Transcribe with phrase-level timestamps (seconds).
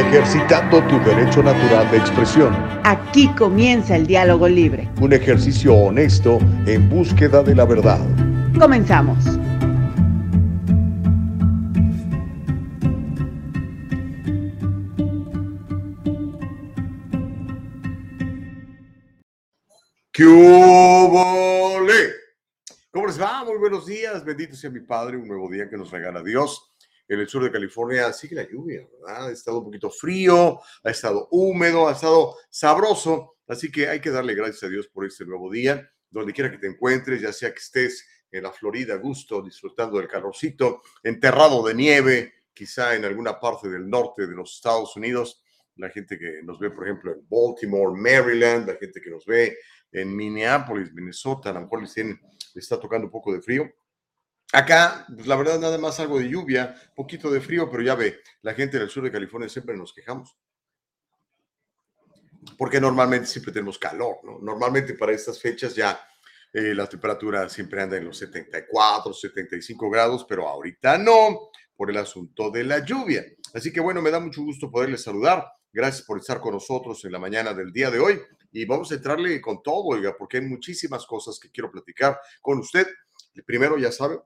[0.00, 2.56] ejercitando tu derecho natural de expresión.
[2.84, 4.88] Aquí comienza el diálogo libre.
[5.00, 8.00] Un ejercicio honesto en búsqueda de la verdad.
[8.58, 9.18] Comenzamos.
[20.12, 21.78] ¿Qué hubo,
[22.90, 23.44] ¿Cómo les va?
[23.44, 24.24] Muy buenos días.
[24.24, 26.69] Bendito sea mi Padre, un nuevo día que nos regala Dios
[27.10, 29.26] en el sur de California sigue la lluvia, ¿verdad?
[29.26, 34.10] Ha estado un poquito frío, ha estado húmedo, ha estado sabroso, así que hay que
[34.10, 37.52] darle gracias a Dios por este nuevo día, donde quiera que te encuentres, ya sea
[37.52, 43.04] que estés en la Florida a gusto, disfrutando del calorcito, enterrado de nieve, quizá en
[43.04, 45.42] alguna parte del norte de los Estados Unidos,
[45.74, 49.58] la gente que nos ve, por ejemplo, en Baltimore, Maryland, la gente que nos ve
[49.90, 52.16] en Minneapolis, Minnesota, a lo mejor les, les
[52.54, 53.68] está tocando un poco de frío.
[54.52, 58.20] Acá, pues la verdad, nada más algo de lluvia, poquito de frío, pero ya ve,
[58.42, 60.36] la gente del sur de California siempre nos quejamos.
[62.58, 64.38] Porque normalmente siempre tenemos calor, ¿no?
[64.40, 66.00] Normalmente para estas fechas ya
[66.52, 71.96] eh, la temperatura siempre anda en los 74, 75 grados, pero ahorita no, por el
[71.98, 73.24] asunto de la lluvia.
[73.54, 75.46] Así que bueno, me da mucho gusto poderles saludar.
[75.72, 78.20] Gracias por estar con nosotros en la mañana del día de hoy.
[78.50, 82.58] Y vamos a entrarle con todo, oiga, porque hay muchísimas cosas que quiero platicar con
[82.58, 82.88] usted.
[83.46, 84.18] Primero, ya sabe,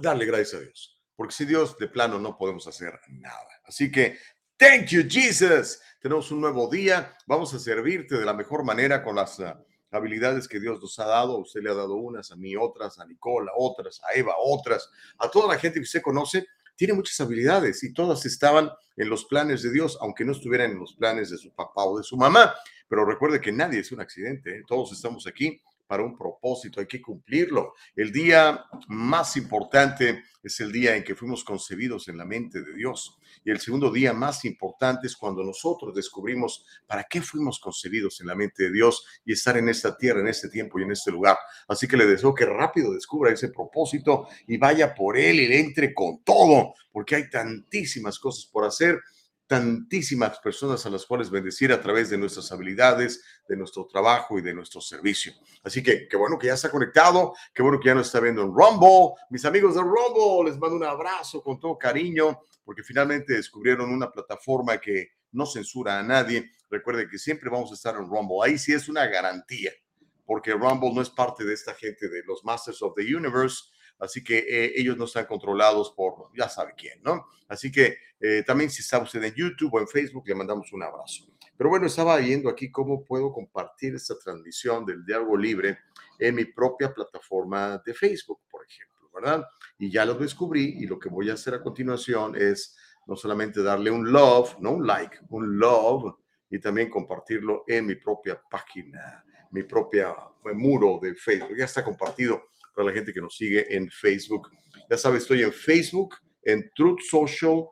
[0.00, 3.48] darle gracias a Dios, porque si Dios de plano no podemos hacer nada.
[3.64, 4.18] Así que,
[4.56, 5.80] thank you, Jesus.
[6.00, 9.54] Tenemos un nuevo día, vamos a servirte de la mejor manera con las uh,
[9.90, 11.38] habilidades que Dios nos ha dado.
[11.38, 15.30] Usted le ha dado unas, a mí otras, a Nicola otras, a Eva otras, a
[15.30, 16.46] toda la gente que usted conoce.
[16.76, 20.78] Tiene muchas habilidades y todas estaban en los planes de Dios, aunque no estuvieran en
[20.78, 22.54] los planes de su papá o de su mamá.
[22.86, 24.62] Pero recuerde que nadie es un accidente, ¿eh?
[24.66, 27.74] todos estamos aquí para un propósito, hay que cumplirlo.
[27.94, 32.72] El día más importante es el día en que fuimos concebidos en la mente de
[32.74, 33.18] Dios.
[33.44, 38.28] Y el segundo día más importante es cuando nosotros descubrimos para qué fuimos concebidos en
[38.28, 41.10] la mente de Dios y estar en esta tierra, en este tiempo y en este
[41.10, 41.36] lugar.
[41.68, 45.92] Así que le deseo que rápido descubra ese propósito y vaya por él y entre
[45.92, 49.00] con todo, porque hay tantísimas cosas por hacer
[49.46, 54.42] tantísimas personas a las cuales bendecir a través de nuestras habilidades, de nuestro trabajo y
[54.42, 55.32] de nuestro servicio.
[55.62, 58.42] Así que qué bueno que ya está conectado, qué bueno que ya nos está viendo
[58.42, 59.14] en Rumble.
[59.30, 64.10] Mis amigos de Rumble, les mando un abrazo con todo cariño, porque finalmente descubrieron una
[64.10, 66.50] plataforma que no censura a nadie.
[66.68, 68.38] Recuerden que siempre vamos a estar en Rumble.
[68.42, 69.70] Ahí sí es una garantía,
[70.24, 73.64] porque Rumble no es parte de esta gente de los Masters of the Universe
[73.98, 77.26] así que eh, ellos no están controlados por ya sabe quién, ¿no?
[77.48, 81.24] Así que eh, también si está en YouTube o en Facebook, le mandamos un abrazo.
[81.56, 85.78] Pero bueno, estaba viendo aquí cómo puedo compartir esta transmisión del diálogo libre
[86.18, 89.44] en mi propia plataforma de Facebook, por ejemplo, ¿verdad?
[89.78, 92.76] Y ya lo descubrí y lo que voy a hacer a continuación es
[93.06, 96.14] no solamente darle un love, no un like, un love
[96.50, 100.14] y también compartirlo en mi propia página, mi propia
[100.44, 101.56] eh, muro de Facebook.
[101.56, 104.50] Ya está compartido para la gente que nos sigue en Facebook.
[104.90, 107.64] Ya sabes, estoy en Facebook, en Truth Social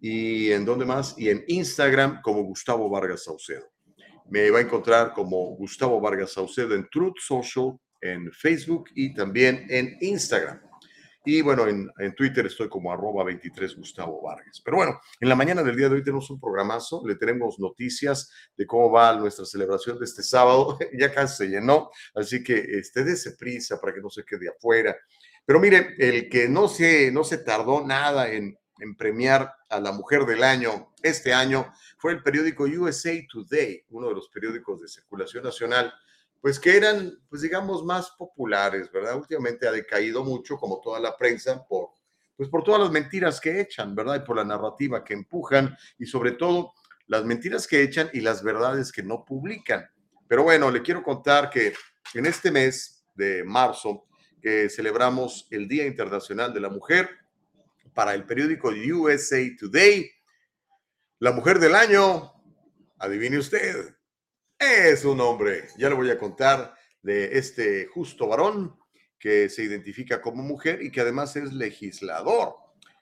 [0.00, 3.70] y en dónde más, y en Instagram como Gustavo Vargas Saucedo.
[4.30, 9.66] Me va a encontrar como Gustavo Vargas Saucedo en Truth Social, en Facebook y también
[9.68, 10.60] en Instagram.
[11.26, 14.62] Y bueno, en, en, Twitter estoy como arroba 23 Gustavo Vargas.
[14.64, 18.30] Pero bueno, en la mañana del día de hoy tenemos un programazo, le tenemos noticias
[18.56, 20.78] de cómo va nuestra celebración de este sábado.
[20.96, 24.96] ya casi se llenó, así que este, dése prisa para que no se quede afuera.
[25.44, 29.90] Pero mire, el que no se, no se tardó nada en, en premiar a la
[29.90, 34.88] mujer del año este año fue el periódico USA Today, uno de los periódicos de
[34.88, 35.92] circulación nacional
[36.46, 39.16] pues que eran, pues digamos, más populares, ¿verdad?
[39.16, 41.88] Últimamente ha decaído mucho, como toda la prensa, por,
[42.36, 44.22] pues por todas las mentiras que echan, ¿verdad?
[44.22, 46.72] Y por la narrativa que empujan y sobre todo
[47.08, 49.90] las mentiras que echan y las verdades que no publican.
[50.28, 51.74] Pero bueno, le quiero contar que
[52.14, 54.06] en este mes de marzo,
[54.40, 57.10] que celebramos el Día Internacional de la Mujer,
[57.92, 60.08] para el periódico USA Today,
[61.18, 62.32] la mujer del año,
[63.00, 63.95] adivine usted,
[64.58, 65.68] es un hombre.
[65.78, 68.76] Ya le voy a contar de este justo varón
[69.18, 72.54] que se identifica como mujer y que además es legislador.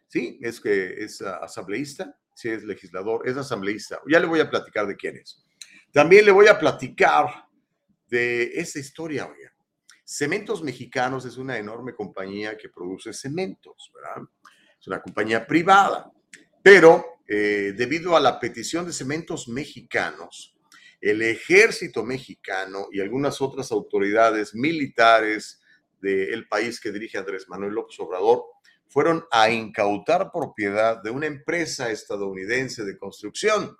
[0.08, 4.00] Sí, es que es asambleísta, sí es legislador, es asambleísta.
[4.08, 5.44] Ya le voy a platicar de quién es.
[5.92, 7.46] También le voy a platicar
[8.06, 9.52] de esa historia, oiga.
[10.04, 14.28] Cementos Mexicanos es una enorme compañía que produce cementos, ¿verdad?
[14.78, 16.12] Es una compañía privada,
[16.62, 20.53] pero eh, debido a la petición de cementos mexicanos,
[21.04, 25.60] el ejército mexicano y algunas otras autoridades militares
[26.00, 28.42] del país que dirige Andrés Manuel López Obrador
[28.88, 33.76] fueron a incautar propiedad de una empresa estadounidense de construcción.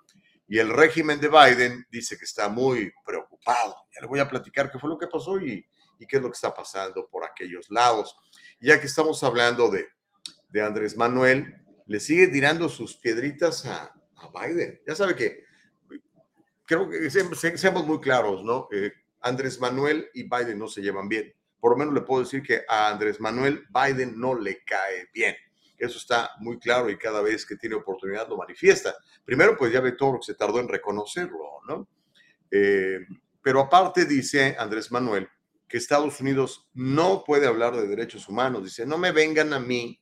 [0.47, 3.75] Y el régimen de Biden dice que está muy preocupado.
[3.95, 5.67] Ya le voy a platicar qué fue lo que pasó y,
[5.97, 8.15] y qué es lo que está pasando por aquellos lados.
[8.59, 9.87] Ya que estamos hablando de,
[10.61, 11.55] Andrés Manuel,
[11.87, 14.79] le sigue tirando sus piedritas a, a Biden.
[14.85, 15.44] Ya sabe que,
[16.65, 18.67] creo que seamos muy claros, ¿no?
[18.71, 18.91] Eh,
[19.21, 21.33] Andrés Manuel y Biden no se llevan bien.
[21.59, 25.35] Por lo menos le puedo decir que a Andrés Manuel Biden no le cae bien.
[25.77, 28.95] Eso está muy claro y cada vez que tiene oportunidad lo manifiesta.
[29.23, 31.87] Primero, pues ya ve todo lo que se tardó en reconocerlo, ¿no?
[32.51, 32.99] Eh,
[33.41, 35.27] pero aparte dice Andrés Manuel
[35.67, 38.63] que Estados Unidos no puede hablar de derechos humanos.
[38.63, 39.99] Dice, no me vengan a mí,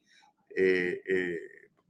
[0.56, 1.01] eh,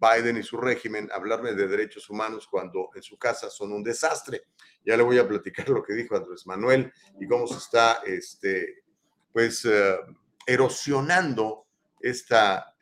[0.03, 4.43] Biden y su régimen, hablarme de derechos humanos cuando en su casa son un desastre.
[4.85, 8.83] Ya le voy a platicar lo que dijo Andrés Manuel y cómo se está, este,
[9.31, 9.95] pues, eh,
[10.45, 11.67] erosionando
[12.01, 12.75] esta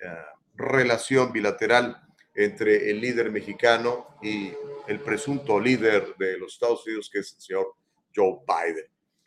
[0.55, 2.01] relación bilateral
[2.33, 4.51] entre el líder mexicano y
[4.87, 7.75] el presunto líder de los Estados Unidos, que es el señor
[8.15, 8.85] Joe Biden.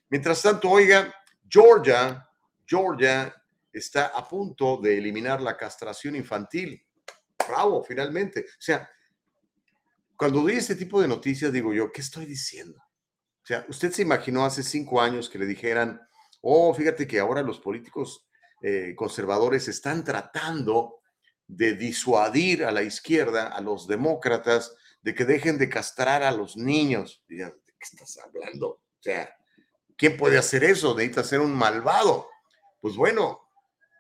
[0.09, 1.15] Mientras tanto, oiga,
[1.49, 2.29] Georgia,
[2.67, 3.35] Georgia
[3.73, 6.83] está a punto de eliminar la castración infantil.
[7.49, 8.41] Bravo, finalmente.
[8.41, 8.89] O sea,
[10.17, 12.79] cuando doy este tipo de noticias, digo yo, ¿qué estoy diciendo?
[12.79, 16.01] O sea, usted se imaginó hace cinco años que le dijeran,
[16.41, 18.27] oh, fíjate que ahora los políticos
[18.63, 21.01] eh, conservadores están tratando
[21.47, 26.57] de disuadir a la izquierda, a los demócratas, de que dejen de castrar a los
[26.57, 27.23] niños.
[27.29, 28.69] ¿De qué estás hablando?
[28.69, 29.37] O sea,
[29.97, 30.95] ¿quién puede hacer eso?
[30.95, 32.29] Necesita ser un malvado.
[32.81, 33.41] Pues bueno,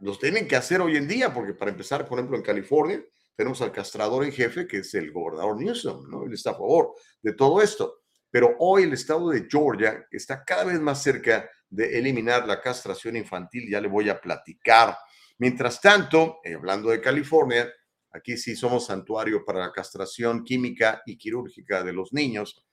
[0.00, 3.04] los tienen que hacer hoy en día, porque para empezar, por ejemplo, en California,
[3.36, 6.24] tenemos al castrador en jefe, que es el gobernador Newsom, ¿no?
[6.24, 8.02] Él está a favor de todo esto.
[8.30, 13.16] Pero hoy el estado de Georgia está cada vez más cerca de eliminar la castración
[13.16, 14.96] infantil, ya le voy a platicar.
[15.38, 17.68] Mientras tanto, eh, hablando de California,
[18.12, 22.64] aquí sí somos santuario para la castración química y quirúrgica de los niños.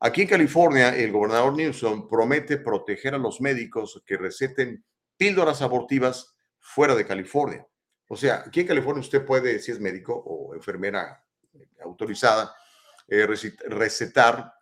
[0.00, 4.84] Aquí en California, el gobernador Newsom promete proteger a los médicos que receten
[5.16, 7.66] píldoras abortivas fuera de California.
[8.08, 11.24] O sea, aquí en California usted puede, si es médico o enfermera
[11.54, 12.54] eh, autorizada,
[13.08, 13.26] eh,
[13.68, 14.52] recetar,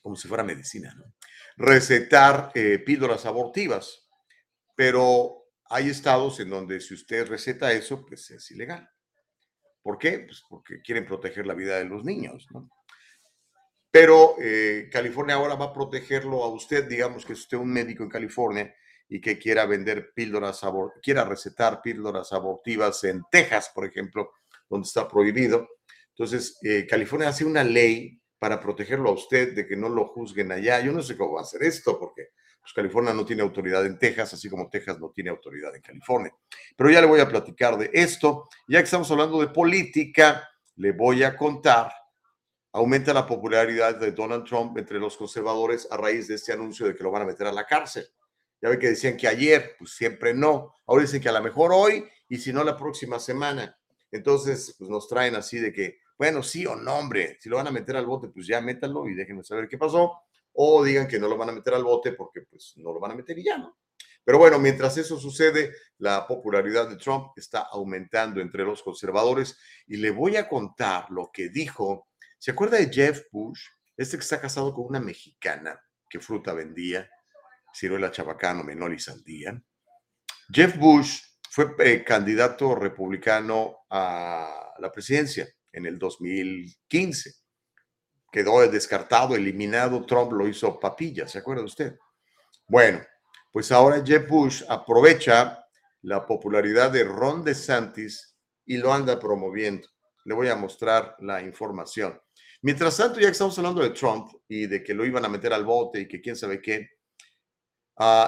[0.00, 0.94] como si fuera medicina,
[1.56, 4.06] recetar eh, píldoras abortivas,
[4.74, 8.88] pero hay estados en donde si usted receta eso, pues es ilegal.
[9.82, 10.20] ¿Por qué?
[10.20, 12.46] Pues porque quieren proteger la vida de los niños.
[13.90, 14.36] Pero
[14.92, 18.74] California ahora va a protegerlo a usted, digamos que es usted un médico en California
[19.12, 20.62] y que quiera vender píldoras,
[21.02, 24.30] quiera recetar píldoras abortivas en Texas, por ejemplo,
[24.68, 25.68] donde está prohibido.
[26.10, 30.52] Entonces, eh, California hace una ley para protegerlo a usted de que no lo juzguen
[30.52, 30.80] allá.
[30.80, 32.28] Yo no sé cómo va a hacer esto, porque
[32.60, 36.32] pues, California no tiene autoridad en Texas, así como Texas no tiene autoridad en California.
[36.76, 38.48] Pero ya le voy a platicar de esto.
[38.68, 41.92] Ya que estamos hablando de política, le voy a contar.
[42.72, 46.94] Aumenta la popularidad de Donald Trump entre los conservadores a raíz de este anuncio de
[46.94, 48.06] que lo van a meter a la cárcel.
[48.62, 50.74] Ya ve que decían que ayer, pues siempre no.
[50.86, 53.76] Ahora dicen que a lo mejor hoy y si no la próxima semana.
[54.10, 57.68] Entonces, pues nos traen así de que, bueno, sí o no, hombre, si lo van
[57.68, 60.20] a meter al bote, pues ya métanlo y déjenme saber qué pasó.
[60.52, 63.12] O digan que no lo van a meter al bote porque pues no lo van
[63.12, 63.78] a meter y ya, ¿no?
[64.24, 69.96] Pero bueno, mientras eso sucede, la popularidad de Trump está aumentando entre los conservadores y
[69.96, 72.08] le voy a contar lo que dijo.
[72.38, 73.60] ¿Se acuerda de Jeff Bush?
[73.96, 77.08] Este que está casado con una mexicana que fruta vendía
[77.72, 79.60] ciruela chabacano, menor y sandía.
[80.52, 87.34] Jeff Bush fue eh, candidato republicano a la presidencia en el 2015.
[88.32, 90.04] Quedó descartado, eliminado.
[90.06, 91.98] Trump lo hizo papilla, ¿se acuerda usted?
[92.68, 93.00] Bueno,
[93.52, 95.64] pues ahora Jeff Bush aprovecha
[96.02, 99.88] la popularidad de Ron DeSantis y lo anda promoviendo.
[100.24, 102.20] Le voy a mostrar la información.
[102.62, 105.52] Mientras tanto, ya que estamos hablando de Trump y de que lo iban a meter
[105.52, 106.90] al bote y que quién sabe qué,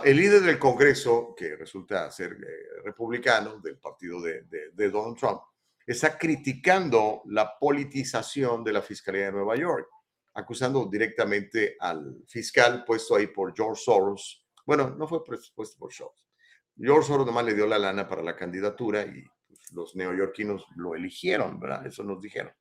[0.05, 4.45] El líder del Congreso, que resulta ser eh, republicano del partido de,
[4.91, 5.41] Donald Trump,
[5.87, 9.89] está criticando la politización de la Fiscalía de Nueva York,
[10.35, 14.47] acusando directamente al fiscal puesto ahí por George Soros.
[14.67, 16.29] Bueno, no fue puesto por Soros.
[16.77, 20.95] George Soros nomás le dio la lana para la candidatura y pues, los neoyorquinos lo
[20.95, 21.87] eligieron, ¿verdad?
[21.87, 22.53] Eso nos dijeron.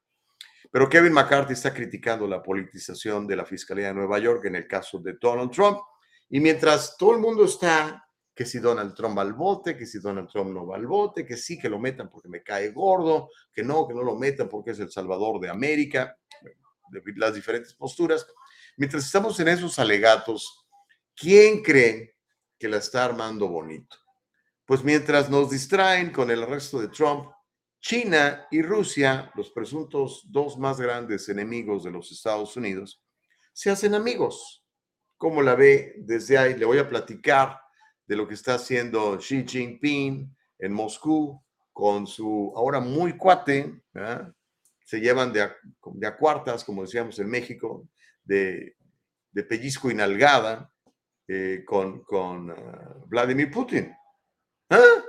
[0.72, 4.66] Pero Kevin McCarthy está criticando la politización de la Fiscalía de Nueva York en el
[4.66, 5.80] caso de Donald Trump
[6.34, 10.00] y mientras todo el mundo está, que si Donald Trump va al bote, que si
[10.00, 13.30] Donald Trump no va al bote, que sí, que lo metan porque me cae gordo,
[13.54, 16.18] que no, que no lo metan porque es el salvador de América,
[17.18, 18.26] las diferentes posturas.
[18.78, 20.66] Mientras estamos en esos alegatos,
[21.14, 22.16] ¿quién cree
[22.58, 23.98] que la está armando bonito?
[24.66, 27.30] Pues mientras nos distraen con el resto de Trump,
[27.82, 33.04] China y Rusia, los presuntos dos más grandes enemigos de los Estados Unidos,
[33.52, 34.61] se hacen amigos.
[35.22, 36.56] ¿Cómo la ve desde ahí?
[36.56, 37.62] Le voy a platicar
[38.08, 41.40] de lo que está haciendo Xi Jinping en Moscú
[41.72, 43.84] con su ahora muy cuate,
[44.84, 47.88] se llevan de a, cuartas, como decíamos en México,
[48.24, 48.76] de,
[49.48, 50.74] pellizco y nalgada
[51.28, 53.96] eh, con, con ah, Vladimir Putin.
[54.72, 55.04] ¿Ah?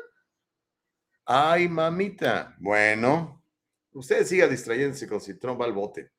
[1.24, 2.54] Ay, mamita.
[2.58, 3.42] Bueno,
[3.92, 6.10] usted siga distrayéndose con si Trump va al bote.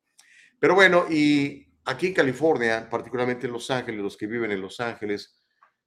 [0.60, 4.80] Pero bueno, y aquí en California, particularmente en Los Ángeles, los que viven en Los
[4.80, 5.40] Ángeles,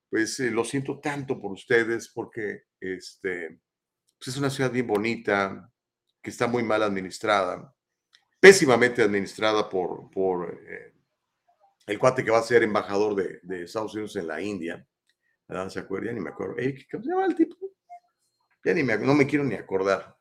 [0.08, 3.60] pues eh, lo siento tanto por ustedes porque este,
[4.18, 5.70] pues, es una ciudad bien bonita,
[6.22, 7.74] que está muy mal administrada,
[8.40, 10.94] pésimamente administrada por, por eh,
[11.86, 14.86] el cuate que va a ser embajador de, de Estados Unidos en la India.
[15.68, 16.16] ¿Se acuerdan?
[16.16, 16.56] Ni me acuerdo.
[16.90, 17.56] ¿Cómo se llama el tipo?
[18.64, 20.16] Ya ni me, no me quiero ni acordar.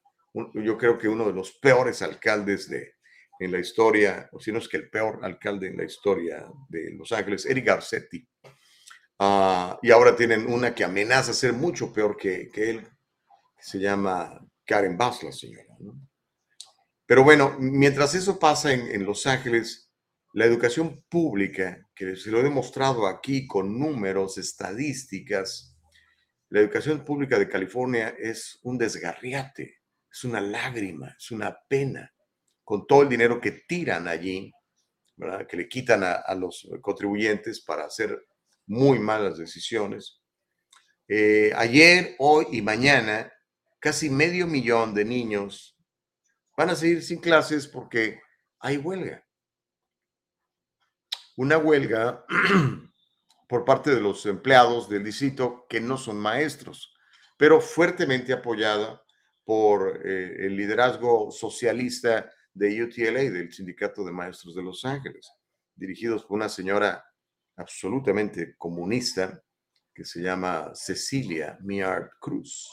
[0.54, 2.95] Yo creo que uno de los peores alcaldes de,
[3.40, 6.94] en la historia, o si no es que el peor alcalde en la historia de
[6.94, 8.28] Los Ángeles, Eric Garcetti.
[9.20, 12.88] Ah, y ahora tienen una que amenaza ser mucho peor que, que él,
[13.60, 15.76] se llama Karen Bass, la señora.
[17.06, 19.92] Pero bueno, mientras eso pasa en, Los Ángeles,
[20.34, 25.76] la educación pública, que se lo he demostrado aquí con números, estadísticas,
[26.50, 32.14] la educación pública de California es un desgarriate, es una lágrima, es una pena,
[32.66, 34.52] con todo el dinero que tiran allí,
[35.48, 38.28] que le quitan a, los contribuyentes para hacer
[38.66, 40.20] muy malas decisiones.
[41.08, 43.32] Eh, ayer, hoy y mañana
[43.80, 45.78] casi medio millón de niños
[46.58, 48.20] van a seguir sin clases porque
[48.60, 49.24] hay huelga.
[51.38, 52.26] Una huelga
[53.48, 56.96] por parte de los empleados del distrito que no son maestros,
[57.38, 59.04] pero fuertemente apoyada
[59.44, 65.30] por eh, el liderazgo socialista de UTLA, del Sindicato de Maestros de Los Ángeles,
[65.76, 67.06] dirigidos por una señora
[67.58, 69.44] absolutamente comunista
[69.94, 72.70] que se llama Cecilia Miard Cruz.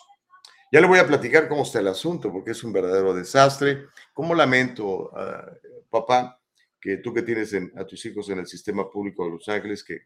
[0.72, 3.88] Ya le voy a platicar cómo está el asunto, porque es un verdadero desastre.
[4.14, 5.52] ¿Cómo lamento, ah,
[5.90, 6.40] papá,
[6.80, 9.94] que tú que tienes a tus hijos en el sistema público de Los Ángeles, que
[9.94, 10.00] le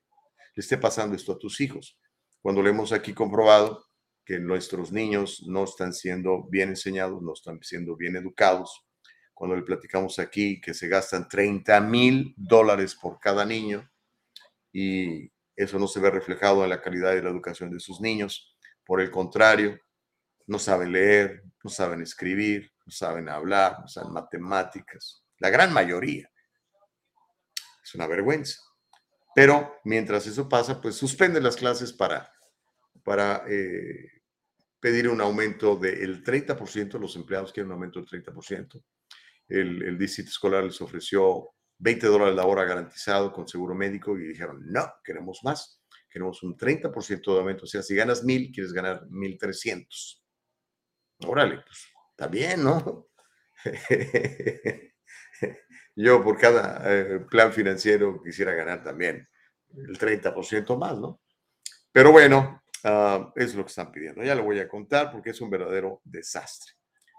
[0.60, 1.98] esté pasando esto a tus hijos?
[2.40, 3.86] Cuando le hemos aquí comprobado
[4.24, 8.85] que nuestros niños no están siendo bien enseñados, no están siendo bien educados.
[9.36, 13.86] Cuando le platicamos aquí que se gastan 30 mil dólares por cada niño
[14.72, 18.56] y eso no se ve reflejado en la calidad de la educación de sus niños.
[18.82, 19.78] Por el contrario,
[20.46, 25.22] no saben leer, no saben escribir, no saben hablar, no saben matemáticas.
[25.36, 26.30] La gran mayoría.
[27.84, 28.62] Es una vergüenza.
[29.34, 32.32] Pero mientras eso pasa, pues suspenden las clases para,
[33.04, 34.22] para eh,
[34.80, 36.98] pedir un aumento del 30%.
[36.98, 38.82] Los empleados quieren un aumento del 30%.
[39.48, 44.26] El, el distrito escolar les ofreció 20 dólares la hora garantizado con seguro médico y
[44.26, 45.82] dijeron, no, queremos más.
[46.08, 47.64] Queremos un 30% de aumento.
[47.64, 50.24] O sea, si ganas mil, quieres ganar 1,300.
[51.26, 53.08] Órale, pues está bien, ¿no?
[55.96, 59.28] Yo por cada eh, plan financiero quisiera ganar también
[59.74, 61.20] el 30% más, ¿no?
[61.92, 64.22] Pero bueno, uh, es lo que están pidiendo.
[64.22, 66.72] Ya lo voy a contar porque es un verdadero desastre.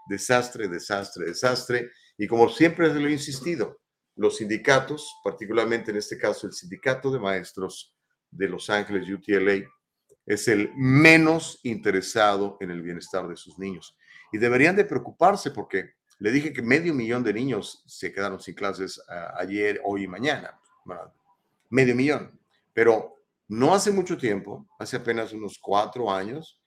[0.08, 1.90] Desastre, desastre, desastre.
[2.18, 3.80] Y como siempre lo he insistido,
[4.16, 7.94] los sindicatos, particularmente en este caso el sindicato de maestros
[8.30, 9.64] de Los Ángeles, UTLA,
[10.26, 13.96] es el menos interesado en el bienestar de sus niños.
[14.32, 18.54] Y deberían de preocuparse porque le dije que medio millón de niños se quedaron sin
[18.54, 20.58] clases ah, ayer, hoy y mañana.
[21.70, 22.38] Medio millón.
[22.74, 23.14] Pero
[23.46, 26.57] no hace mucho tiempo, hace apenas unos cuatro años,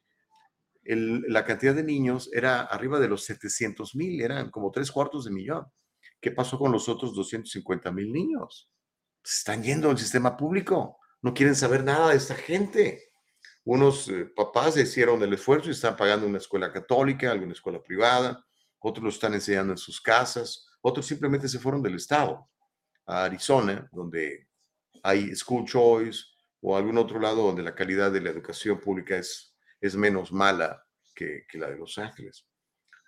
[0.83, 5.31] la cantidad de niños era arriba de los 700 mil, eran como tres cuartos de
[5.31, 5.65] millón.
[6.19, 8.69] ¿Qué pasó con los otros 250 mil niños?
[9.23, 13.11] Están yendo al sistema público, no quieren saber nada de esta gente.
[13.63, 18.43] Unos eh, papás hicieron el esfuerzo y están pagando una escuela católica, alguna escuela privada,
[18.79, 22.49] otros lo están enseñando en sus casas, otros simplemente se fueron del estado
[23.05, 24.47] a Arizona, donde
[25.03, 26.23] hay school choice
[26.61, 29.50] o algún otro lado donde la calidad de la educación pública es,
[29.81, 32.45] es menos mala que, que la de Los Ángeles.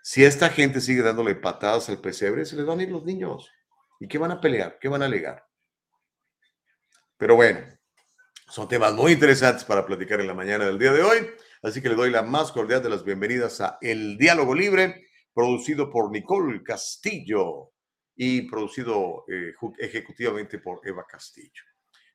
[0.02, 3.50] Si esta gente sigue dándole patadas al pesebre, se les van a ir los niños.
[4.00, 4.78] ¿Y qué van a pelear?
[4.82, 5.46] ¿Qué van a alegar?
[7.16, 7.62] Pero bueno,
[8.50, 11.30] son temas muy interesantes para platicar en la mañana del día de hoy.
[11.62, 15.90] Así que le doy la más cordial de las bienvenidas a El Diálogo Libre, producido
[15.90, 17.72] por Nicole Castillo
[18.16, 21.64] y producido eh, ejecutivamente por Eva Castillo.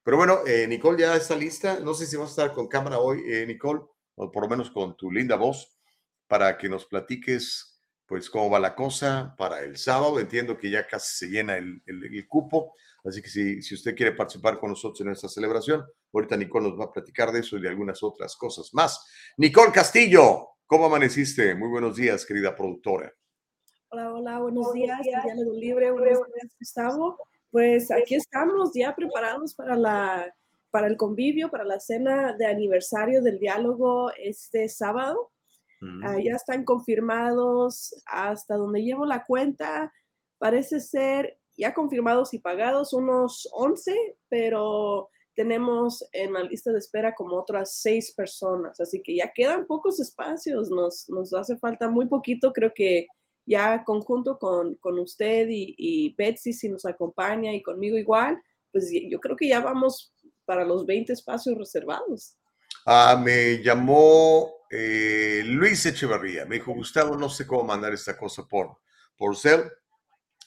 [0.03, 1.81] Pero bueno, eh, Nicole ya está lista.
[1.81, 3.81] No sé si vas a estar con cámara hoy, eh, Nicole,
[4.19, 5.79] o por lo menos con tu linda voz,
[6.27, 10.19] para que nos platiques pues cómo va la cosa para el sábado.
[10.19, 11.83] Entiendo que ya casi se llena el,
[12.27, 16.71] cupo, así que si, si usted quiere participar con nosotros en esta celebración, ahorita Nicole
[16.71, 19.07] nos va a platicar de eso y de algunas otras cosas más.
[19.37, 21.55] Nicole Castillo, ¿cómo amaneciste?
[21.55, 23.13] Muy buenos días, querida productora.
[23.91, 25.01] Hola, hola, buenos días.
[25.03, 27.19] Diálogo Libre, buenos días, Gustavo.
[27.51, 30.35] Pues aquí estamos ya preparados para la
[30.71, 35.33] para el convivio, para la cena de aniversario del diálogo este sábado.
[36.03, 39.93] Ah, ya están confirmados hasta donde llevo la cuenta.
[40.39, 45.09] Parece ser ya confirmados y pagados unos 11, pero
[45.39, 50.01] tenemos en la lista de espera como otras seis personas, así que ya quedan pocos
[50.01, 53.07] espacios, nos, nos hace falta muy poquito, creo que
[53.47, 58.91] ya conjunto con, con usted y, y, Betsy, si nos acompaña y conmigo igual, pues
[59.09, 60.13] yo creo que ya vamos
[60.49, 62.39] para los 20 espacios reservados.
[62.87, 68.47] Ah, me llamó eh, Luis Echeverría, me dijo, Gustavo, no sé cómo mandar esta cosa
[68.49, 68.79] por,
[69.19, 69.71] por cel,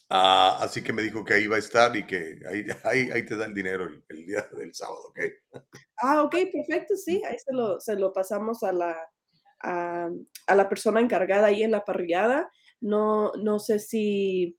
[0.09, 3.25] ah, así que me dijo que ahí va a estar y que ahí, ahí, ahí
[3.27, 5.19] te da el dinero el, día del sábado, ¿ok?
[5.97, 8.97] Ah, ok, perfecto, sí, ahí se lo, se lo pasamos a la,
[9.61, 10.09] a,
[10.47, 12.49] a, la persona encargada ahí en la parrillada.
[12.79, 14.57] No, no sé si,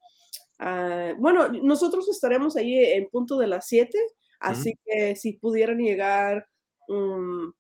[0.60, 3.98] ah, bueno, nosotros estaremos ahí en punto de las 7,
[4.42, 6.46] así que si pudieran llegar
[6.88, 7.54] un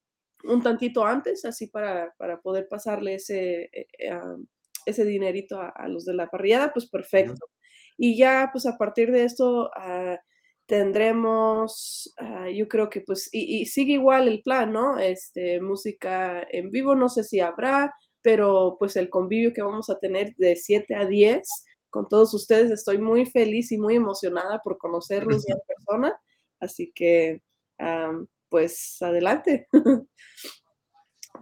[0.44, 4.20] un tantito antes, así para, para poder pasarle ese, eh, eh,
[4.86, 7.46] ese dinerito a, los de la parrillada, pues perfecto.
[7.96, 10.18] Y ya, pues a partir de esto ah,
[10.66, 14.98] tendremos, ah, yo creo que pues, y, sigue igual el plan, ¿no?
[14.98, 19.98] Este, música en vivo, no sé si habrá, pero pues el convivio que vamos a
[19.98, 21.42] tener de 7 a 10
[21.90, 26.18] con todos ustedes, estoy muy feliz y muy emocionada por conocerlos en persona,
[26.62, 27.42] así que
[28.48, 29.68] pues adelante.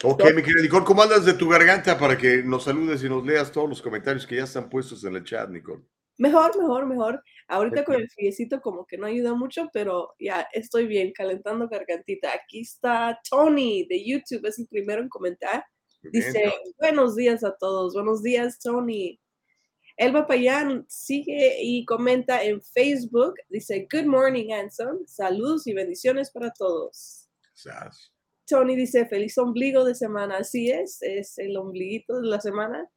[0.05, 3.27] Ok, mi querida Nicole, ¿cómo andas de tu garganta para que nos saludes y nos
[3.27, 5.83] leas todos los comentarios que ya están puestos en el chat, Nicole?
[6.17, 7.23] Mejor, mejor, mejor.
[7.49, 12.33] Ahorita con el friecito como que no ayuda mucho, pero ya estoy bien, calentando gargantita.
[12.33, 15.65] Aquí está Tony de YouTube, es el primero en comentar.
[16.03, 19.21] Dice, buenos días a todos, buenos días, Tony.
[20.01, 25.07] Elba Payán sigue y comenta en Facebook, dice, Good morning, Anson.
[25.07, 27.29] Saludos y bendiciones para todos.
[27.63, 28.11] Gracias.
[28.47, 30.39] Tony dice, feliz ombligo de semana.
[30.39, 32.89] Así es, es el ombliguito de la semana.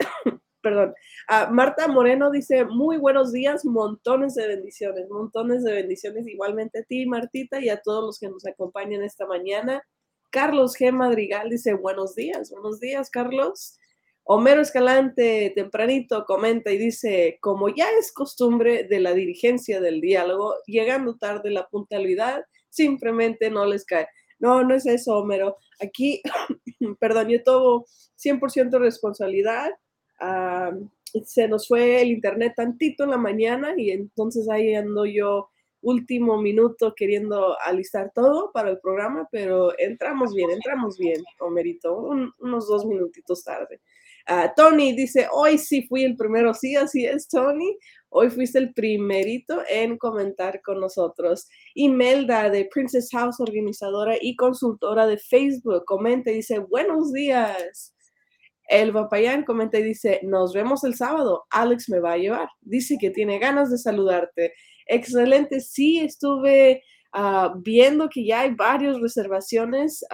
[0.60, 0.94] Perdón.
[1.28, 6.82] Ah, Marta Moreno dice, muy buenos días, montones de bendiciones, montones de bendiciones igualmente a
[6.82, 9.84] ti, Martita, y a todos los que nos acompañan esta mañana.
[10.30, 10.90] Carlos G.
[10.90, 13.78] Madrigal dice, buenos días, buenos días, Carlos.
[14.26, 20.54] Homero Escalante, tempranito, comenta y dice, como ya es costumbre de la dirigencia del diálogo,
[20.66, 24.08] llegando tarde la puntualidad simplemente no les cae.
[24.38, 25.58] No, no es eso, Homero.
[25.78, 26.22] Aquí,
[27.00, 29.70] perdón, yo tomo 100% responsabilidad.
[31.24, 35.50] se nos fue el internet tantito en la mañana y entonces ahí ando yo
[35.82, 42.66] último minuto queriendo alistar todo para el programa, pero entramos bien, entramos bien, Homerito, unos
[42.66, 43.80] dos minutitos tarde.
[44.56, 47.76] Tony dice, hoy sí fui el primero, sí, así es, Tony.
[48.08, 51.48] Hoy fuiste el primerito en comentar con nosotros.
[51.74, 57.94] Imelda de Princess House, organizadora y consultora de Facebook, comenta y dice, buenos días.
[58.68, 61.44] El Papayán comenta y dice, nos vemos el sábado.
[61.50, 62.48] Alex me va a llevar.
[62.62, 64.54] Dice que tiene ganas de saludarte.
[64.86, 65.60] Excelente.
[65.60, 66.82] Sí, estuve
[67.16, 70.04] Ah, viendo que ya hay varias reservaciones,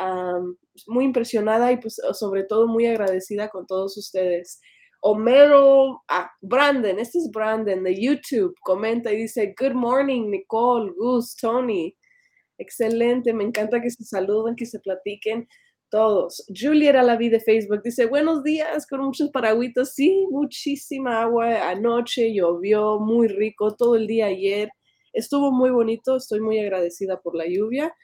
[0.87, 4.61] muy impresionada y pues sobre todo muy agradecida con todos ustedes.
[5.01, 11.35] Homero, ah, Brandon, este es Brandon de YouTube, comenta y dice, Good morning, Nicole, Gus,
[11.37, 11.97] Tony.
[12.59, 15.49] Excelente, me encanta que se saluden, que se platiquen
[15.89, 16.45] todos.
[16.55, 19.95] Julia era la vi de Facebook, dice, buenos días, con muchos paragüitos.
[19.95, 24.71] Sí, muchísima agua anoche, llovió muy rico todo el día ayer
[25.13, 27.95] estuvo muy bonito, estoy muy agradecida por la lluvia.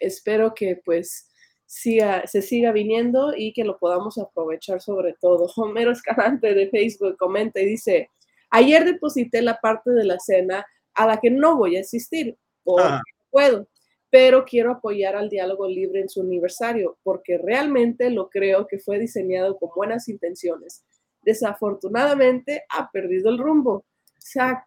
[0.00, 1.28] espero que pues
[1.66, 5.50] siga, se siga viniendo y que lo podamos aprovechar sobre todo.
[5.56, 8.10] Homero Escalante de Facebook comenta y dice,
[8.50, 12.88] ayer deposité la parte de la cena a la que no voy a asistir, porque
[12.88, 13.00] ah.
[13.30, 13.68] puedo,
[14.08, 18.98] pero quiero apoyar al diálogo libre en su aniversario, porque realmente lo creo que fue
[18.98, 20.84] diseñado con buenas intenciones.
[21.22, 23.84] Desafortunadamente ha perdido el rumbo.
[24.18, 24.64] Se ha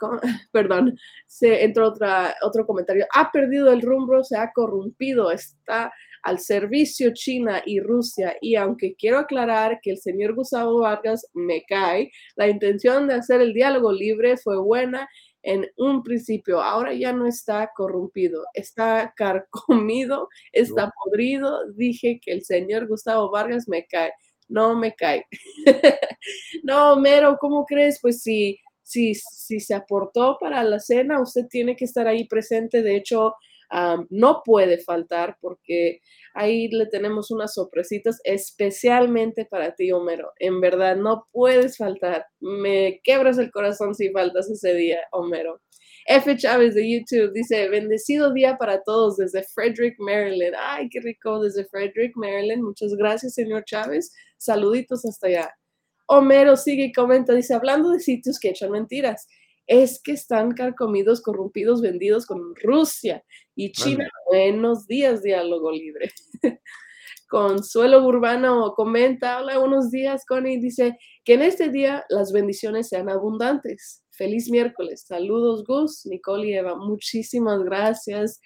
[0.52, 6.38] perdón, se entró otra, otro comentario, ha perdido el rumbo, se ha corrompido, está al
[6.40, 8.36] servicio China y Rusia.
[8.40, 13.40] Y aunque quiero aclarar que el señor Gustavo Vargas me cae, la intención de hacer
[13.40, 15.08] el diálogo libre fue buena
[15.44, 21.70] en un principio, ahora ya no está corrompido, está carcomido, está podrido.
[21.74, 24.12] Dije que el señor Gustavo Vargas me cae.
[24.48, 25.26] no me cae.
[26.64, 27.98] no, Homero, ¿cómo crees?
[28.00, 32.82] Pues si, si, si se aportó para la cena, usted tiene que estar ahí presente.
[32.82, 33.34] De hecho,
[34.10, 36.00] no puede faltar porque
[36.34, 40.32] ahí le tenemos unas sorpresitas especialmente para ti, Homero.
[40.38, 42.26] En verdad, no puedes faltar.
[42.40, 45.60] Me quebras el corazón si faltas ese día, Homero.
[46.06, 46.36] F.
[46.36, 50.54] Chávez de YouTube dice, bendecido día para todos desde Frederick, Maryland.
[50.58, 52.62] Ay, qué rico desde Frederick, Maryland.
[52.62, 54.12] Muchas gracias, señor Chávez.
[54.36, 55.54] Saluditos hasta allá.
[56.06, 59.26] Homero sigue y comenta, dice, hablando de sitios que echan mentiras,
[59.66, 64.08] es que están carcomidos, corrompidos, vendidos con Rusia y China.
[64.30, 66.12] Buenos días, diálogo libre.
[67.28, 70.58] Consuelo Urbano comenta, hola, buenos días, Connie.
[70.58, 74.04] Dice que en este día las bendiciones sean abundantes.
[74.10, 75.04] Feliz miércoles.
[75.06, 76.76] Saludos, Gus, Nicole y Eva.
[76.76, 78.40] Muchísimas gracias.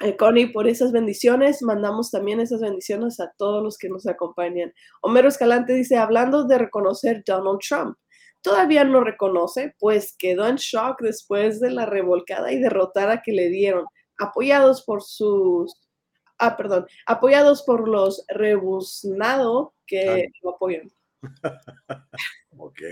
[0.00, 1.62] Eh, Connie, por esas bendiciones.
[1.62, 4.72] Mandamos también esas bendiciones a todos los que nos acompañan.
[5.00, 7.96] Homero Escalante dice, hablando de reconocer Donald Trump,
[8.42, 13.48] todavía no reconoce, pues quedó en shock después de la revolcada y derrotada que le
[13.48, 13.86] dieron,
[14.18, 15.72] apoyados por sus,
[16.38, 20.90] ah, perdón, apoyados por los rebuznado que lo apoyan.
[22.58, 22.82] ok.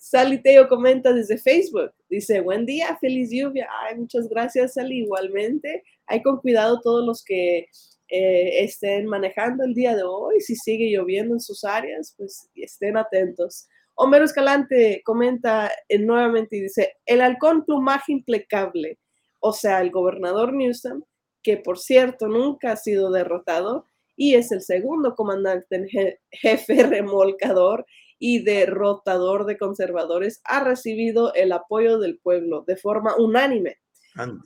[0.00, 1.92] Saliteo comenta desde Facebook.
[2.08, 3.68] Dice, buen día, feliz lluvia.
[3.82, 5.00] Ay, muchas gracias, Sally.
[5.00, 7.68] Igualmente, hay con cuidado todos los que
[8.08, 10.40] eh, estén manejando el día de hoy.
[10.40, 13.68] Si sigue lloviendo en sus áreas, pues estén atentos.
[13.96, 18.98] Homero Escalante comenta eh, nuevamente y dice, el halcón plumaje impecable,
[19.40, 21.02] o sea, el gobernador Newsom,
[21.42, 23.86] que por cierto nunca ha sido derrotado
[24.16, 25.88] y es el segundo comandante en
[26.30, 27.86] jefe remolcador
[28.18, 33.78] y derrotador de conservadores, ha recibido el apoyo del pueblo de forma unánime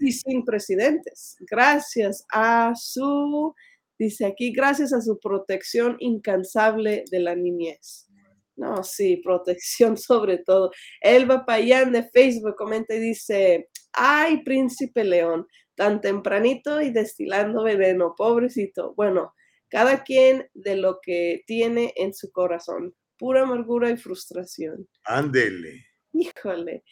[0.01, 3.55] y sin precedentes, gracias a su,
[3.99, 8.09] dice aquí, gracias a su protección incansable de la niñez.
[8.57, 10.71] No, sí, protección sobre todo.
[11.01, 18.15] Elba Payán de Facebook comenta y dice, ay, príncipe león, tan tempranito y destilando veneno,
[18.17, 18.95] pobrecito.
[18.97, 19.33] Bueno,
[19.69, 24.89] cada quien de lo que tiene en su corazón pura amargura y frustración.
[25.05, 25.85] Ándele.
[26.13, 26.85] Híjole.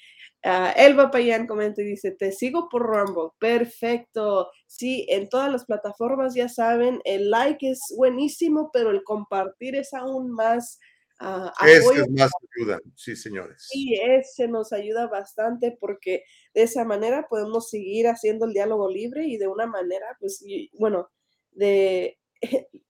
[0.45, 3.31] Uh, Elba Payán comenta y dice, te sigo por Rumble.
[3.39, 4.51] Perfecto.
[4.67, 9.93] Sí, en todas las plataformas ya saben, el like es buenísimo, pero el compartir es
[9.93, 10.79] aún más...
[11.19, 13.67] Uh, es más ayuda, sí, señores.
[13.71, 19.25] Sí, ese nos ayuda bastante porque de esa manera podemos seguir haciendo el diálogo libre
[19.25, 20.45] y de una manera, pues,
[20.79, 21.09] bueno,
[21.53, 22.19] de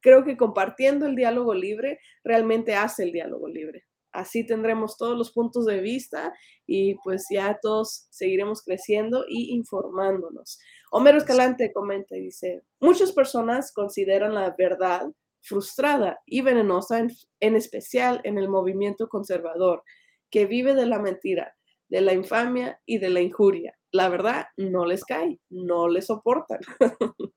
[0.00, 3.87] creo que compartiendo el diálogo libre realmente hace el diálogo libre.
[4.12, 6.32] Así tendremos todos los puntos de vista
[6.66, 10.58] y pues ya todos seguiremos creciendo y informándonos.
[10.90, 15.08] Homero Escalante comenta y dice, muchas personas consideran la verdad
[15.40, 19.82] frustrada y venenosa, en, en especial en el movimiento conservador,
[20.30, 21.56] que vive de la mentira,
[21.88, 23.78] de la infamia y de la injuria.
[23.90, 26.60] La verdad no les cae, no les soportan.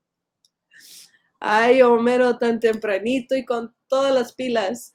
[1.40, 4.94] Ay, Homero, tan tempranito y con todas las pilas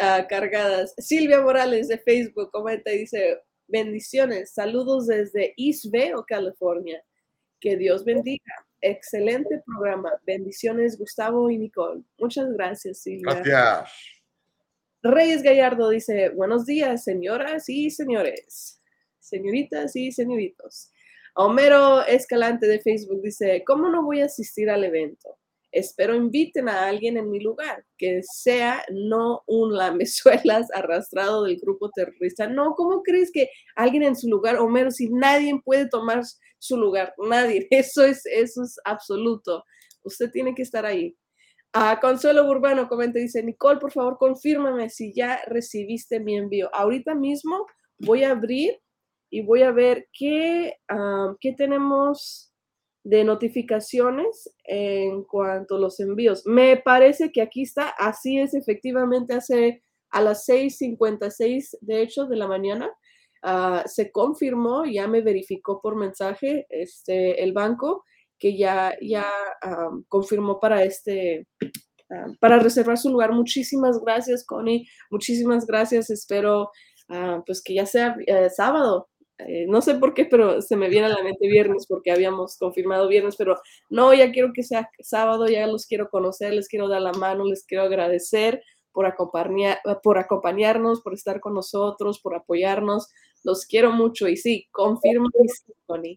[0.00, 0.94] ah, cargadas.
[0.98, 3.38] Silvia Morales de Facebook comenta y dice,
[3.68, 5.86] bendiciones, saludos desde East
[6.26, 7.02] California.
[7.60, 8.54] Que Dios bendiga.
[8.80, 10.10] Excelente programa.
[10.26, 12.02] Bendiciones, Gustavo y Nicole.
[12.18, 13.42] Muchas gracias, Silvia.
[13.42, 13.92] Gracias.
[15.02, 18.82] Reyes Gallardo dice, buenos días, señoras y señores,
[19.18, 20.92] señoritas y señoritos.
[21.34, 25.38] Homero Escalante de Facebook dice, ¿cómo no voy a asistir al evento?
[25.72, 31.90] Espero inviten a alguien en mi lugar, que sea no un lamezuelas arrastrado del grupo
[31.90, 32.48] terrorista.
[32.48, 36.22] No, ¿cómo crees que alguien en su lugar, Homero, si nadie puede tomar
[36.58, 37.14] su lugar?
[37.18, 37.66] Nadie.
[37.70, 39.64] Eso es, eso es absoluto.
[40.02, 41.16] Usted tiene que estar ahí.
[42.00, 46.68] Consuelo Urbano comenta, dice, Nicole, por favor, confírmame si ya recibiste mi envío.
[46.74, 47.64] Ahorita mismo
[47.98, 48.80] voy a abrir
[49.30, 52.49] y voy a ver qué, ah, qué tenemos
[53.02, 56.42] de notificaciones en cuanto a los envíos.
[56.46, 62.36] Me parece que aquí está, así es efectivamente hace a las 6.56 de hecho de
[62.36, 62.90] la mañana.
[63.42, 68.04] Ah, se confirmó, ya me verificó por mensaje este, el banco
[68.38, 69.26] que ya, ya
[70.08, 71.46] confirmó para este,
[72.40, 73.32] para reservar su lugar.
[73.32, 74.88] Muchísimas gracias, Connie.
[75.10, 76.10] Muchísimas gracias.
[76.10, 76.70] Espero
[77.08, 79.09] ah, pues que ya sea eh, sábado
[79.46, 82.56] eh, no sé por qué, pero se me viene a la mente viernes porque habíamos
[82.58, 86.88] confirmado viernes, pero no, ya quiero que sea sábado, ya los quiero conocer, les quiero
[86.88, 92.34] dar la mano, les quiero agradecer por, acompañar, por acompañarnos, por estar con nosotros, por
[92.34, 93.08] apoyarnos.
[93.42, 95.28] Los quiero mucho y sí, confirmo,
[95.86, 96.16] Tony.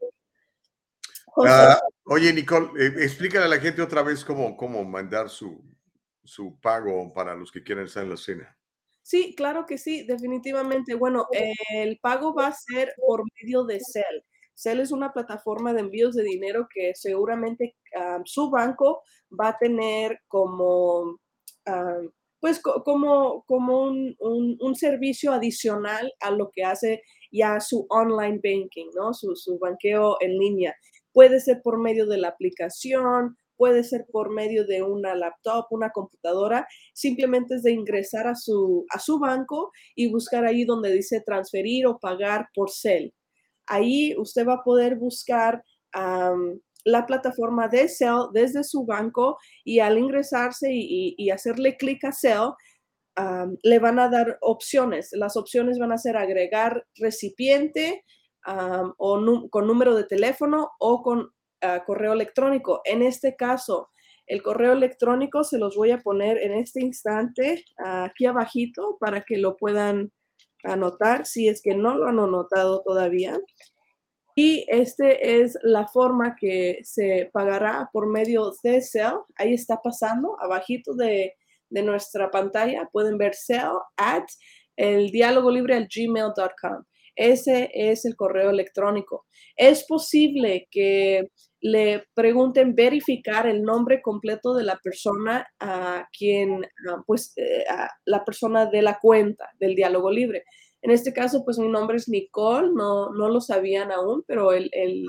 [1.46, 5.64] Ah, oye, Nicole, eh, explícale a la gente otra vez cómo, cómo mandar su,
[6.24, 8.58] su pago para los que quieran estar en la cena.
[9.04, 10.96] Sí, claro que sí, definitivamente.
[10.96, 11.28] Bueno,
[11.74, 14.24] el pago va a ser por medio de Cel.
[14.56, 17.76] Cel es una plataforma de envíos de dinero que seguramente
[18.24, 21.20] su banco va a tener como,
[21.66, 22.00] ah,
[22.40, 28.90] pues como, como un, un, servicio adicional a lo que hace ya su online banking,
[28.96, 29.14] ¿no?
[29.14, 30.76] Su, su banqueo en línea.
[31.14, 35.90] Puede ser por medio de la aplicación, puede ser por medio de una laptop, una
[35.92, 41.24] computadora, simplemente es de ingresar a su, a su banco y buscar ahí donde dice
[41.26, 43.14] transferir o pagar por CEL.
[43.66, 49.98] Ahí usted va a poder buscar la plataforma de CEL desde su banco y al
[49.98, 52.50] ingresarse y, hacerle clic a CEL,
[53.64, 55.12] le van a dar opciones.
[55.14, 58.04] Las opciones van a ser agregar recipiente
[58.46, 61.30] o con número de teléfono o con
[61.86, 62.82] correo electrónico.
[62.86, 63.90] En este caso,
[64.26, 69.38] el correo electrónico se los voy a poner en este instante aquí abajito para que
[69.38, 70.12] lo puedan
[70.64, 73.40] anotar si es que no lo han anotado todavía.
[74.36, 79.18] Y este es la forma que se pagará por medio de Cell.
[79.36, 81.36] Ahí está pasando, abajito de,
[81.70, 82.90] de nuestra pantalla.
[82.92, 84.26] Pueden ver Cell at
[84.76, 86.84] el diálogo libre al gmail.com.
[87.16, 89.28] Ese es el correo electrónico.
[89.56, 91.30] Es posible que
[91.64, 96.68] le pregunten verificar el nombre completo de la persona a quien,
[97.08, 97.64] pues, eh,
[98.04, 100.44] la persona de la cuenta del diálogo libre.
[100.82, 104.70] En este caso, pues mi nombre es Nicole, no, no lo sabían aún, pero el,
[104.74, 105.06] el,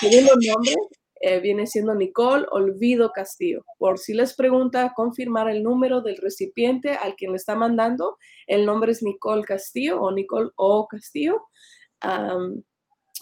[0.00, 0.74] segundo nombre
[1.20, 3.64] eh, viene siendo Nicole Olvido Castillo.
[3.78, 8.16] Por si les pregunta confirmar el número del recipiente al quien le está mandando,
[8.48, 11.46] el nombre es Nicole Castillo o Nicole O Castillo.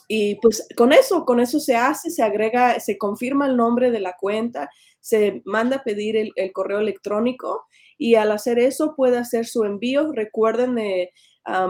[0.08, 4.00] Y pues con eso, con eso se hace, se agrega, se confirma el nombre de
[4.00, 7.66] la cuenta, se manda a pedir el, el correo electrónico
[7.98, 10.12] y al hacer eso puede hacer su envío.
[10.12, 11.12] Recuerden de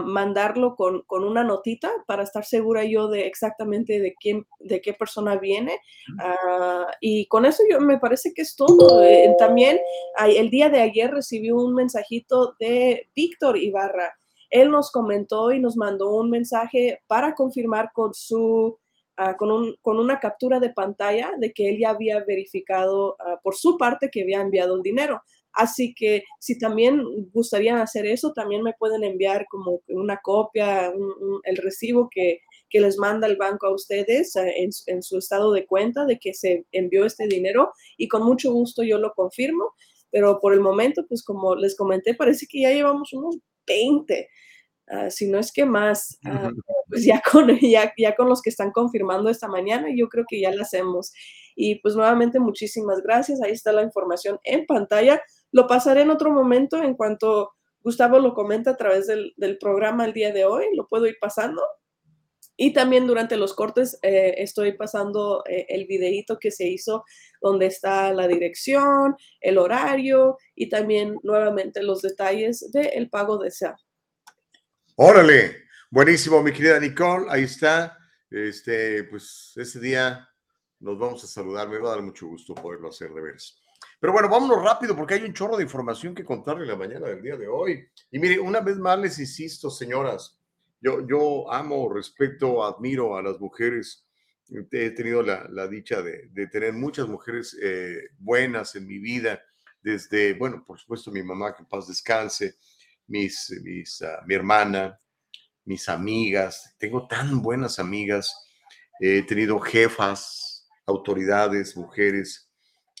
[0.03, 5.37] mandarlo con, una notita para estar segura yo de exactamente de quién, de qué persona
[5.37, 5.79] viene.
[6.19, 9.03] Ah, y con eso yo me parece que es todo.
[9.03, 9.79] Eh, también
[10.27, 14.18] el día de ayer recibí un mensajito de Víctor Ibarra.
[14.49, 18.79] Él nos comentó y nos mandó un mensaje para confirmar con su
[19.17, 23.55] ah, con, con, una captura de pantalla de que él ya había verificado ah, por
[23.55, 25.21] su parte que había enviado el dinero.
[25.53, 30.93] Así que si también gustarían hacer eso, también me pueden enviar como una copia,
[31.43, 36.05] el recibo que, les manda el banco a ustedes eh, en, su estado de cuenta
[36.05, 39.73] de que se envió este dinero y con mucho gusto yo lo confirmo.
[40.11, 43.37] Pero por el momento, pues como les comenté, parece que ya llevamos unos
[43.69, 44.29] 20.
[44.89, 46.49] Ah, si no es que más, ah,
[46.89, 50.41] pues ya con, ya, ya con los que están confirmando esta mañana, yo creo que
[50.41, 51.13] ya lo hacemos.
[51.55, 53.41] Y pues nuevamente muchísimas gracias.
[53.41, 55.21] Ahí está la información en pantalla.
[55.51, 57.51] Lo pasaré en otro momento en cuanto
[57.81, 60.65] Gustavo lo comenta a través del, programa el día de hoy.
[60.75, 61.61] Lo puedo ir pasando.
[62.61, 67.05] Y también durante los cortes eh, estoy pasando eh, el videíto que se hizo
[67.39, 73.77] donde está la dirección, el horario y también nuevamente los detalles del pago de SEA.
[74.97, 75.55] Órale,
[75.89, 77.97] buenísimo, mi querida Nicole, ahí está.
[78.29, 80.27] Este, pues ese día
[80.81, 83.63] nos vamos a saludar, me va a dar mucho gusto poderlo hacer de veras.
[84.01, 87.21] Pero bueno, vámonos rápido porque hay un chorro de información que contarle la mañana del
[87.21, 87.87] día de hoy.
[88.11, 90.38] Y mire, una vez más les insisto, señoras,
[90.81, 94.05] yo, yo amo, respeto, admiro a las mujeres.
[94.71, 99.41] He tenido la, la dicha de, de, tener muchas mujeres eh, buenas en mi vida,
[99.81, 102.55] desde, bueno, por supuesto, mi mamá, que en paz descanse,
[103.07, 104.99] mis, mis, uh, mi hermana,
[105.65, 106.75] mis amigas.
[106.79, 108.35] Tengo tan buenas amigas.
[108.99, 112.49] He tenido jefas, autoridades, mujeres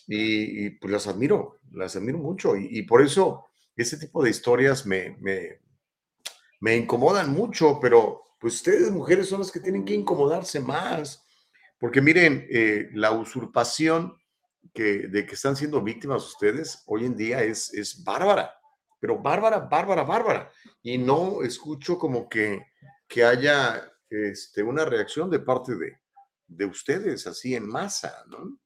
[0.07, 5.15] y, pues las admiro, las admiro mucho y, por eso ese tipo de historias me,
[6.59, 11.25] me, incomodan mucho, pero pues ustedes mujeres son las que tienen que incomodarse más,
[11.79, 14.17] porque miren, eh, la usurpación
[14.73, 18.53] que, de que están siendo víctimas ustedes hoy en día es, es bárbara,
[18.99, 22.67] pero bárbara, bárbara, bárbara, y no escucho como que,
[23.07, 25.97] que haya este, una reacción de parte de,
[26.47, 28.57] de ustedes así en masa, ¿no?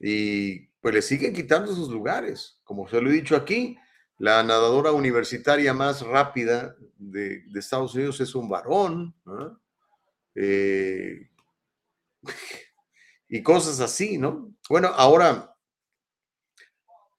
[0.00, 2.58] y pues le siguen quitando sus lugares.
[2.64, 3.76] Como se lo he dicho aquí,
[4.20, 9.14] la nadadora universitaria más rápida de, Estados Unidos es un varón.
[10.34, 11.30] Eh,
[13.30, 14.54] y cosas así, ¿no?
[14.68, 15.56] Bueno, ahora,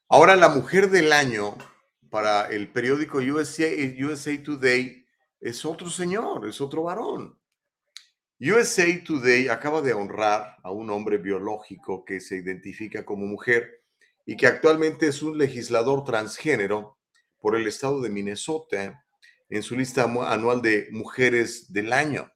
[0.10, 1.58] ahora la mujer del año
[2.12, 5.04] para el periódico USA, USA Today
[5.40, 7.36] es otro señor, es otro varón.
[8.40, 13.81] USA Today acaba de honrar a un hombre biológico que se identifica como mujer
[14.26, 16.98] y que actualmente es un legislador transgénero
[17.40, 19.04] por el estado de Minnesota
[19.50, 22.32] en su lista anual de mujeres del año.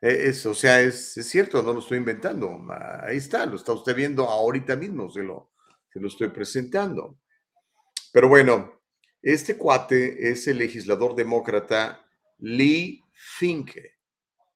[0.00, 2.60] Es, o sea, es, cierto, no lo estoy inventando.
[3.06, 5.52] Ahí está, lo está usted viendo ahorita mismo, se lo,
[5.92, 7.20] se lo estoy presentando.
[8.12, 8.82] Pero bueno,
[9.22, 12.04] este cuate es el legislador demócrata
[12.38, 13.98] Lee Finke.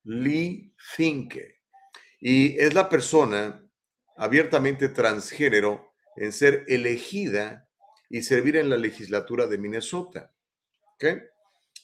[0.03, 1.56] Lee Finke.
[2.29, 3.65] Y es la persona
[4.17, 7.69] abiertamente transgénero en ser elegida
[8.11, 10.35] y servir en la legislatura de Minnesota.
[10.97, 11.23] ¿Okay?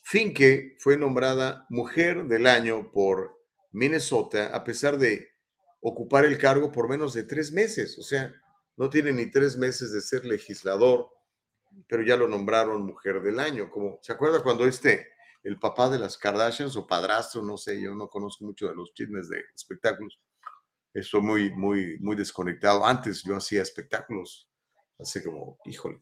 [0.02, 5.28] Finke fue nombrada Mujer del Año por Minnesota a pesar de
[5.80, 7.96] ocupar el cargo por menos de tres meses.
[7.96, 8.34] O sea,
[8.76, 11.08] no tiene ni tres meses de ser legislador,
[11.86, 13.70] pero ya lo nombraron Mujer del Año.
[13.70, 15.06] Como, ¿Se acuerda cuando este,
[15.44, 18.92] el papá de las Kardashians o padrastro, no sé, yo no conozco mucho de los
[18.92, 20.18] chismes de espectáculos.
[20.94, 22.84] Estoy muy, muy, muy desconectado.
[22.84, 24.48] Antes yo hacía espectáculos,
[24.98, 26.00] hace como, híjole,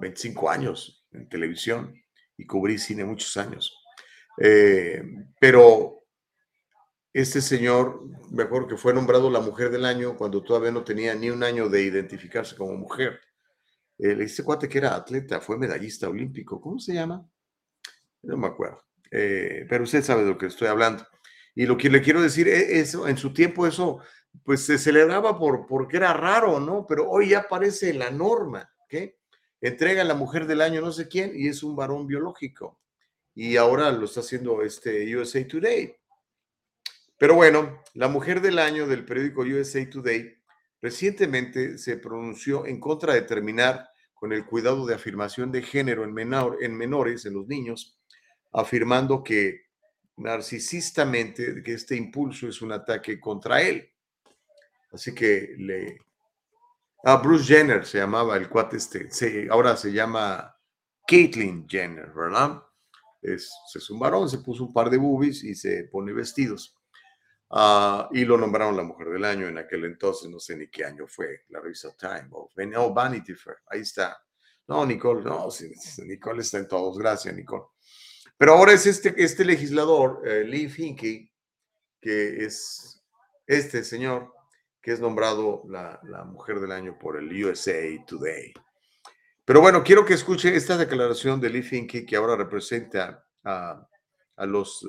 [0.00, 1.94] 25 años en televisión
[2.36, 3.72] y cubrí cine muchos años.
[4.38, 5.02] Eh,
[5.38, 6.02] pero
[7.12, 11.30] este señor, mejor que fue nombrado la mujer del año cuando todavía no tenía ni
[11.30, 13.20] un año de identificarse como mujer.
[13.98, 16.60] Eh, dice cuate que era atleta, fue medallista olímpico.
[16.60, 17.28] ¿Cómo se llama?
[18.22, 18.82] No me acuerdo.
[19.10, 21.06] Eh, pero usted sabe de lo que estoy hablando.
[21.54, 23.98] Y lo que le quiero decir es, eso, en su tiempo eso,
[24.44, 26.86] pues se celebraba por, porque era raro, ¿no?
[26.86, 29.18] Pero hoy ya aparece la norma, ¿qué?
[29.60, 32.80] Entrega a la mujer del año no sé quién y es un varón biológico.
[33.34, 35.94] Y ahora lo está haciendo este USA Today.
[37.16, 40.36] Pero bueno, la mujer del año del periódico USA Today
[40.80, 46.16] recientemente se pronunció en contra de terminar con el cuidado de afirmación de género en,
[46.60, 48.00] en menores, en los niños,
[48.52, 49.66] afirmando que
[50.22, 53.90] narcisistamente que este impulso es un ataque contra él.
[54.92, 55.98] Así que le,
[57.04, 59.48] Ah, Bruce Jenner se llamaba el cuate este.
[59.50, 60.56] ahora se llama
[61.04, 62.62] Caitlyn Jenner, ¿verdad?
[63.20, 66.76] Es, es un varón, se puso un par de boobies y se pone vestidos.
[67.50, 70.84] Ah, y lo nombraron la mujer del año en aquel entonces, no sé ni qué
[70.84, 74.16] año fue, la revista Time, oh, Vanity Fair, ahí está.
[74.68, 75.48] No, Nicole, no,
[76.04, 77.64] Nicole está en todos, gracias, Nicole.
[78.38, 81.32] Pero ahora es este, este legislador, eh, Lee Finke,
[82.00, 83.02] que es
[83.46, 84.32] este señor,
[84.80, 88.52] que es nombrado la, mujer del año por el USA Today.
[89.44, 93.86] Pero bueno, quiero que escuche esta declaración de Lee Finke, que ahora representa a,
[94.38, 94.88] los eh,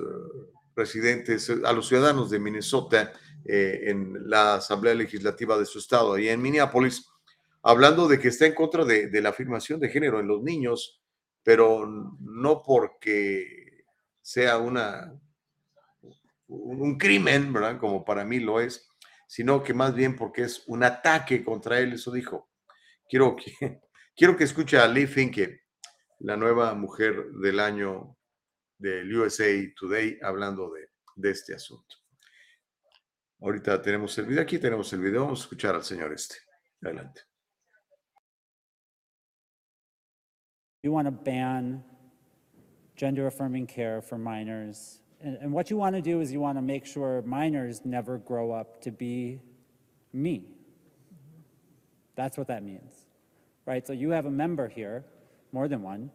[0.74, 3.12] residentes, a los ciudadanos de Minnesota
[3.44, 7.06] eh, en la Asamblea Legislativa de su estado, y en Minneapolis,
[7.62, 11.03] hablando de que está en contra de la afirmación de género en los niños,
[11.44, 11.86] pero
[12.20, 13.84] no porque
[14.22, 15.14] sea una,
[16.48, 17.78] un crimen, ¿verdad?
[17.78, 18.88] Como para mí lo es,
[19.28, 22.50] sino que más bien porque es un ataque contra él, eso dijo.
[23.08, 23.52] Quiero que,
[24.16, 25.64] quiero que escuche a Lee Finke,
[26.20, 28.16] la nueva mujer del año
[28.78, 31.96] del USA Today, hablando de, de este asunto.
[33.40, 36.36] Ahorita tenemos el video, aquí tenemos el video, vamos a escuchar al señor este.
[36.80, 37.33] Adelante.
[40.84, 41.82] You want to ban
[42.94, 46.58] gender affirming care for minors And, and what you want to do is you want
[46.58, 49.40] to make sure minors never grow up to be
[50.12, 50.44] me.
[52.14, 53.06] That's what that means,
[53.64, 53.86] right?
[53.86, 55.06] So you have a member here,
[55.52, 56.10] more than one,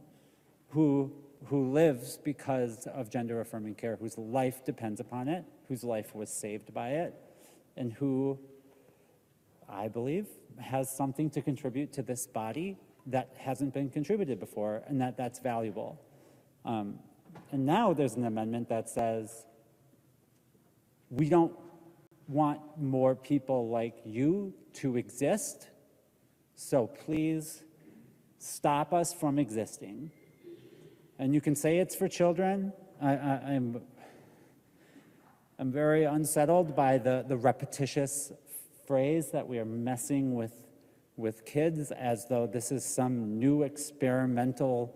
[0.70, 1.12] who,
[1.46, 6.30] who lives because of gender affirming care, whose life depends upon it, whose life was
[6.30, 7.16] saved by it,
[7.76, 8.38] and who,
[9.68, 10.28] I believe,
[10.60, 12.78] has something to contribute to this body
[13.08, 16.00] that hasn't been contributed before, and that that's valuable.
[16.66, 17.00] Um,
[17.52, 19.46] and now there's an amendment that says
[21.10, 21.54] we don't
[22.28, 25.68] want more people like you to exist,
[26.56, 27.64] so please
[28.38, 30.12] stop us from existing.
[31.18, 32.72] And you can say it's for children.
[33.02, 33.82] I, am
[35.58, 38.32] I'm very unsettled by the, the repetitious
[38.88, 40.54] phrase that we are messing with,
[41.20, 44.96] with kids as though this is some new experimental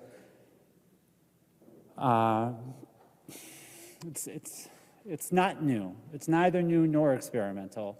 [1.97, 2.51] uh,
[4.05, 4.69] it's, it's,
[5.05, 5.95] it's not new.
[6.13, 7.99] It's neither new nor experimental.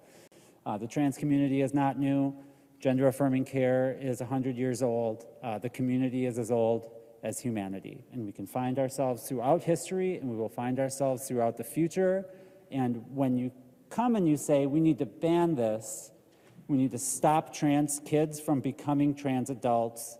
[0.65, 2.36] Uh, the trans community is not new.
[2.80, 5.26] Gender affirming care is 100 years old.
[5.41, 6.91] Uh, the community is as old
[7.24, 8.03] as humanity.
[8.11, 12.26] And we can find ourselves throughout history and we will find ourselves throughout the future.
[12.71, 13.51] And when you
[13.89, 16.11] come and you say, we need to ban this,
[16.74, 20.17] we need to stop trans kids from becoming trans adults,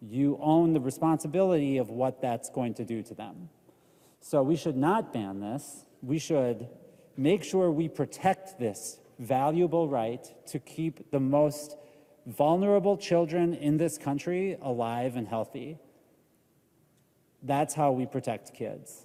[0.00, 3.50] you own the responsibility of what that's going to do to them.
[4.22, 5.84] So we should not ban this.
[6.00, 6.68] We should
[7.18, 11.76] make sure we protect this valuable right to keep the most
[12.26, 15.78] vulnerable children in this country alive and healthy.
[17.42, 19.04] That's how we protect kids.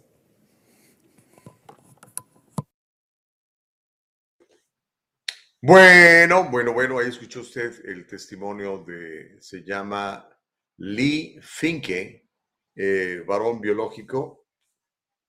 [5.68, 10.30] Bueno, bueno, bueno, ahí escuchó usted el testimonio de, se llama
[10.78, 12.30] Lee Finke,
[12.76, 14.46] eh, varón biológico,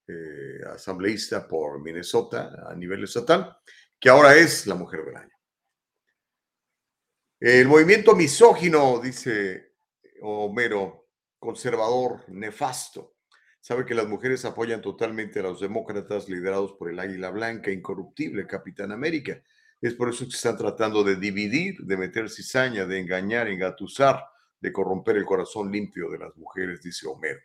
[0.07, 3.57] eh, asambleísta por Minnesota a nivel estatal,
[3.99, 5.35] que ahora es la mujer del año.
[7.41, 9.73] El movimiento misógino, dice
[10.21, 11.09] Homero,
[11.39, 13.17] conservador, nefasto.
[13.59, 18.47] Sabe que las mujeres apoyan totalmente a los demócratas liderados por el Águila Blanca, incorruptible,
[18.47, 19.43] Capitán América.
[19.81, 24.25] Es por eso que están tratando de dividir, de meter cizaña, de engañar, engatusar,
[24.61, 27.41] de corromper el corazón limpio de las mujeres, dice Homero.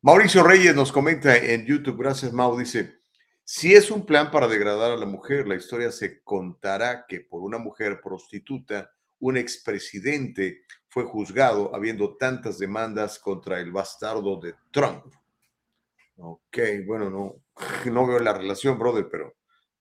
[0.00, 3.00] Mauricio Reyes nos comenta en YouTube, gracias Mau, dice,
[3.44, 7.42] si es un plan para degradar a la mujer, la historia se contará que por
[7.42, 8.90] una mujer prostituta,
[9.20, 15.04] un expresidente fue juzgado habiendo tantas demandas contra el bastardo de Trump.
[16.16, 17.42] Ok, bueno, no,
[17.90, 19.34] no veo la relación, brother, pero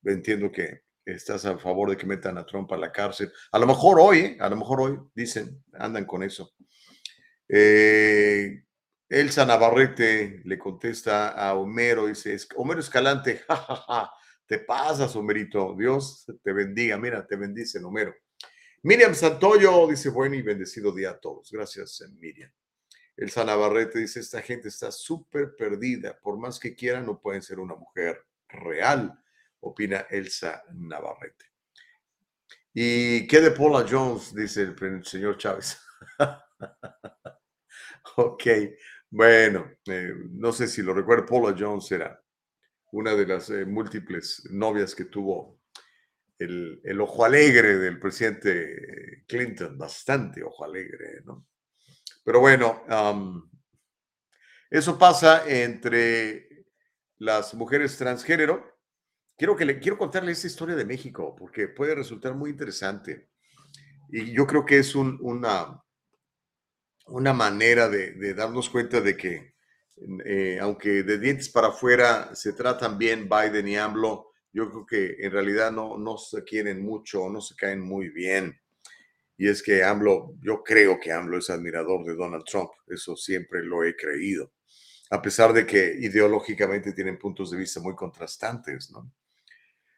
[0.03, 3.31] entiendo que estás a favor de que metan a Trump a la cárcel.
[3.51, 4.37] A lo mejor hoy, ¿eh?
[4.39, 6.53] a lo mejor hoy, dicen, andan con eso.
[7.47, 8.63] Eh,
[9.07, 14.11] Elsa Navarrete le contesta a Homero, dice, Homero Escalante, jajaja,
[14.45, 18.13] te pasas, Homerito, Dios te bendiga, mira, te bendicen, Homero.
[18.83, 21.49] Miriam Santoyo dice, buen y bendecido día a todos.
[21.51, 22.51] Gracias, Miriam.
[23.15, 27.59] Elsa Navarrete dice, esta gente está súper perdida, por más que quieran, no pueden ser
[27.59, 29.17] una mujer real
[29.67, 31.45] opina Elsa Navarrete.
[32.73, 34.33] ¿Y qué de Paula Jones?
[34.35, 35.79] Dice el señor Chávez.
[38.17, 38.43] ok,
[39.09, 42.21] bueno, eh, no sé si lo recuerdo, Paula Jones era
[42.91, 45.61] una de las eh, múltiples novias que tuvo
[46.37, 51.47] el, ojo alegre del presidente Clinton, bastante ojo alegre, ¿no?
[52.23, 52.83] Pero bueno,
[54.69, 56.65] eso pasa entre
[57.19, 58.76] las mujeres transgénero
[59.37, 63.29] quiero, que le, quiero contarle esta historia de México porque puede resultar muy interesante.
[64.09, 65.83] Y yo creo que es una,
[67.07, 69.53] una manera de, darnos cuenta de que,
[70.25, 75.15] eh, aunque de dientes para afuera se tratan bien Biden y AMLO, yo creo que
[75.19, 78.59] en realidad no, no se quieren mucho, no se caen muy bien.
[79.37, 83.61] Y es que AMLO, yo creo que AMLO es admirador de Donald Trump, eso siempre
[83.61, 84.53] lo he creído,
[85.11, 89.11] a pesar de que ideológicamente tienen puntos de vista muy contrastantes, ¿no?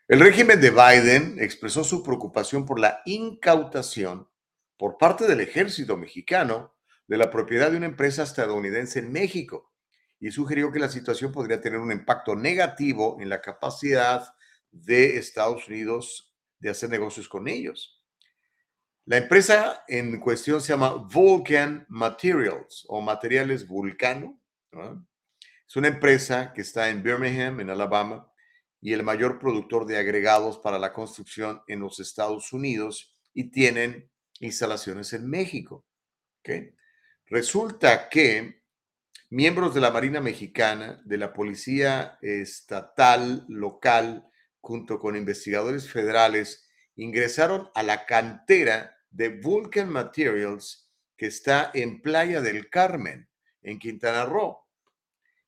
[0.09, 4.27] El régimen de Biden expresó su preocupación por la incautación
[4.75, 6.73] por parte del ejército mexicano
[7.05, 9.71] de la propiedad de una empresa estadounidense en México
[10.19, 14.33] y sugirió que la situación podría tener un impacto negativo en la capacidad
[14.71, 18.03] de Estados Unidos de hacer negocios con ellos.
[19.05, 24.41] La empresa en cuestión se llama Vulcan Materials o Materiales Vulcano.
[25.67, 28.25] Es una empresa que está en Birmingham, en Alabama,
[28.81, 34.09] y el mayor productor de agregados para la construcción en los Estados Unidos y tienen
[34.39, 35.85] instalaciones en México.
[37.25, 38.63] Resulta que
[39.29, 44.27] miembros de la Marina Mexicana, de la Policía Estatal local,
[44.61, 52.41] junto con investigadores federales, ingresaron a la cantera de Vulcan Materials que está en Playa
[52.41, 53.29] del Carmen,
[53.61, 54.68] en Quintana Roo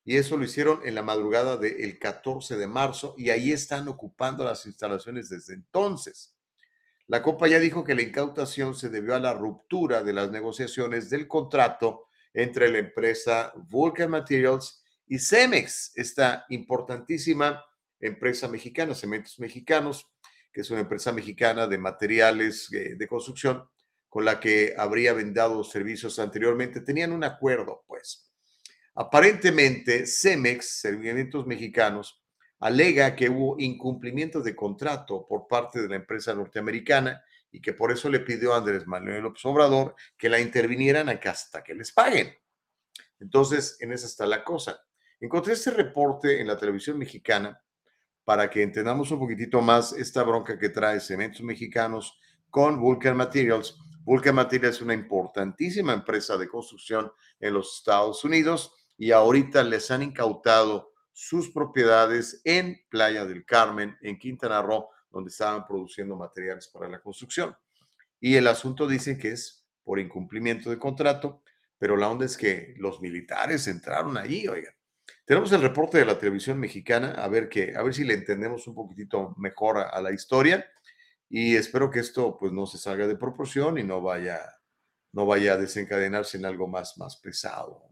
[0.04, 4.44] y eso lo hicieron en la madrugada del 14 de marzo y ahí están ocupando
[4.44, 6.34] las instalaciones desde entonces.
[7.06, 11.28] La compañía dijo que la incautación se debió a la ruptura de las negociaciones del
[11.28, 17.62] contrato entre la empresa Vulcan Materials y Cemex, esta importantísima
[18.00, 20.06] empresa mexicana, Cementos Mexicanos,
[20.52, 23.68] que es una empresa mexicana de materiales eh, de construcción
[24.08, 26.80] con la que habría vendido servicios anteriormente.
[26.80, 28.31] Tenían un acuerdo, pues.
[28.94, 32.22] Aparentemente, Cemex, Servicios Mexicanos,
[32.60, 37.90] alega que hubo incumplimiento de contrato por parte de la empresa norteamericana y que por
[37.90, 42.34] eso le pidió a Andrés Manuel López Obrador que la intervinieran hasta que les paguen.
[43.18, 44.80] Entonces, en esa está la cosa.
[45.20, 47.60] Encontré este reporte en la televisión mexicana
[48.24, 52.18] para que entendamos un poquitito más esta bronca que trae Cementos Mexicanos
[52.50, 53.78] con Vulcan Materials.
[54.04, 59.90] Vulcan Materials es una importantísima empresa de construcción en los Estados Unidos y ahorita les
[59.90, 66.68] han incautado sus propiedades en Playa del Carmen, en Quintana Roo, donde estaban produciendo materiales
[66.68, 67.54] para la construcción.
[68.18, 71.42] Y el asunto dicen que es por incumplimiento de contrato,
[71.78, 74.74] pero la onda es que los militares entraron allí, oigan.
[75.24, 78.66] Tenemos el reporte de la televisión mexicana, a ver, que, a ver si le entendemos
[78.66, 80.66] un poquitito mejor a, la historia.
[81.28, 84.40] y espero que esto pues no se salga de proporción y no vaya,
[85.12, 87.88] no vaya a desencadenarse en algo más, más pesado.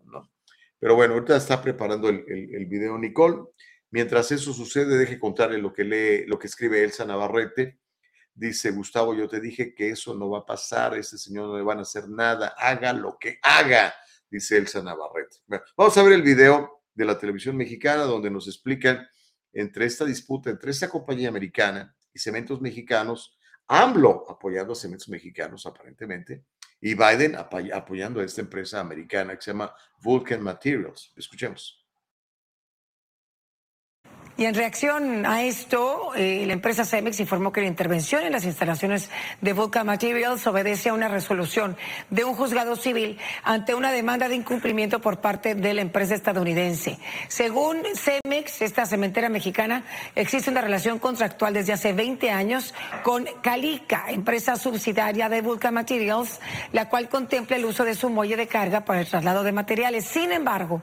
[0.80, 3.44] Pero bueno, ahorita está preparando el, el, video Nicole.
[3.90, 7.78] Mientras eso sucede, deje contarle lo que lee, lo que escribe Elsa Navarrete.
[8.34, 11.62] Dice Gustavo, yo te dije que eso no va a pasar, ese señor no le
[11.62, 13.94] van a hacer nada, haga lo que haga,
[14.30, 15.36] dice Elsa Navarrete.
[15.76, 19.06] vamos a ver el video de la televisión mexicana donde nos explican
[19.52, 25.66] entre esta disputa entre esta compañía americana y cementos mexicanos, AMLO apoyando a cementos mexicanos
[25.66, 26.44] aparentemente,
[26.80, 31.12] y Biden apoyando a esta empresa americana que se llama Vulcan Materials.
[31.16, 31.79] Escuchemos.
[34.40, 38.46] Y en reacción a esto, eh, la empresa Cemex informó que la intervención en las
[38.46, 39.10] instalaciones
[39.42, 41.76] de Vulcan Materials obedece a una resolución
[42.08, 46.98] de un juzgado civil ante una demanda de incumplimiento por parte de la empresa estadounidense.
[47.28, 49.84] Según Cemex, esta cementera mexicana,
[50.14, 52.72] existe una relación contractual desde hace 20 años
[53.02, 56.40] con Calica, empresa subsidiaria de Vulcan Materials,
[56.72, 60.06] la cual contempla el uso de su muelle de carga para el traslado de materiales.
[60.06, 60.80] Sin embargo,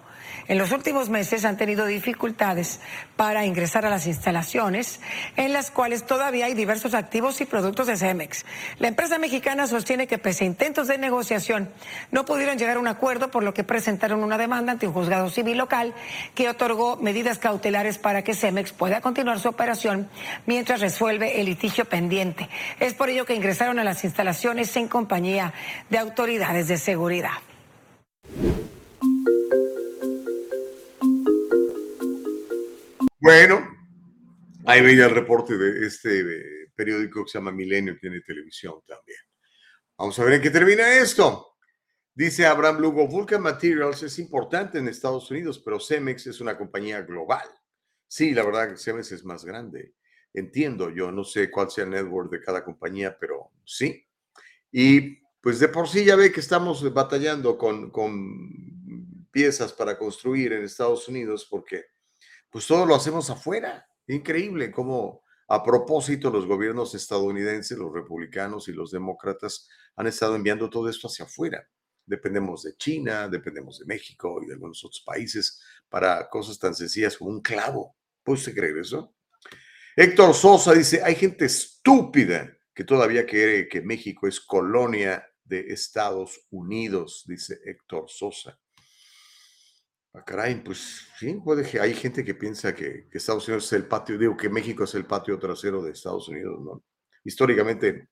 [0.48, 2.80] en los últimos meses han tenido dificultades
[3.16, 5.00] para ingresar a las instalaciones
[5.36, 8.45] en las cuales todavía hay diversos activos y productos de Cemex.
[8.80, 11.70] La empresa mexicana sostiene que pese a intentos de negociación
[12.12, 15.30] no pudieron llegar a un acuerdo por lo que presentaron una demanda ante un juzgado
[15.30, 15.93] civil local
[16.36, 20.10] que otorgó medidas cautelares para que Cemex pueda continuar su operación
[20.45, 22.50] mientras resuelve el litigio pendiente.
[22.80, 25.54] Es por ello que ingresaron a las instalaciones en compañía
[25.89, 27.47] de autoridades de seguridad.
[33.28, 33.68] Bueno,
[34.64, 39.20] ahí veía el reporte de este periódico que se llama Milenio, tiene televisión también.
[39.98, 41.58] Vamos a ver en qué termina esto.
[42.14, 47.02] Dice Abraham Lugo, Vulcan Materials es importante en Estados Unidos, pero Cemex es una compañía
[47.02, 47.46] global.
[48.08, 49.96] Sí, la verdad que Cemex es más grande.
[50.34, 54.08] Entiendo, yo no sé cuál sea el network de cada compañía, pero sí.
[54.72, 60.54] Y pues de por sí ya ve que estamos batallando con, con piezas para construir
[60.54, 61.97] en Estados Unidos porque
[62.58, 63.88] pues todo lo hacemos afuera.
[64.08, 70.68] Increíble cómo a propósito los gobiernos estadounidenses, los republicanos y los demócratas han estado enviando
[70.68, 71.70] todo esto hacia afuera.
[72.03, 77.16] Dependemos de China, dependemos de México y de algunos otros países para cosas tan sencillas
[77.16, 77.95] como un clavo.
[78.24, 79.14] ¿Puede usted creer eso?
[79.95, 86.41] Héctor Sosa dice, hay gente estúpida que todavía cree que México es colonia de Estados
[86.49, 88.60] Unidos, dice Héctor Sosa.
[90.18, 94.18] Ah, caray, pues sí, puede hay gente que piensa que, Estados Unidos es el patio,
[94.18, 96.82] digo que México es el patio trasero de Estados Unidos.
[97.24, 98.09] Históricamente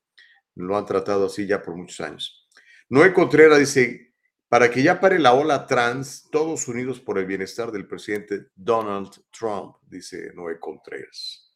[0.55, 2.47] lo han tratado así ya por muchos años.
[2.89, 4.13] Noé Contreras dice,
[4.47, 9.09] para que ya pare la ola trans, todos unidos por el bienestar del presidente Donald
[9.31, 11.55] Trump, dice Noé Contreras.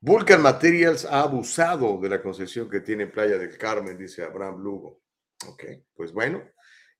[0.00, 5.02] Vulcan Materials ha abusado de la concesión que tiene Playa del Carmen, dice Abraham Lugo.
[5.48, 5.64] Ok,
[5.94, 6.42] pues bueno,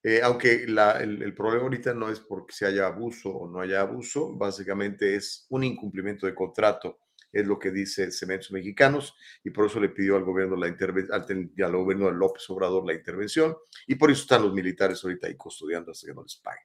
[0.03, 4.35] eh, aunque el, problema ahorita no es porque se haya abuso o no haya abuso,
[4.35, 6.99] básicamente es un incumplimiento de contrato,
[7.31, 11.13] es lo que dice Cementos Mexicanos, y por eso le pidió al gobierno la intervención,
[11.13, 15.35] al, gobierno de López Obrador la intervención, y por eso están los militares ahorita ahí
[15.35, 16.63] custodiando hasta que no les paguen.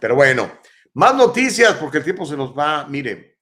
[0.00, 0.60] Pero bueno,
[0.94, 2.86] más noticias, porque el tiempo se nos va.
[2.88, 3.38] Mire,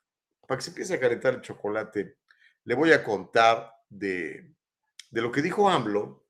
[0.46, 2.18] para que se empiece a calentar el chocolate,
[2.64, 4.54] le voy a contar de,
[5.10, 6.21] de lo que dijo AMLO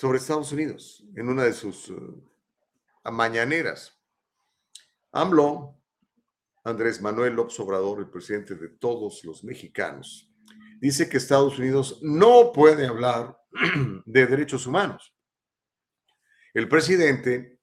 [0.00, 2.32] sobre Estados Unidos en una de sus uh,
[3.12, 4.00] mañaneras.
[5.12, 5.78] AMLO,
[6.64, 10.32] Andrés Manuel López Obrador, el presidente de todos los mexicanos,
[10.80, 13.38] dice que Estados Unidos no puede hablar
[14.06, 15.14] de derechos humanos.
[16.54, 17.58] El presidente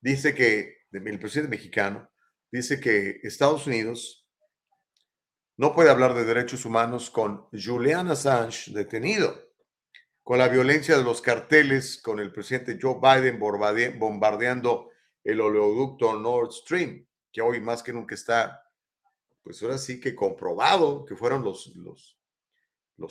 [0.00, 2.10] dice que, el presidente mexicano,
[2.50, 4.26] dice que Estados Unidos
[5.58, 9.53] no puede hablar de derechos humanos con Julian Assange detenido
[10.24, 14.90] con la violencia de los carteles, con el presidente Joe Biden bombardeando
[15.22, 18.66] el oleoducto Nord Stream, que hoy más que nunca está,
[19.42, 22.16] pues ahora sí que comprobado que fueron los, los,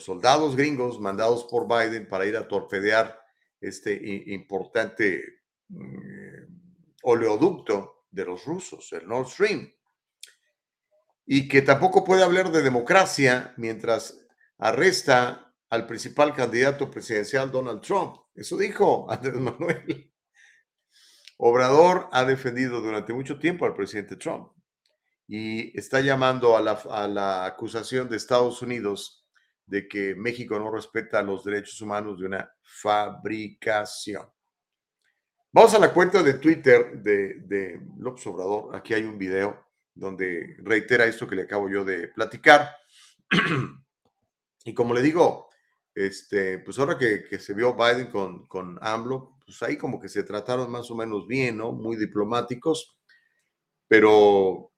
[0.02, 3.20] soldados gringos mandados por Biden para ir a torpedear
[3.60, 3.94] este
[4.32, 6.46] importante mm,
[7.02, 9.72] oleoducto de los rusos, el Nord Stream.
[11.26, 14.18] Y que tampoco puede hablar de democracia mientras
[14.58, 15.43] arresta
[15.74, 18.16] al principal candidato presidencial Donald Trump.
[18.34, 20.10] Eso dijo Andrés Manuel.
[21.36, 24.52] Obrador ha defendido durante mucho tiempo al presidente Trump
[25.26, 29.26] y está llamando a la, a la acusación de Estados Unidos
[29.66, 34.28] de que México no respeta los derechos humanos de una fabricación.
[35.50, 38.76] Vamos a la cuenta de Twitter de, de López Obrador.
[38.76, 42.76] Aquí hay un video donde reitera esto que le acabo yo de platicar.
[44.64, 45.48] y como le digo,
[45.94, 50.08] este, pues ahora que, que se vio Biden con, con AMLO, pues ahí como que
[50.08, 51.72] se trataron más o menos bien, ¿no?
[51.72, 52.96] Muy diplomáticos,
[53.86, 54.72] pero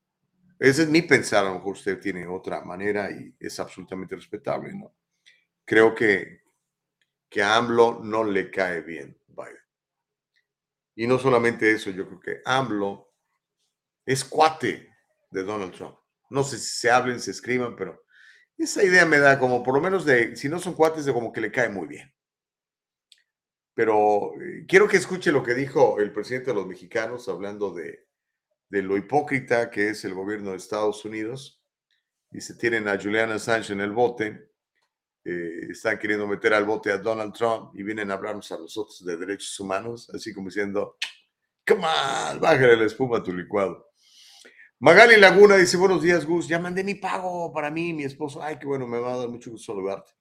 [0.58, 4.72] ese es mi pensar, a lo mejor usted tiene otra manera y es absolutamente respetable,
[4.74, 4.94] ¿no?
[5.64, 6.42] Creo que,
[7.28, 9.56] que a AMLO no le cae bien Biden.
[10.94, 13.12] Y no solamente eso, yo creo que AMLO
[14.04, 14.90] es cuate
[15.30, 15.96] de Donald Trump.
[16.30, 18.05] No sé si se hablen, se escriban, pero
[18.58, 21.32] esa idea me da como por lo menos de, si no son cuates, de como
[21.32, 22.12] que le cae muy bien.
[23.74, 28.06] Pero eh, quiero que escuche lo que dijo el presidente de los mexicanos hablando de,
[28.68, 31.62] de lo hipócrita que es el gobierno de Estados Unidos.
[32.38, 34.50] Se tienen a Julian Assange en el bote,
[35.24, 39.04] eh, están queriendo meter al bote a Donald Trump y vienen a hablarnos a nosotros
[39.04, 40.98] de derechos humanos, así como diciendo,
[41.66, 43.85] come on, bájale la espuma a tu licuado.
[44.78, 48.42] Magali Laguna dice, buenos días, Gus, ya mandé mi pago para mí, mi esposo.
[48.42, 50.12] Ay, qué bueno, me va a dar mucho gusto saludarte.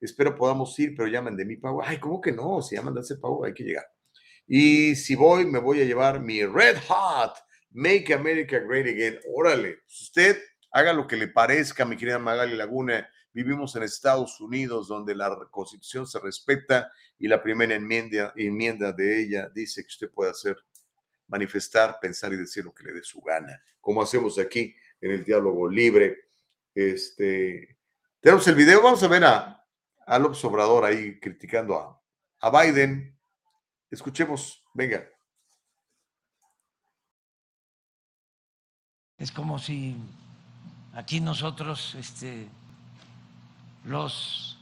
[0.00, 1.82] Espero podamos ir, pero ya mandé mi pago.
[1.84, 2.62] Ay, ¿cómo que no?
[2.62, 3.86] Si ya mandaste pago, hay que llegar.
[4.46, 7.34] Y si voy, me voy a llevar mi Red Hot
[7.72, 9.18] Make America Great Again.
[9.34, 10.40] Órale, pues usted
[10.70, 13.08] haga lo que le parezca, mi querida Magali Laguna.
[13.32, 16.88] Vivimos en Estados Unidos, donde la Constitución se respeta
[17.18, 20.56] y la primera enmienda, enmienda de ella dice que usted puede hacer,
[21.28, 25.24] manifestar, pensar y decir lo que le dé su gana, como hacemos aquí en el
[25.24, 26.28] diálogo libre.
[26.74, 27.78] Este,
[28.20, 29.66] tenemos el video, vamos a ver a,
[30.06, 32.00] a López Obrador ahí criticando a,
[32.40, 33.16] a Biden.
[33.90, 35.08] Escuchemos, venga.
[39.18, 39.96] Es como si
[40.94, 42.48] aquí nosotros este,
[43.84, 44.58] los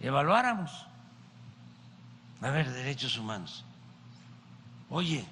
[0.00, 0.86] evaluáramos.
[2.40, 3.64] A ver, derechos humanos.
[4.94, 5.24] Oye,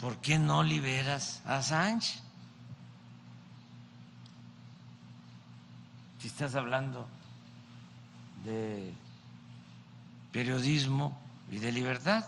[0.00, 2.22] ¿por qué no liberas a Sánchez?
[6.20, 7.08] Si estás hablando
[8.44, 8.94] de
[10.30, 11.18] periodismo
[11.50, 12.24] y de libertad,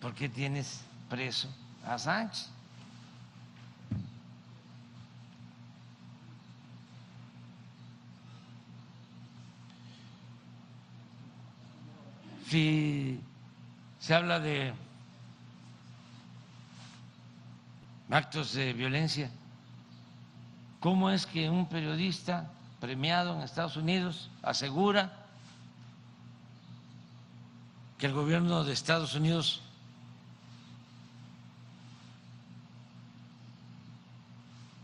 [0.00, 1.48] ¿por qué tienes preso
[1.84, 2.53] a Sánchez.
[12.54, 13.20] Si
[13.98, 14.72] se habla de
[18.08, 19.28] actos de violencia,
[20.78, 25.26] ¿cómo es que un periodista premiado en Estados Unidos asegura
[27.98, 29.60] que el gobierno de Estados Unidos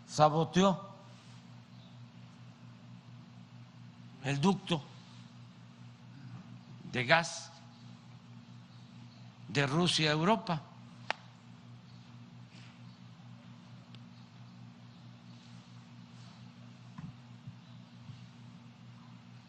[0.09, 0.89] saboteó
[4.25, 4.83] el ducto
[6.91, 7.47] de gas
[9.53, 10.63] de Rusia a Europa.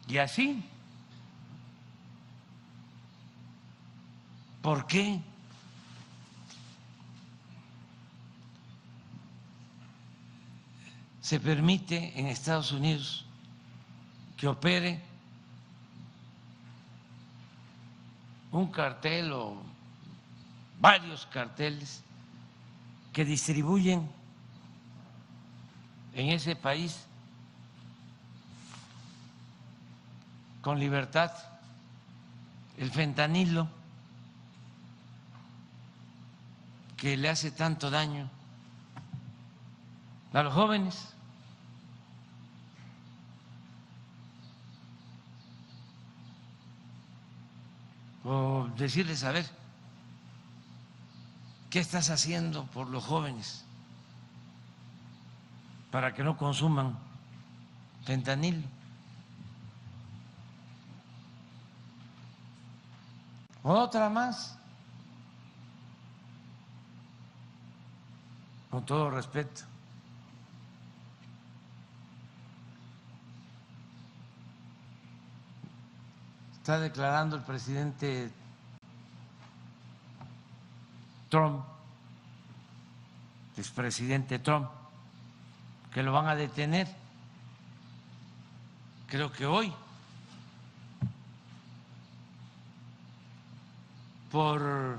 [0.08, 0.62] Y así,
[4.60, 5.20] ¿por qué
[11.20, 13.24] se permite en Estados Unidos
[14.36, 15.00] que opere
[18.50, 19.71] un cartel o
[20.82, 22.02] varios carteles
[23.12, 24.10] que distribuyen
[26.12, 27.06] en ese país
[30.60, 31.30] con libertad
[32.78, 33.68] el fentanilo
[36.96, 38.28] que le hace tanto daño
[40.32, 41.08] a los jóvenes.
[48.24, 49.61] o decirles, a ver,
[51.72, 53.64] ¿qué estás haciendo por los jóvenes
[55.90, 56.98] para que no consuman
[58.04, 58.68] fentanil?
[63.62, 64.58] Otra más,
[68.70, 69.62] con todo respeto.
[76.58, 78.30] está declarando el presidente
[81.32, 81.64] Trump,
[83.56, 84.68] expresidente Trump,
[85.90, 86.86] que lo van a detener,
[89.06, 89.72] creo que hoy,
[94.30, 94.98] por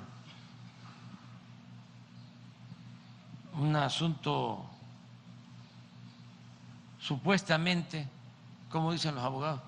[3.53, 4.65] un asunto
[6.99, 8.07] supuestamente,
[8.71, 9.61] como dicen los abogados,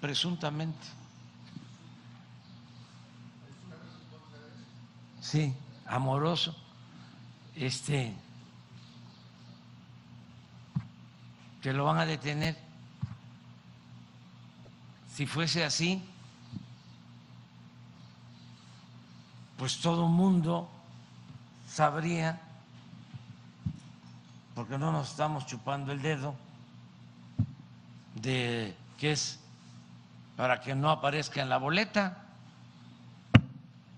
[0.00, 0.88] presuntamente.
[5.20, 5.54] Sí,
[5.86, 6.56] amoroso
[7.56, 8.14] este,
[11.62, 12.56] que lo van a detener.
[15.14, 16.02] Si fuese así,
[19.56, 20.68] pues todo mundo
[21.68, 22.40] sabría,
[24.54, 26.34] porque no nos estamos chupando el dedo,
[28.14, 29.40] de que es
[30.36, 32.24] para que no aparezca en la boleta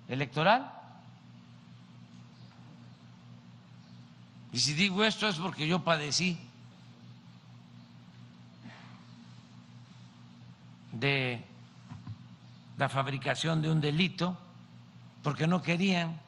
[0.09, 0.73] electoral.
[4.57, 6.39] Y si digo esto es porque yo padecí
[10.93, 11.45] de
[12.79, 14.35] la fabricación de un delito
[15.23, 16.19] porque no querían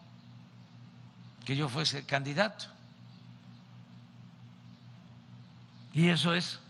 [1.46, 2.66] que yo fuese candidato.
[5.94, 6.60] Y eso es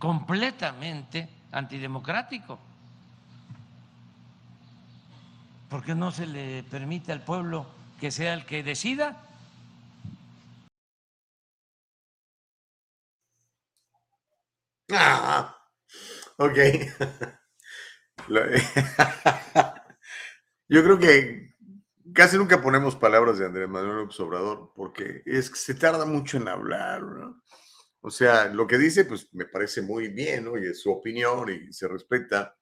[0.00, 2.58] completamente antidemocrático.
[5.68, 7.66] porque no se le permite al pueblo
[8.00, 9.16] que sea el que decida?
[14.94, 15.56] Ah,
[16.44, 16.58] ok.
[20.68, 21.54] Yo creo que
[22.14, 26.36] casi nunca ponemos palabras de Andrés Manuel López Obrador porque es que se tarda mucho
[26.36, 27.42] en hablar, ¿no?
[28.00, 30.58] O sea, lo que dice, pues me parece muy bien, ¿no?
[30.58, 32.56] Y es su opinión y se respeta.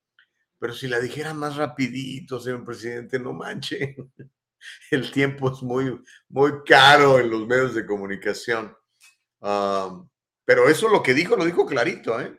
[0.59, 3.97] Pero si la dijera más rapidito, señor presidente, no manche.
[4.91, 8.77] El tiempo es muy, muy caro en los medios de comunicación.
[9.41, 12.39] pero eso lo que dijo, lo dijo clarito, ¿eh?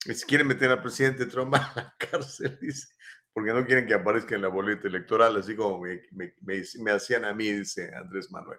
[0.00, 2.88] Si quieren meter al presidente Trump a la cárcel, dice,
[3.32, 6.02] porque no quieren que aparezca en la boleta electoral, así como me,
[6.40, 8.58] me hacían a mí, dice Andrés Manuel.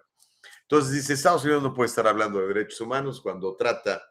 [0.62, 4.02] Entonces dice, Estados Unidos no puede estar hablando de derechos humanos cuando trata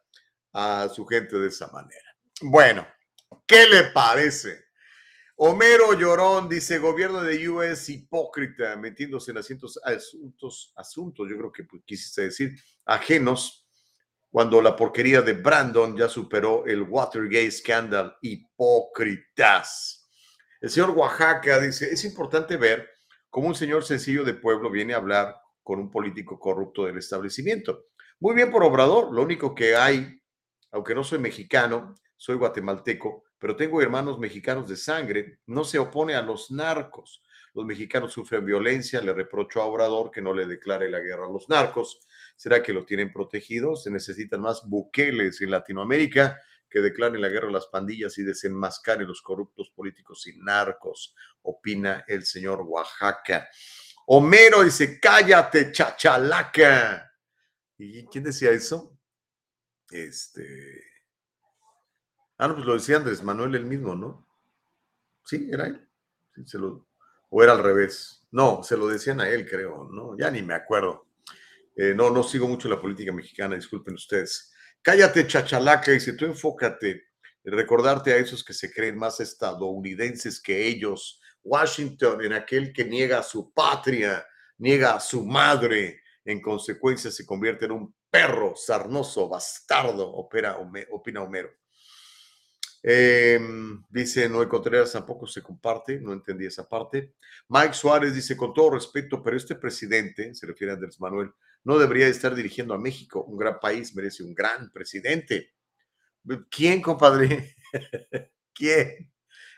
[0.54, 2.16] a su gente de esa manera.
[2.42, 2.86] Bueno,
[3.46, 4.66] ¿Qué le parece?
[5.36, 11.64] Homero Llorón dice, gobierno de US hipócrita, metiéndose en asuntos, asuntos, asuntos, yo creo que
[11.64, 12.56] pues, quisiste decir,
[12.86, 13.59] ajenos,
[14.32, 20.08] cuando la porquería de Brandon ya superó el Watergate scandal, hipócritas.
[20.62, 22.90] El señor Oaxaca dice, es importante ver
[23.30, 27.86] cómo un señor sencillo de pueblo viene a hablar con un político corrupto del establecimiento.
[28.20, 30.22] Muy bien por Obrador, lo único que hay,
[30.72, 36.16] aunque no soy mexicano, soy guatemalteco, pero tengo hermanos mexicanos de sangre, no se opone
[36.16, 37.24] a los narcos.
[37.54, 41.32] Los mexicanos sufren violencia, le reprocho a Obrador que no le declare la guerra a
[41.32, 42.00] los narcos.
[42.40, 43.76] ¿Será que lo tienen protegido?
[43.76, 49.06] Se necesitan más buqueles en Latinoamérica que declaren la guerra a las pandillas y desenmascaren
[49.06, 53.50] los corruptos políticos y narcos, opina el señor Oaxaca.
[54.06, 57.12] Homero dice, cállate, chachalaca.
[57.78, 58.98] ¿Y quién decía eso?
[59.90, 60.82] Este,
[62.38, 64.26] Ah, no, pues lo decía Andrés Manuel el mismo, ¿no?
[65.26, 65.86] Sí, era él.
[66.46, 66.88] se lo,
[67.28, 68.26] o era al revés.
[68.32, 70.18] No, se lo decían a él, creo, ¿no?
[70.18, 71.09] Ya ni me acuerdo.
[71.82, 74.52] Eh, no, no sigo mucho la política mexicana, disculpen ustedes.
[74.82, 77.06] Cállate, chachalaca, si tú enfócate
[77.42, 81.22] en recordarte a esos que se creen más estadounidenses que ellos.
[81.42, 84.28] Washington, en aquel que niega a su patria,
[84.58, 90.58] niega a su madre, en consecuencia se convierte en un perro sarnoso, bastardo, opera,
[90.92, 91.50] opina Homero.
[92.84, 97.14] Em, dice Noé Contreras, tampoco se comparte, no entendí esa parte.
[97.48, 101.32] Mike Suárez dice, con todo respeto, pero este presidente, se refiere a Andrés Manuel,
[101.64, 103.24] no debería estar dirigiendo a México.
[103.24, 105.54] Un gran país merece un gran presidente.
[106.50, 107.56] ¿Quién, compadre?
[108.54, 109.12] ¿Quién?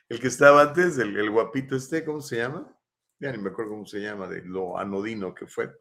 [0.10, 2.78] El que estaba antes, el, guapito este, ¿cómo se llama?
[3.20, 5.72] Ya ni me acuerdo cómo se llama, de lo anodino que fue.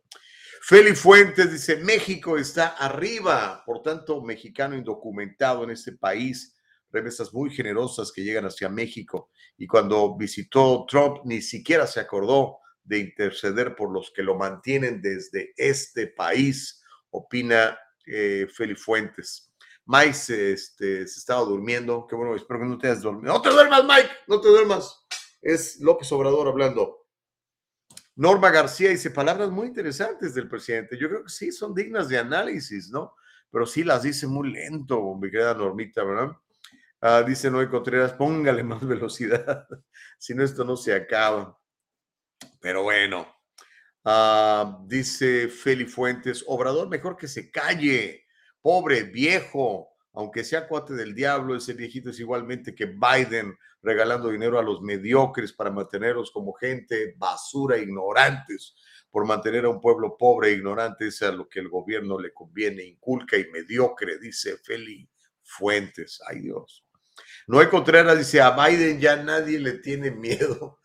[0.62, 6.56] Feli Fuentes dice, México está arriba, por tanto, mexicano indocumentado en este país
[6.92, 9.30] remesas muy generosas que llegan hacia México.
[9.56, 15.00] Y cuando visitó Trump, ni siquiera se acordó de interceder por los que lo mantienen
[15.00, 19.52] desde este país, opina eh, Feli Fuentes.
[19.86, 22.06] Mike este, se estaba durmiendo.
[22.08, 23.32] Qué bueno, espero que no te hayas dormido.
[23.32, 25.04] No te duermas, Mike, no te duermas.
[25.42, 27.06] Es López Obrador hablando.
[28.14, 30.98] Norma García dice palabras muy interesantes del presidente.
[30.98, 33.14] Yo creo que sí, son dignas de análisis, ¿no?
[33.50, 36.36] Pero sí las dice muy lento, mi querida Normita, ¿verdad?
[37.00, 39.66] Ah, dice Noé Contreras, póngale más velocidad,
[40.18, 41.58] si no esto no se acaba.
[42.60, 43.26] Pero bueno,
[44.04, 48.26] ah, dice Feli Fuentes, Obrador, mejor que se calle,
[48.60, 54.58] pobre viejo, aunque sea cuate del diablo, ese viejito es igualmente que Biden regalando dinero
[54.58, 58.74] a los mediocres para mantenerlos como gente basura, ignorantes,
[59.10, 62.32] por mantener a un pueblo pobre e ignorante, es a lo que el gobierno le
[62.32, 65.08] conviene, inculca y mediocre, dice Feli
[65.42, 66.20] Fuentes.
[66.28, 66.84] Ay Dios.
[67.46, 70.79] Noé Contreras dice, a Biden ya nadie le tiene miedo,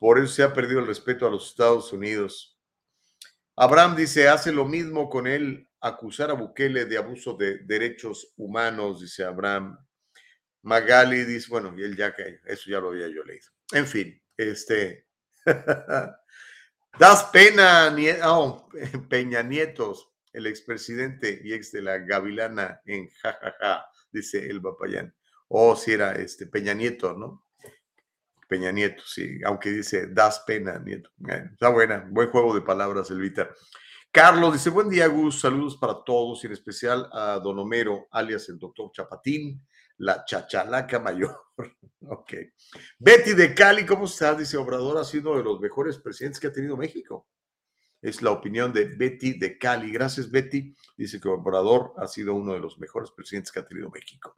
[0.00, 2.58] por eso se ha perdido el respeto a los Estados Unidos.
[3.54, 9.02] Abraham dice, hace lo mismo con él, acusar a Bukele de abuso de derechos humanos,
[9.02, 9.78] dice Abraham.
[10.62, 13.46] Magali dice, bueno, y él ya que eso ya lo había yo leído.
[13.72, 15.06] En fin, este.
[16.98, 17.94] das pena,
[18.24, 18.70] oh,
[19.10, 25.14] Peña Nietos, el expresidente y ex de la Gavilana en jajaja, dice el Bapayán.
[25.48, 27.44] Oh, si era este Peña Nieto, ¿no?
[28.50, 31.08] Peña Nieto, sí, aunque dice das pena, Nieto.
[31.52, 33.48] está buena, buen juego de palabras, Elvita.
[34.10, 38.48] Carlos dice, buen día, Gus, saludos para todos y en especial a Don Homero, alias
[38.48, 39.64] el doctor Chapatín,
[39.98, 41.38] la chachalaca mayor.
[42.08, 42.32] ok.
[42.98, 44.36] Betty de Cali, ¿cómo estás?
[44.36, 47.28] Dice, Obrador ha sido uno de los mejores presidentes que ha tenido México.
[48.02, 49.92] Es la opinión de Betty de Cali.
[49.92, 50.74] Gracias, Betty.
[50.96, 54.34] Dice que Obrador ha sido uno de los mejores presidentes que ha tenido México.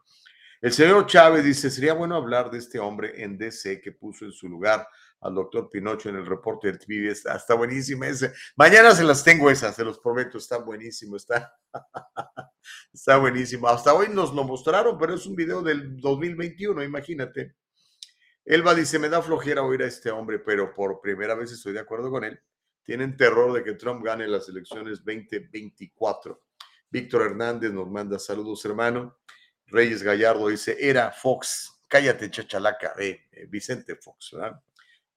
[0.62, 4.30] El señor Chávez dice, sería bueno hablar de este hombre en DC que puso en
[4.30, 4.86] su lugar
[5.20, 7.10] al doctor Pinocho en el reporte del TV.
[7.10, 8.32] Está, está buenísima ese.
[8.54, 11.52] Mañana se las tengo esas, se los prometo, está buenísimo, está,
[12.94, 13.66] está buenísimo.
[13.66, 17.56] Hasta hoy nos lo mostraron, pero es un video del 2021, imagínate.
[18.44, 21.80] Elba dice, me da flojera oír a este hombre, pero por primera vez estoy de
[21.80, 22.38] acuerdo con él.
[22.84, 26.40] Tienen terror de que Trump gane las elecciones 2024.
[26.88, 29.16] Víctor Hernández nos manda saludos, hermano.
[29.72, 31.80] Reyes Gallardo dice, era Fox.
[31.88, 34.60] Cállate, chachalaca, eh, Vicente Fox, ¿verdad?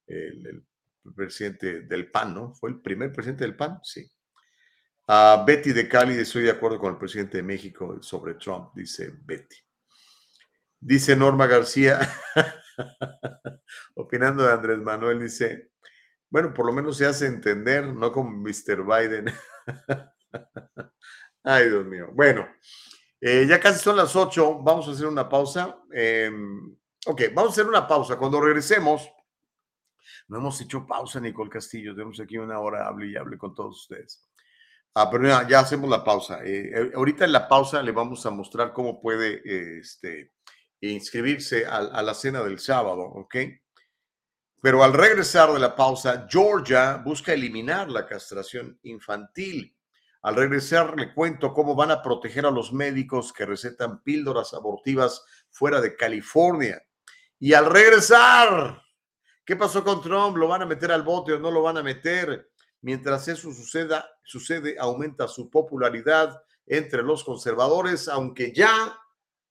[0.07, 0.63] el,
[1.15, 2.53] presidente del PAN, ¿no?
[2.53, 3.79] ¿Fue el primer presidente del PAN?
[3.83, 4.09] Sí.
[5.07, 9.13] A Betty de Cali, estoy de acuerdo con el presidente de México sobre Trump, dice
[9.23, 9.55] Betty.
[10.79, 11.99] Dice Norma García,
[13.95, 15.71] opinando de Andrés Manuel, dice,
[16.29, 18.83] bueno, por lo menos se hace entender, no como Mr.
[18.83, 19.31] Biden.
[21.43, 22.09] Ay, Dios mío.
[22.11, 22.47] Bueno,
[23.21, 25.77] eh, ya casi son las ocho, vamos a hacer una pausa.
[25.91, 28.17] Em, ok, vamos a hacer una pausa.
[28.17, 29.09] Cuando regresemos,
[30.27, 31.93] no hemos hecho pausa, Nicole Castillo.
[31.93, 34.27] Tenemos aquí una hora, hable y hable con todos ustedes.
[34.93, 36.43] Ah, pero ya, hacemos la pausa.
[36.43, 40.31] Eh, eh, ahorita en la pausa le vamos a mostrar cómo puede este,
[40.79, 43.35] inscribirse a, a, la cena del sábado, ¿ok?
[44.61, 49.74] Pero al regresar de la pausa, Georgia busca eliminar la castración infantil.
[50.25, 55.23] Al regresar le cuento cómo van a proteger a los médicos que recetan píldoras abortivas
[55.51, 56.81] fuera de California.
[57.39, 58.81] Y al regresar,
[59.45, 60.37] ¿Qué pasó con Trump?
[60.37, 62.49] ¿Lo van a meter al bote o no lo van a meter?
[62.81, 68.97] Mientras eso suceda, sucede, aumenta su popularidad entre los conservadores, aunque ya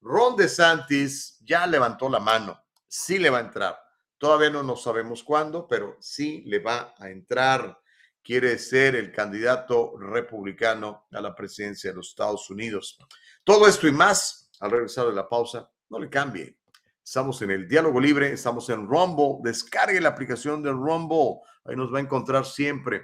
[0.01, 2.61] Ron DeSantis ya levantó la mano.
[2.89, 3.79] Sí le va a entrar.
[4.19, 7.79] Todavía no nos sabemos cuándo, pero sí le va a entrar.
[8.25, 12.99] Quiere ser el candidato republicano a la presidencia de los Estados Unidos.
[13.45, 16.57] Todo esto y más, al regresar de la pausa, no le cambie.
[17.05, 19.41] Estamos en el Diálogo Libre, estamos en Rumble.
[19.43, 23.03] Descargue la aplicación de Rumble, ahí nos va a encontrar siempre.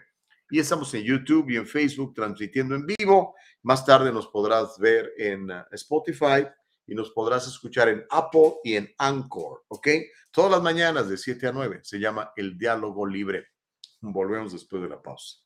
[0.48, 3.34] Y estamos en YouTube y en Facebook transmitiendo en vivo.
[3.62, 6.46] Más tarde nos podrás ver en uh, Spotify
[6.86, 9.88] y nos podrás escuchar en Apple y en Anchor, ¿ok?
[10.30, 13.49] Todas las mañanas de 7 a 9 se llama el Diálogo Libre.
[14.00, 15.38] Volvemos después de la pausa.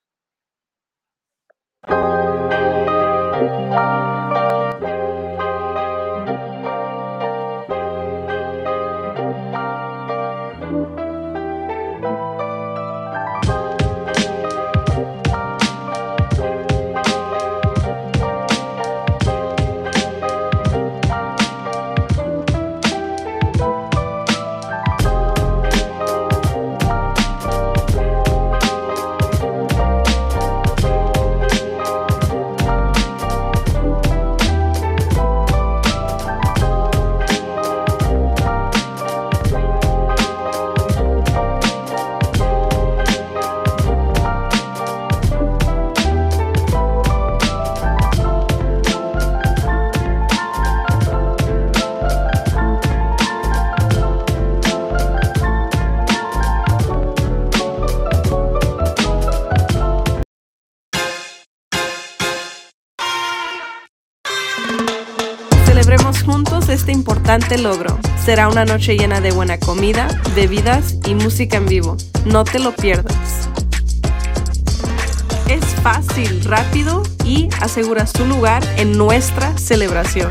[67.59, 67.99] Logro.
[68.25, 70.07] Será una noche llena de buena comida,
[70.37, 71.97] bebidas y música en vivo.
[72.25, 73.49] No te lo pierdas.
[75.49, 80.31] Es fácil, rápido y aseguras tu lugar en nuestra celebración.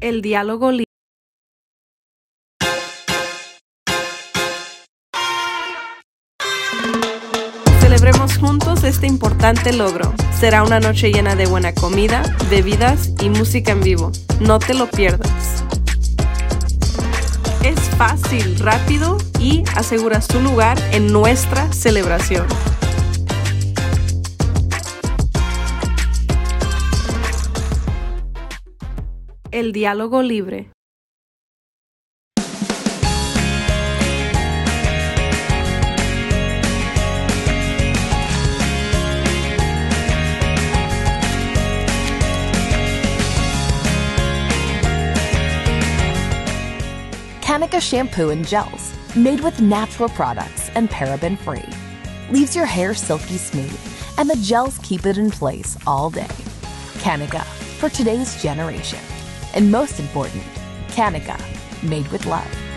[0.00, 0.70] El diálogo
[9.72, 10.12] logro.
[10.38, 14.12] Será una noche llena de buena comida, bebidas y música en vivo.
[14.40, 15.64] No te lo pierdas.
[17.64, 22.46] Es fácil, rápido y aseguras tu lugar en nuestra celebración.
[29.50, 30.70] El diálogo libre.
[47.58, 51.64] Kanika shampoo and gels, made with natural products and paraben free,
[52.30, 53.76] leaves your hair silky smooth,
[54.16, 56.36] and the gels keep it in place all day.
[57.02, 57.42] Kanika,
[57.80, 59.00] for today's generation.
[59.54, 60.44] And most important,
[60.86, 61.36] Kanika,
[61.82, 62.67] made with love.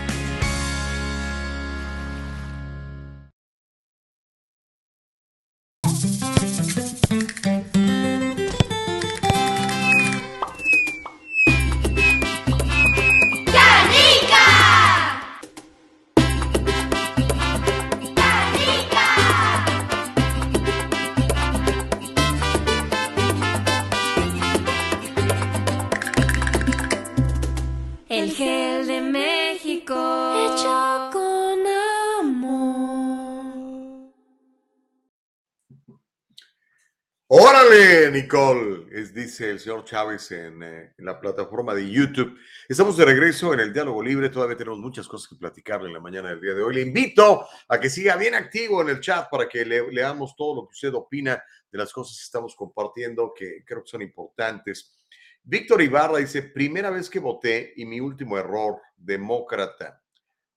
[37.34, 42.38] Órale, Nicole, es, dice el señor Chávez en, eh, en la plataforma de YouTube.
[42.68, 46.02] Estamos de regreso en el diálogo libre, todavía tenemos muchas cosas que platicarle en la
[46.02, 46.76] mañana del día de hoy.
[46.76, 50.56] Le invito a que siga bien activo en el chat para que le- leamos todo
[50.56, 54.94] lo que usted opina de las cosas que estamos compartiendo, que creo que son importantes.
[55.42, 60.04] Víctor Ibarra dice, primera vez que voté y mi último error, demócrata,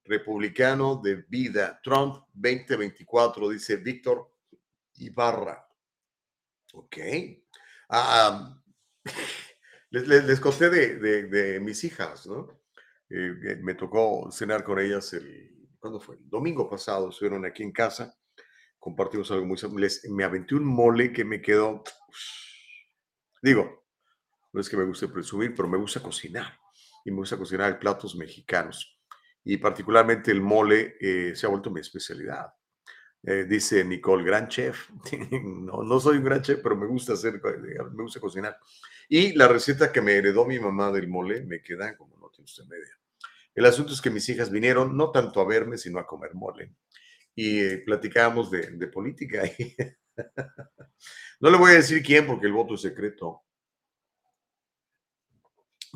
[0.04, 4.28] republicano de vida, Trump 2024, dice Víctor
[4.96, 5.60] Ibarra.
[6.80, 6.96] Ok.
[7.88, 8.56] Ah,
[9.90, 12.48] les, les- les conté de, de- de mis hijas, ¿no?
[13.10, 16.16] Eh, me tocó cenar con ellas el, ¿cuándo fue?
[16.16, 18.14] El domingo pasado, estuvieron aquí en casa,
[18.80, 21.84] compartimos algo muy, les, me aventé un mole que me quedó,
[23.42, 23.84] digo,
[24.52, 26.58] no es que me guste presumir, pero me gusta cocinar
[27.04, 28.98] y me gusta cocinar platos mexicanos
[29.44, 32.54] y particularmente el mole eh, se ha vuelto mi especialidad.
[33.26, 34.90] Eh, dice Nicole, gran chef.
[35.42, 38.58] no, no soy un gran chef, pero me gusta hacer, me gusta cocinar.
[39.08, 42.44] Y la receta que me heredó mi mamá del mole me queda como no tiene
[42.44, 42.98] usted media.
[43.54, 46.74] El asunto es que mis hijas vinieron no tanto a verme, sino a comer mole.
[47.34, 49.42] Y eh, platicábamos de, de política.
[51.40, 53.42] no le voy a decir quién porque el voto es secreto.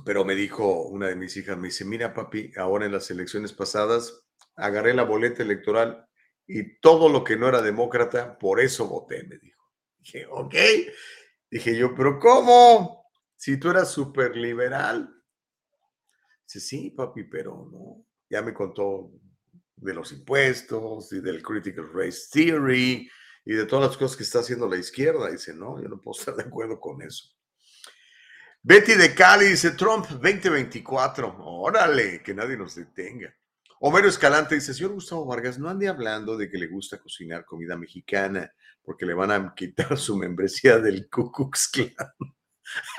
[0.05, 3.53] Pero me dijo una de mis hijas, me dice, mira papi, ahora en las elecciones
[3.53, 4.25] pasadas
[4.57, 6.08] agarré la boleta electoral
[6.49, 9.63] y todo lo que no era demócrata, por eso voté, me dijo.
[9.99, 10.55] Dije, ok.
[11.51, 13.05] Dije yo, pero ¿cómo?
[13.37, 15.15] Si tú eras súper liberal.
[16.47, 18.07] Dice, sí, papi, pero no.
[18.31, 19.13] Ya me contó
[19.77, 23.09] de los impuestos y del critical race theory
[23.45, 25.31] y de todas las cosas que está haciendo la izquierda.
[25.31, 27.29] Dice, no, yo no puedo estar de acuerdo con eso.
[28.63, 31.37] Betty de Cali dice Trump 2024.
[31.41, 33.35] Órale, que nadie nos detenga.
[33.81, 37.77] Homero Escalante dice, señor Gustavo Vargas, no ande hablando de que le gusta cocinar comida
[37.77, 38.53] mexicana,
[38.83, 41.71] porque le van a quitar su membresía del Ku Klux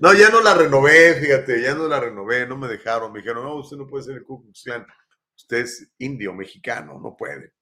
[0.00, 3.12] no, ya no la renové, fíjate, ya no la renové, no me dejaron.
[3.12, 4.64] Me dijeron, no, usted no puede ser el Ku Klux.
[5.36, 7.52] Usted es indio, mexicano, no puede.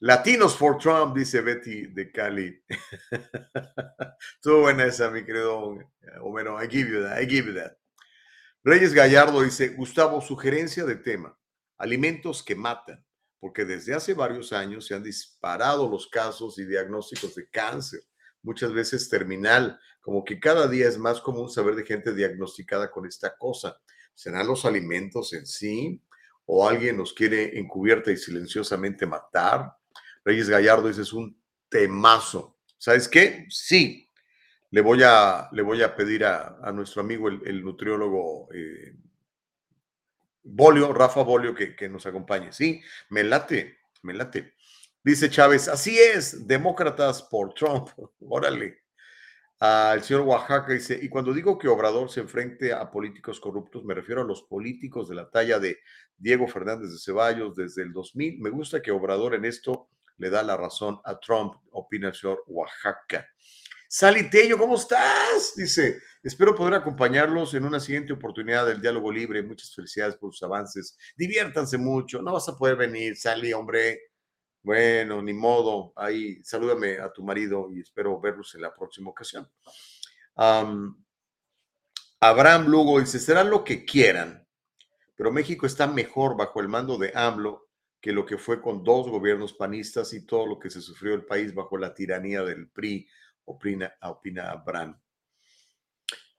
[0.00, 2.62] Latinos for Trump, dice Betty de Cali.
[4.36, 5.78] Estuvo buena esa, mi querido
[6.22, 6.62] Homero.
[6.62, 7.76] I give you that, I give you that.
[8.66, 11.38] Reyes Gallardo dice, Gustavo, sugerencia de tema,
[11.76, 13.04] alimentos que matan,
[13.38, 18.00] porque desde hace varios años se han disparado los casos y diagnósticos de cáncer,
[18.42, 23.04] muchas veces terminal, como que cada día es más común saber de gente diagnosticada con
[23.04, 23.78] esta cosa.
[24.14, 26.00] ¿Serán los alimentos en sí?
[26.46, 29.76] ¿O alguien nos quiere encubierta y silenciosamente matar?
[30.24, 31.38] Reyes Gallardo dice, es un
[31.68, 32.56] temazo.
[32.78, 33.44] ¿Sabes qué?
[33.50, 34.03] Sí,
[34.74, 38.96] le voy a, le voy a pedir a, a nuestro amigo, el, nutriólogo eh,
[40.42, 42.52] Bolio, Rafa Bolio, que, que, nos acompañe.
[42.52, 44.54] Sí, me late, me late.
[45.04, 47.90] Dice Chávez, así es, demócratas por Trump.
[48.28, 48.82] Órale.
[49.60, 53.94] El señor Oaxaca dice, y cuando digo que Obrador se enfrente a políticos corruptos, me
[53.94, 55.78] refiero a los políticos de la talla de
[56.16, 58.40] Diego Fernández de Ceballos desde el 2000.
[58.40, 62.42] Me gusta que Obrador en esto le da la razón a Trump, opina el señor
[62.48, 63.28] Oaxaca.
[63.96, 65.54] Sally Tello, ¿cómo estás?
[65.54, 69.40] Dice, espero poder acompañarlos en una siguiente oportunidad del diálogo libre.
[69.40, 70.98] Muchas felicidades por sus avances.
[71.16, 72.20] Diviértanse mucho.
[72.20, 74.00] No vas a poder venir, Sally, hombre.
[74.64, 75.92] Bueno, ni modo.
[75.94, 79.48] Ahí, salúdame a tu marido y espero verlos en la próxima ocasión.
[82.18, 84.44] Abraham Lugo dice, será lo que quieran,
[85.14, 87.68] pero México está mejor bajo el mando de AMLO
[88.00, 91.24] que lo que fue con dos gobiernos panistas y todo lo que se sufrió el
[91.24, 93.08] país bajo la tiranía del PRI,
[93.44, 95.00] opina, opina Bran.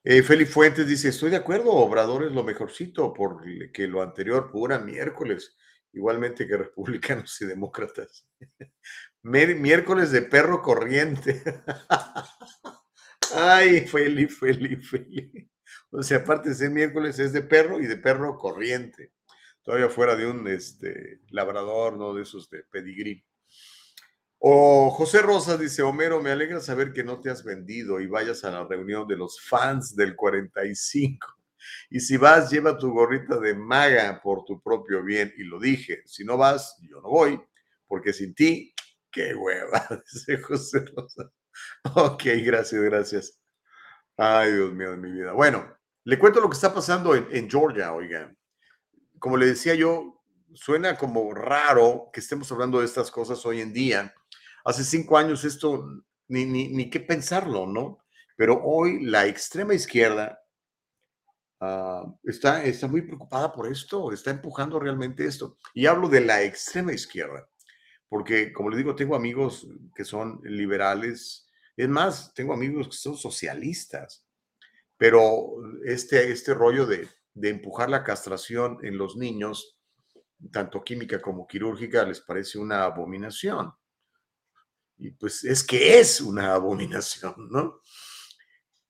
[0.02, 4.78] Eh, Félix Fuentes dice, estoy de acuerdo, Obrador es lo mejorcito, porque lo anterior pura
[4.78, 5.56] miércoles,
[5.92, 8.28] igualmente que republicanos y demócratas.
[9.22, 11.42] miércoles de perro corriente.
[13.34, 15.50] Ay, Félix, Félix, Félix.
[15.90, 19.12] O sea, aparte de ser miércoles, es de perro y de perro corriente.
[19.62, 22.14] Todavía fuera de un este, labrador, ¿no?
[22.14, 23.24] De esos de pedigrí.
[24.48, 28.44] O José Rosa dice, Homero, me alegra saber que no te has vendido y vayas
[28.44, 31.26] a la reunión de los fans del 45.
[31.90, 35.34] Y si vas, lleva tu gorrita de maga por tu propio bien.
[35.36, 37.42] Y lo dije, si no vas, yo no voy,
[37.88, 38.72] porque sin ti,
[39.10, 41.28] qué hueva, dice José Rosa.
[41.96, 43.40] Ok, gracias, gracias.
[44.16, 45.32] Ay, Dios mío de mi vida.
[45.32, 48.38] Bueno, le cuento lo que está pasando en, en Georgia, oigan.
[49.18, 50.22] Como le decía yo,
[50.54, 54.14] suena como raro que estemos hablando de estas cosas hoy en día.
[54.66, 58.00] Hace cinco años esto ni, ni, ni qué pensarlo, ¿no?
[58.36, 60.40] Pero hoy la extrema izquierda
[61.60, 65.56] ah, está, está muy preocupada por esto, está empujando realmente esto.
[65.72, 67.48] Y hablo de la extrema izquierda,
[68.08, 73.16] porque como le digo, tengo amigos que son liberales, es más, tengo amigos que son
[73.16, 74.26] socialistas,
[74.96, 75.46] pero
[75.84, 79.78] este, este rollo de, de empujar la castración en los niños,
[80.50, 83.72] tanto química como quirúrgica, les parece una abominación.
[84.98, 87.80] Y pues es que es una abominación, ¿no?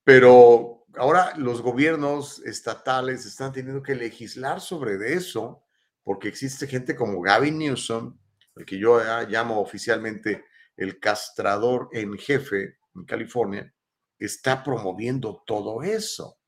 [0.05, 5.65] Pero ahora los gobiernos estatales están teniendo que legislar sobre eso,
[6.03, 8.17] porque existe gente como Gavin Newsom,
[8.55, 10.45] el que yo llamo oficialmente
[10.77, 13.75] el castrador en jefe en California,
[14.19, 16.39] está promoviendo todo eso.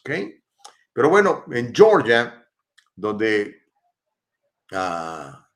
[0.00, 0.10] ¿Ok?
[0.92, 2.46] Pero bueno, en Georgia,
[2.94, 3.62] donde
[4.72, 5.47] ah,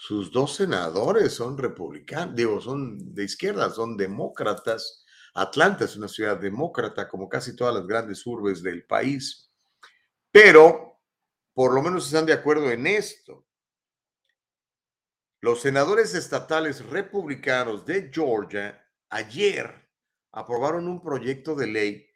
[0.00, 5.04] sus dos senadores son republicanos, digo, son de izquierda, son demócratas.
[5.34, 9.52] Atlanta es una ciudad demócrata, como casi todas las grandes urbes del país.
[10.32, 11.02] Pero
[11.52, 13.46] por lo menos están de acuerdo en esto.
[15.42, 19.86] Los senadores estatales republicanos de Georgia ayer
[20.32, 22.10] aprobaron un proyecto de ley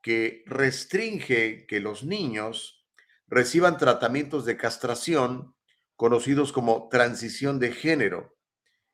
[0.00, 2.88] que restringe que los niños
[3.26, 5.55] reciban tratamientos de castración
[5.96, 8.36] conocidos como transición de género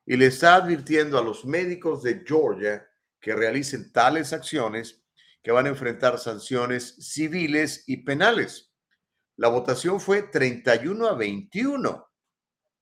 [0.05, 2.87] y le está advirtiendo a los médicos de Georgia
[3.19, 5.03] que realicen tales acciones
[5.41, 8.73] que van a enfrentar sanciones civiles y penales.
[9.35, 12.07] La votación fue 31 a 21.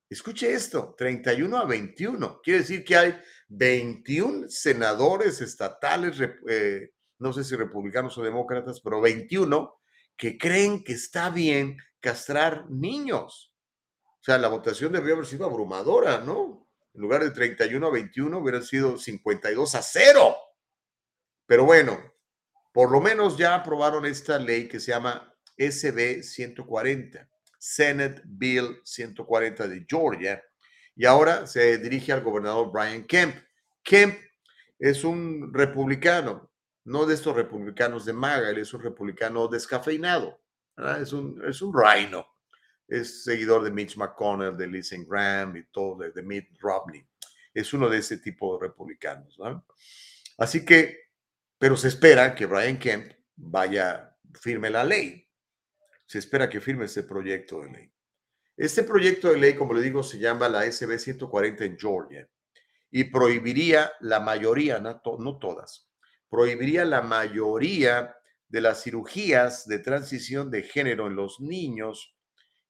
[0.10, 2.42] Escuche esto, 31 a 21.
[2.42, 6.18] Quiere decir que hay 21 senadores estatales,
[6.50, 9.80] eh, no sé si republicanos o demócratas, pero 21
[10.16, 13.51] que creen que está bien castrar niños.
[14.22, 16.68] O sea, la votación debería haber sido abrumadora, ¿no?
[16.94, 20.36] En lugar de 31 a 21 hubiera sido 52 a 0.
[21.48, 22.00] Pero bueno,
[22.72, 29.68] por lo menos ya aprobaron esta ley que se llama SB 140, Senate Bill 140
[29.68, 30.44] de Georgia,
[30.96, 33.36] y ahora se dirige al gobernador Brian Kemp.
[33.84, 34.20] Kemp
[34.78, 36.52] es un republicano,
[36.86, 40.40] no de estos republicanos de maga, él es un republicano descafeinado,
[41.00, 42.26] es un, es un rhino,
[42.92, 47.02] es seguidor de Mitch McConnell, de Lindsey Graham y todo, de, Mitt Romney.
[47.54, 49.40] Es uno de ese tipo de republicanos.
[50.38, 51.12] Así que,
[51.58, 55.26] pero se espera que Brian Kemp vaya, firme la ley.
[56.06, 57.92] Se espera que firme ese proyecto de ley.
[58.58, 62.30] Este proyecto de ley, como le digo, se llama la SB 140 en Georgia
[62.92, 65.00] y prohibiría la mayoría, no,
[65.40, 65.90] todas,
[66.30, 68.14] prohibiría la mayoría
[68.50, 72.18] de las cirugías de transición de género en los niños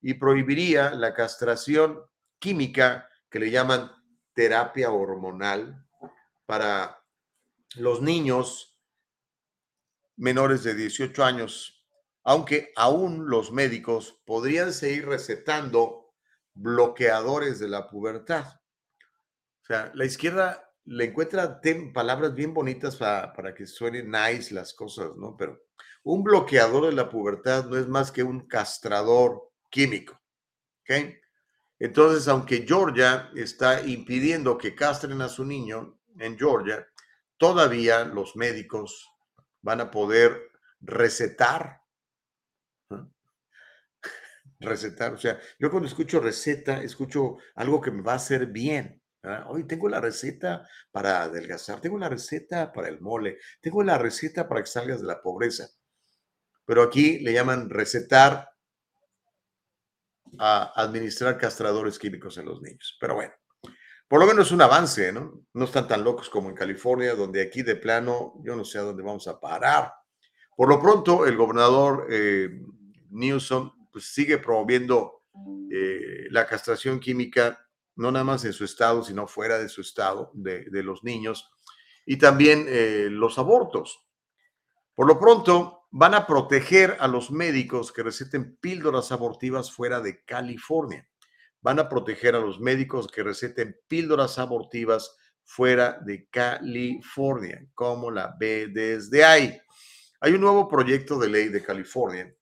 [0.01, 2.01] y prohibiría la castración
[2.39, 3.91] química que le llaman
[4.33, 5.85] terapia hormonal
[6.45, 7.03] para
[7.75, 8.77] los niños
[10.17, 11.81] menores de 18 años
[12.23, 16.13] aunque aún los médicos podrían seguir recetando
[16.53, 18.45] bloqueadores de la pubertad.
[18.45, 21.61] O sea, la izquierda le encuentra
[21.93, 25.35] palabras bien bonitas para, para, que suenen nice las cosas, ¿no?
[25.37, 25.61] Pero
[26.03, 30.21] un bloqueador de la pubertad no es más que un castrador químico.
[31.79, 36.87] Entonces, aunque Georgia está impidiendo que castren a su niño en Georgia,
[37.37, 39.09] todavía los médicos
[39.61, 41.81] van a poder recetar
[44.59, 45.13] recetar.
[45.13, 49.01] O sea, yo cuando escucho receta, escucho algo que me va a hacer bien.
[49.47, 54.47] Hoy tengo la receta para adelgazar, tengo la receta para el mole, tengo la receta
[54.47, 55.69] para que salgas de la pobreza.
[56.65, 58.50] Pero aquí le llaman recetar
[60.37, 62.97] a administrar castradores químicos en los niños.
[62.99, 63.33] Pero bueno,
[64.07, 65.45] por lo menos es un avance, ¿no?
[65.53, 68.81] No están tan locos como en California, donde aquí de plano yo no sé a
[68.81, 69.93] dónde vamos a parar.
[70.55, 72.61] Por lo pronto, el gobernador eh,
[73.09, 75.23] Newsom pues, sigue promoviendo
[75.71, 80.29] eh, la castración química, no nada más en su estado, sino fuera de su estado,
[80.33, 81.49] de, los niños,
[82.05, 84.03] y también eh, los abortos.
[84.93, 90.23] Por lo pronto, van a proteger a los médicos que receten píldoras abortivas fuera de
[90.23, 91.07] California.
[91.61, 98.35] Van a proteger a los médicos que receten píldoras abortivas fuera de California, como la
[98.39, 99.61] ve desde ahí.
[100.21, 102.33] Hay un nuevo proyecto de ley de California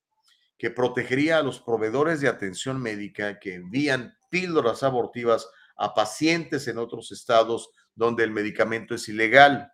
[0.56, 6.78] que protegería a los proveedores de atención médica que envían píldoras abortivas a pacientes en
[6.78, 9.72] otros estados donde el medicamento es ilegal.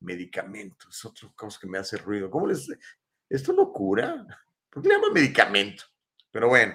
[0.00, 2.30] Medicamento, es otra cosa que me hace ruido.
[2.30, 2.68] ¿Cómo les...
[3.28, 4.24] ¿Esto no cura?
[4.70, 5.84] ¿Por qué le llaman medicamento?
[6.30, 6.74] Pero bueno,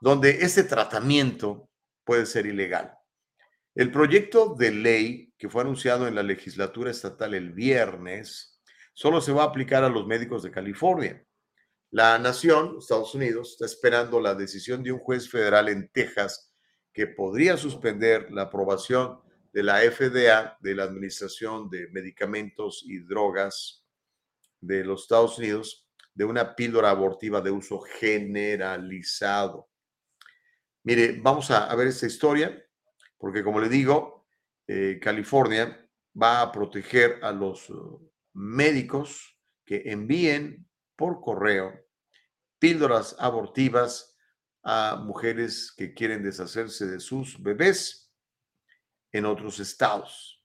[0.00, 1.68] donde ese tratamiento
[2.04, 2.96] puede ser ilegal.
[3.74, 8.60] El proyecto de ley que fue anunciado en la legislatura estatal el viernes
[8.94, 11.24] solo se va a aplicar a los médicos de California.
[11.90, 16.52] La nación, Estados Unidos, está esperando la decisión de un juez federal en Texas
[16.92, 19.20] que podría suspender la aprobación
[19.52, 23.84] de la FDA, de la Administración de Medicamentos y Drogas
[24.60, 25.79] de los Estados Unidos,
[26.14, 29.70] de una píldora abortiva de uso generalizado.
[30.82, 32.62] Mire, vamos a, ver esta historia,
[33.18, 34.26] porque como le digo,
[34.66, 35.88] eh, California
[36.20, 40.66] va a proteger a los uh, médicos que envíen
[40.96, 41.72] por correo
[42.58, 44.14] píldoras abortivas
[44.62, 48.12] a mujeres que quieren deshacerse de sus bebés
[49.12, 50.44] en otros estados.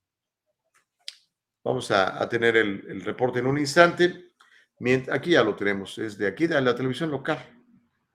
[1.64, 4.25] Vamos a, tener el, reporte en un instante.
[5.12, 7.40] Aquí ya lo tenemos, es de aquí, de la televisión local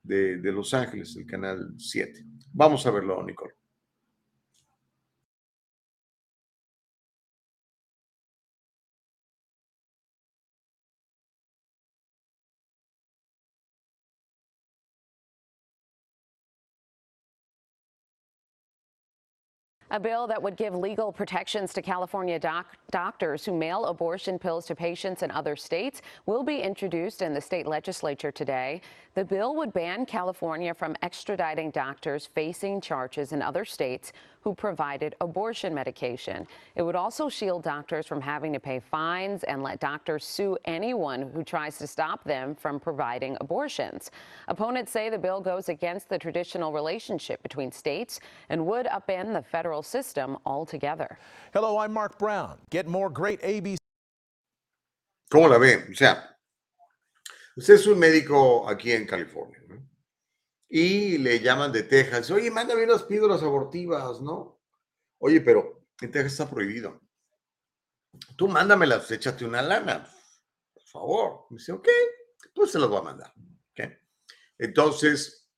[0.03, 2.25] de, Los Ángeles, el canal 7.
[2.53, 3.55] Vamos a verlo, Nicole.
[19.93, 24.65] A bill that would give legal protections to California doc doctors who mail abortion pills
[24.67, 28.83] to patients in other states will be introduced in the state legislature today.
[29.15, 34.13] The bill would ban California from extraditing doctors facing charges in other states
[34.43, 36.47] who provided abortion medication.
[36.75, 41.31] It would also shield doctors from having to pay fines and let doctors sue anyone
[41.35, 44.11] who tries to stop them from providing abortions.
[44.49, 49.43] Opponents say the bill goes against the traditional relationship between states and would upend the
[49.43, 51.19] federal system altogether.
[51.53, 52.59] Hello, I'm Mark Brown.
[52.71, 53.77] Get more great ABC.
[55.31, 55.87] ¿Cómo la ven?
[55.91, 56.37] O sea,
[57.57, 59.90] usted es un médico aquí en California, ¿no?
[60.73, 64.63] Y le llaman de Texas, oye, mándame unas píldoras abortivas, ¿no?
[65.19, 67.01] Oye, pero en Texas está prohibido.
[68.37, 70.09] Tú mándamelas, échate una lana,
[70.73, 71.47] por favor.
[71.51, 71.89] Me dice, ok,
[72.55, 73.35] pues se las voy a mandar.
[74.59, 75.51] Entonces,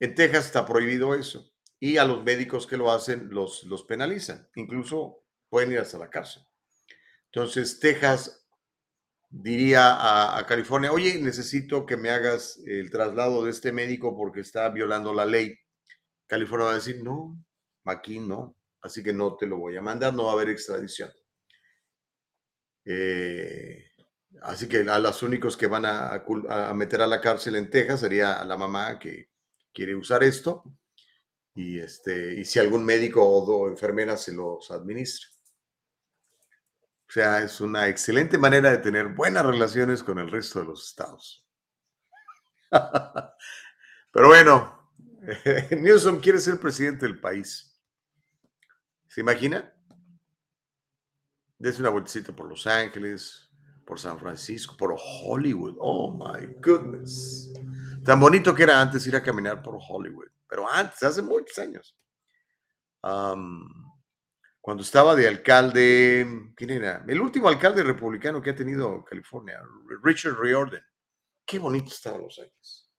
[0.00, 1.52] en Texas está prohibido eso.
[1.78, 4.48] Y a los médicos que lo hacen los, los penalizan.
[4.54, 6.46] Incluso pueden ir hasta la cárcel.
[7.26, 8.43] Entonces, Texas
[9.42, 14.68] diría a, California, oye, necesito que me hagas el traslado de este médico porque está
[14.68, 15.58] violando la ley.
[16.26, 17.36] California va a decir, no,
[17.84, 21.10] aquí no, así que no te lo voy a mandar, no va a haber extradición.
[22.84, 23.84] Eh,
[24.42, 28.00] así que a los únicos que van a, a, meter a la cárcel en Texas
[28.00, 29.30] sería la mamá que
[29.72, 30.62] quiere usar esto
[31.54, 35.33] y, este, y si algún médico o enfermera se los administra.
[37.08, 40.88] O sea, es una excelente manera de tener buenas relaciones con el resto de los
[40.88, 41.46] estados.
[44.10, 44.90] Pero bueno,
[45.70, 47.78] Newsom quiere ser presidente del país.
[49.08, 49.72] ¿Se imagina?
[51.58, 53.48] Desde una vueltecita por Los Ángeles,
[53.84, 55.76] por San Francisco, por Hollywood.
[55.78, 57.52] Oh my goodness.
[58.04, 60.28] Tan bonito que era antes ir a caminar por Hollywood.
[60.48, 61.96] Pero antes, hace muchos años
[64.64, 66.26] cuando estaba de alcalde,
[66.56, 67.04] ¿quién era?
[67.06, 69.60] El último alcalde republicano que ha tenido California,
[70.02, 70.80] Richard Riordan.
[71.44, 72.90] Qué bonito estaban los años.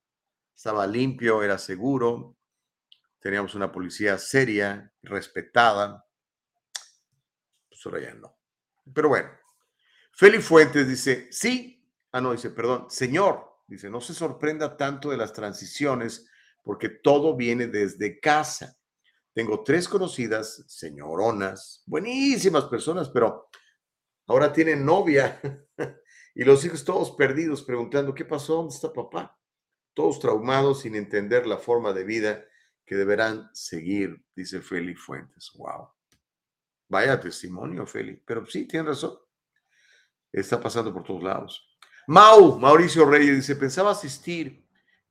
[0.55, 2.37] Estaba limpio, era seguro,
[3.19, 6.05] teníamos una policía seria, respetada.
[7.67, 8.37] Pues ahora ya no.
[8.93, 9.31] Pero bueno,
[10.11, 15.17] Félix Fuentes dice, sí, ah, no, dice, perdón, señor, dice, no se sorprenda tanto de
[15.17, 16.29] las transiciones
[16.61, 18.77] porque todo viene desde casa.
[19.35, 23.49] Tengo tres conocidas, señoronas, buenísimas personas, pero
[24.27, 25.41] ahora tienen novia
[26.35, 28.55] y los hijos todos perdidos preguntando, ¿qué pasó?
[28.55, 29.37] ¿Dónde está papá?
[29.93, 32.45] Todos traumados sin entender la forma de vida
[32.85, 35.51] que deberán seguir, dice Félix Fuentes.
[35.57, 35.89] Wow.
[36.87, 38.23] Vaya testimonio, Félix.
[38.25, 39.17] Pero sí, tiene razón.
[40.31, 41.77] Está pasando por todos lados.
[42.07, 44.64] Mau, Mauricio Reyes dice, pensaba asistir,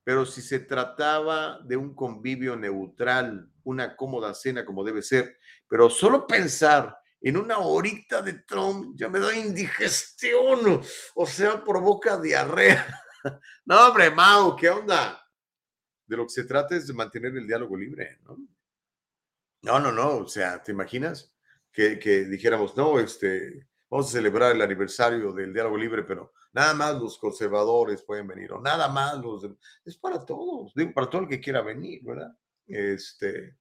[0.05, 5.89] pero si se trataba de un convivio neutral, una cómoda cena como debe ser, pero
[5.89, 10.79] solo pensar en una horita de Trump ya me da indigestión,
[11.15, 13.01] o sea, provoca diarrea.
[13.65, 15.27] No, hombre, Mau, ¿qué onda?
[16.05, 18.37] De lo que se trata es de mantener el diálogo libre, ¿no?
[19.63, 21.33] No, no, no, o sea, ¿te imaginas
[21.71, 26.73] que, que dijéramos, no, este, vamos a celebrar el aniversario del diálogo libre, pero nada
[26.73, 29.47] más los conservadores pueden venir, o nada más los...
[29.83, 32.35] Es para todos, para todo el que quiera venir, ¿verdad?
[32.67, 33.57] Este,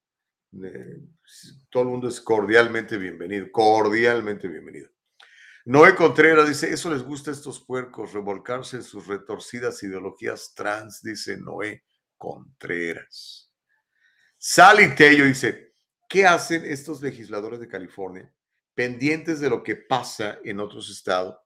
[1.70, 4.88] todo el mundo es cordialmente bienvenido, cordialmente bienvenido.
[5.66, 11.02] Noé Contreras dice, eso les gusta a estos puercos, revolcarse en sus retorcidas ideologías trans,
[11.02, 11.84] dice Noé
[12.18, 13.50] Contreras.
[14.36, 15.74] Sally Tello dice,
[16.06, 18.30] ¿qué hacen estos legisladores de California
[18.74, 21.36] pendientes de lo que pasa en otros estados,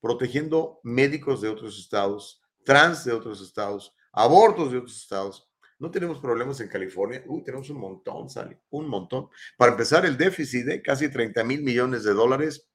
[0.00, 5.48] protegiendo médicos de otros estados, trans de otros estados, abortos de otros estados?
[5.78, 7.24] No tenemos problemas en California.
[7.26, 9.28] Uy, tenemos un montón, Sally, un montón.
[9.56, 12.68] Para empezar, el déficit de casi 30 mil millones de dólares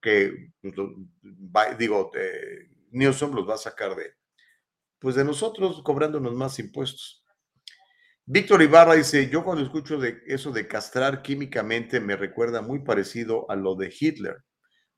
[0.00, 4.12] que, pues, digo, eh, Newsom los va a sacar de,
[4.98, 7.24] pues de nosotros cobrándonos más impuestos.
[8.30, 13.50] Víctor Ibarra dice, yo cuando escucho de eso de castrar químicamente me recuerda muy parecido
[13.50, 14.44] a lo de Hitler.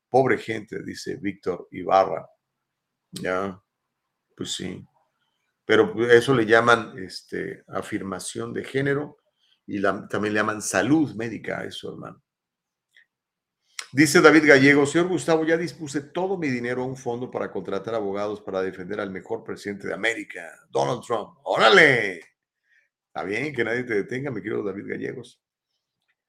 [0.08, 2.26] Pobre gente, dice Víctor Ibarra.
[3.12, 3.62] Ya,
[4.36, 4.84] pues sí.
[5.64, 9.18] Pero eso le llaman este, afirmación de género
[9.64, 12.20] y también le llaman salud médica a eso, hermano.
[13.92, 17.94] Dice David Gallego, señor Gustavo, ya dispuse todo mi dinero a un fondo para contratar
[17.94, 21.38] abogados para defender al mejor presidente de América, Donald Trump.
[21.44, 22.29] ¡Órale!
[23.10, 25.42] Está bien, que nadie te detenga, mi querido David Gallegos.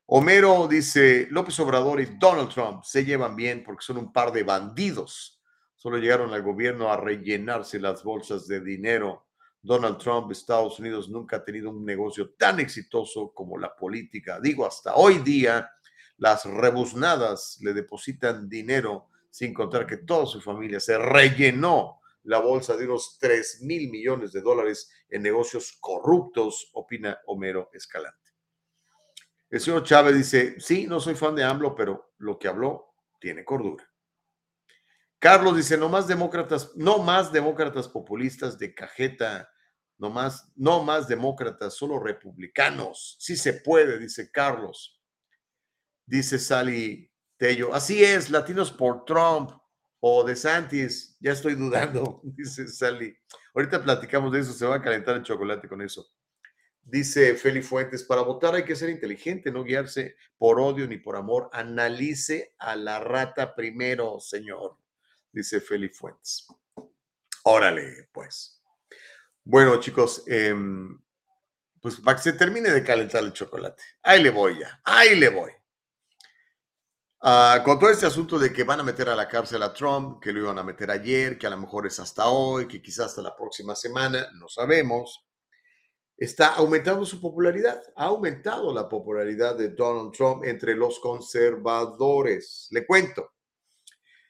[0.07, 4.41] Homero dice, López Obrador y Donald Trump se llevan bien porque son un par de
[4.41, 5.39] bandidos.
[5.75, 9.27] Solo llegaron al gobierno a rellenarse las bolsas de dinero.
[9.61, 14.39] Donald Trump, Estados Unidos, nunca ha tenido un negocio tan exitoso como la política.
[14.41, 15.69] Digo, hasta hoy día
[16.17, 22.77] las rebuznadas le depositan dinero sin contar que toda su familia se rellenó la bolsa
[22.77, 28.17] de unos 3 mil millones de dólares en negocios corruptos, opina Homero Escalante.
[29.49, 33.43] El señor Chávez dice, sí, no soy fan de AMLO, pero lo que habló tiene
[33.43, 33.85] cordura.
[35.19, 39.51] Carlos dice, no más demócratas, no más demócratas populistas de cajeta,
[39.97, 43.17] no más, no más demócratas, solo republicanos.
[43.19, 44.99] Sí se puede, dice Carlos.
[46.07, 49.51] Dice Sally Tello, así es, latinos por Trump
[50.03, 53.15] o de Santis, ya estoy dudando, dice Sally.
[53.53, 56.11] Ahorita platicamos de eso, se va a calentar el chocolate con eso.
[56.83, 61.15] Dice Feli Fuentes, para votar hay que ser inteligente, no guiarse por odio ni por
[61.15, 61.49] amor.
[61.53, 64.77] Analice a la rata primero, señor,
[65.31, 66.47] dice Feli Fuentes.
[67.43, 68.59] Órale, pues.
[69.43, 70.99] Bueno, chicos, em,
[71.79, 73.83] pues para que se termine de calentar el chocolate.
[74.01, 75.51] Ahí le voy ya, ahí le voy.
[77.23, 80.19] Ah, con todo este asunto de que van a meter a la cárcel a Trump,
[80.19, 83.07] que lo iban a meter ayer, que a lo mejor es hasta hoy, que quizás
[83.07, 85.23] hasta la próxima semana, no sabemos,
[86.17, 87.79] está aumentando su popularidad.
[87.95, 92.67] Ha aumentado la popularidad de Donald Trump entre los conservadores.
[92.71, 93.33] Le cuento.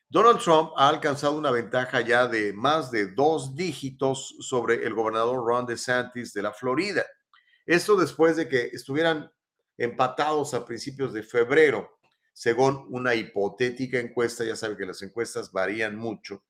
[0.09, 5.37] Donald Trump ha alcanzado una ventaja ya de más de dos dígitos sobre el gobernador
[5.45, 7.05] Ron DeSantis de la Florida.
[7.65, 9.31] Esto después de que estuvieran
[9.77, 12.00] empatados a principios de febrero
[12.33, 16.43] según una hipotética encuesta, ya sabe que las encuestas varían mucho,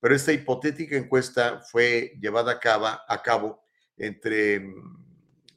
[0.00, 3.62] pero esta hipotética encuesta fue llevada a cabo,
[3.98, 5.06] entre mm,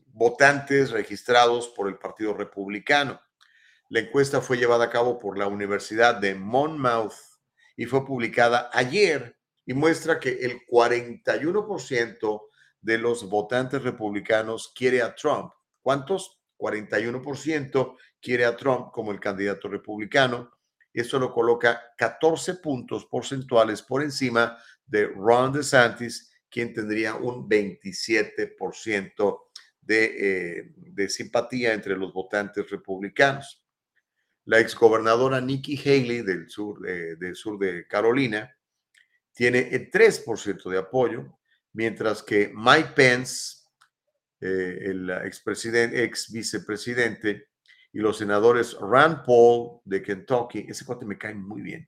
[0.07, 3.21] votantes registrados por el Partido Republicano.
[3.87, 7.13] La encuesta fue llevada a cabo por la Universidad de Monmouth
[7.77, 12.41] y fue publicada ayer y muestra que el 41%
[12.81, 15.53] de los votantes republicanos quiere a Trump.
[15.81, 16.39] ¿Cuántos?
[16.57, 20.49] 41% quiere a Trump como el candidato republicano.
[20.93, 29.39] Eso lo coloca 14 puntos porcentuales por encima de Ron DeSantis, quien tendría un 27%
[29.81, 33.61] de, eh, de simpatía entre los votantes republicanos.
[34.45, 38.55] La exgobernadora Nikki Haley del sur, eh, del sur de Carolina
[39.33, 41.39] tiene el 3% de apoyo,
[41.73, 43.63] mientras que Mike Pence,
[44.39, 47.52] eh, el expresidente, ex vicepresidente,
[47.93, 51.87] y los senadores Rand Paul de Kentucky, ese cuate me cae muy bien,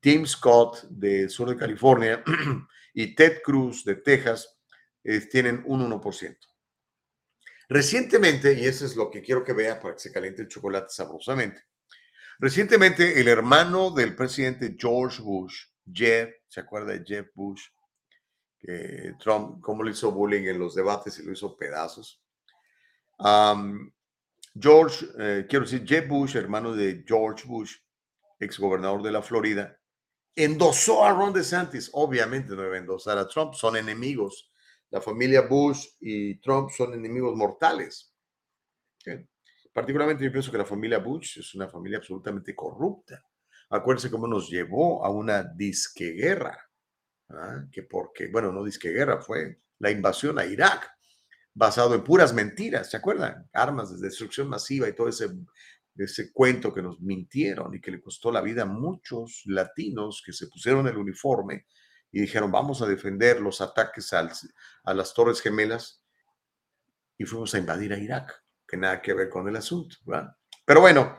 [0.00, 2.22] Tim Scott del sur de California
[2.94, 4.58] y Ted Cruz de Texas
[5.02, 6.36] eh, tienen un 1%.
[7.68, 10.88] Recientemente, y eso es lo que quiero que vea para que se caliente el chocolate
[10.90, 11.64] sabrosamente,
[12.38, 17.62] recientemente el hermano del presidente George Bush, Jeff, ¿se acuerda de Jeff Bush?
[18.58, 22.22] Que Trump, cómo le hizo bullying en los debates y lo hizo pedazos.
[24.58, 27.76] George, eh, quiero decir, Jeff Bush, hermano de George Bush,
[28.38, 29.76] exgobernador de la Florida,
[30.34, 31.90] endosó a Ron DeSantis.
[31.92, 34.50] Obviamente no debe endosar a Trump, son enemigos.
[34.90, 38.14] La familia Bush y Trump son enemigos mortales.
[39.72, 43.24] Particularmente yo pienso que la familia Bush es una familia absolutamente corrupta.
[43.70, 46.56] Acuérdense cómo nos llevó a una disqueguerra,
[47.30, 47.64] ¿ah?
[47.72, 50.88] que porque, bueno, no disqueguerra, fue la invasión a Irak,
[51.54, 53.48] basado en puras mentiras, ¿se acuerdan?
[53.52, 55.30] Armas de destrucción masiva y todo ese
[55.96, 60.32] ese cuento que nos mintieron y que le costó la vida a muchos latinos que
[60.32, 61.66] se pusieron el uniforme
[62.10, 66.02] y dijeron, vamos a defender los ataques a las Torres Gemelas
[67.16, 69.96] y fuimos a invadir a Irak, que nada que ver con el asunto.
[70.64, 71.18] Pero bueno,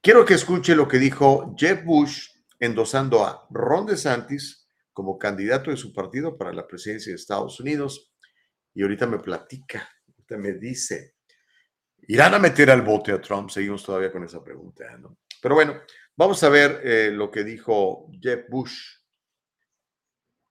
[0.00, 2.28] quiero que escuche lo que dijo Jeff Bush
[2.58, 8.12] endosando a Ron DeSantis como candidato de su partido para la presidencia de Estados Unidos.
[8.76, 11.16] Y ahorita me platica, ahorita me dice
[12.08, 13.50] ¿Irán a meter al bote a Trump?
[13.50, 15.18] Seguimos todavía con esa pregunta, ¿no?
[15.42, 15.80] Pero bueno,
[16.16, 18.98] vamos a ver eh, lo que dijo Jeb Bush.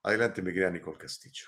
[0.04, 1.46] Adelante, mi querida Nicole Castillo.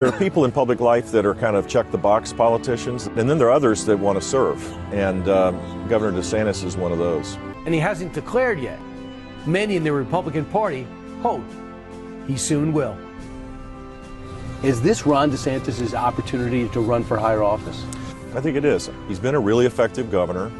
[0.00, 3.28] There are people in public life that are kind of check the box politicians, and
[3.28, 4.60] then there are others that want to serve.
[4.92, 5.52] And uh,
[5.88, 7.36] Governor DeSantis is one of those.
[7.66, 8.80] And he hasn't declared yet.
[9.46, 10.86] Many in the Republican Party
[11.22, 11.44] hope
[12.26, 12.96] he soon will.
[14.62, 17.84] Is this Ron DeSantis' opportunity to run for higher office?
[18.34, 18.90] I think it is.
[19.08, 20.50] He's been a really effective governor.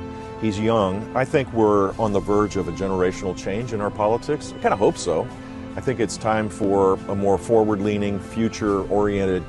[0.40, 1.08] He's young.
[1.16, 4.52] I think we're on the verge of a generational change in our politics.
[4.52, 5.28] I kind of hope so.
[5.76, 9.44] I think it's time for a more forward leaning, future oriented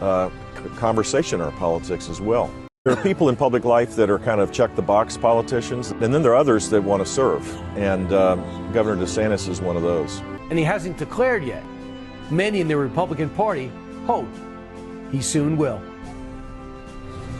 [0.00, 0.30] uh,
[0.76, 2.50] conversation in our politics as well.
[2.84, 6.14] There are people in public life that are kind of check the box politicians, and
[6.14, 7.44] then there are others that want to serve.
[7.76, 8.36] And uh,
[8.72, 10.22] Governor DeSantis is one of those.
[10.50, 11.62] And he hasn't declared yet.
[12.30, 13.70] Many in the Republican Party
[14.06, 14.28] hope
[15.10, 15.80] he soon will.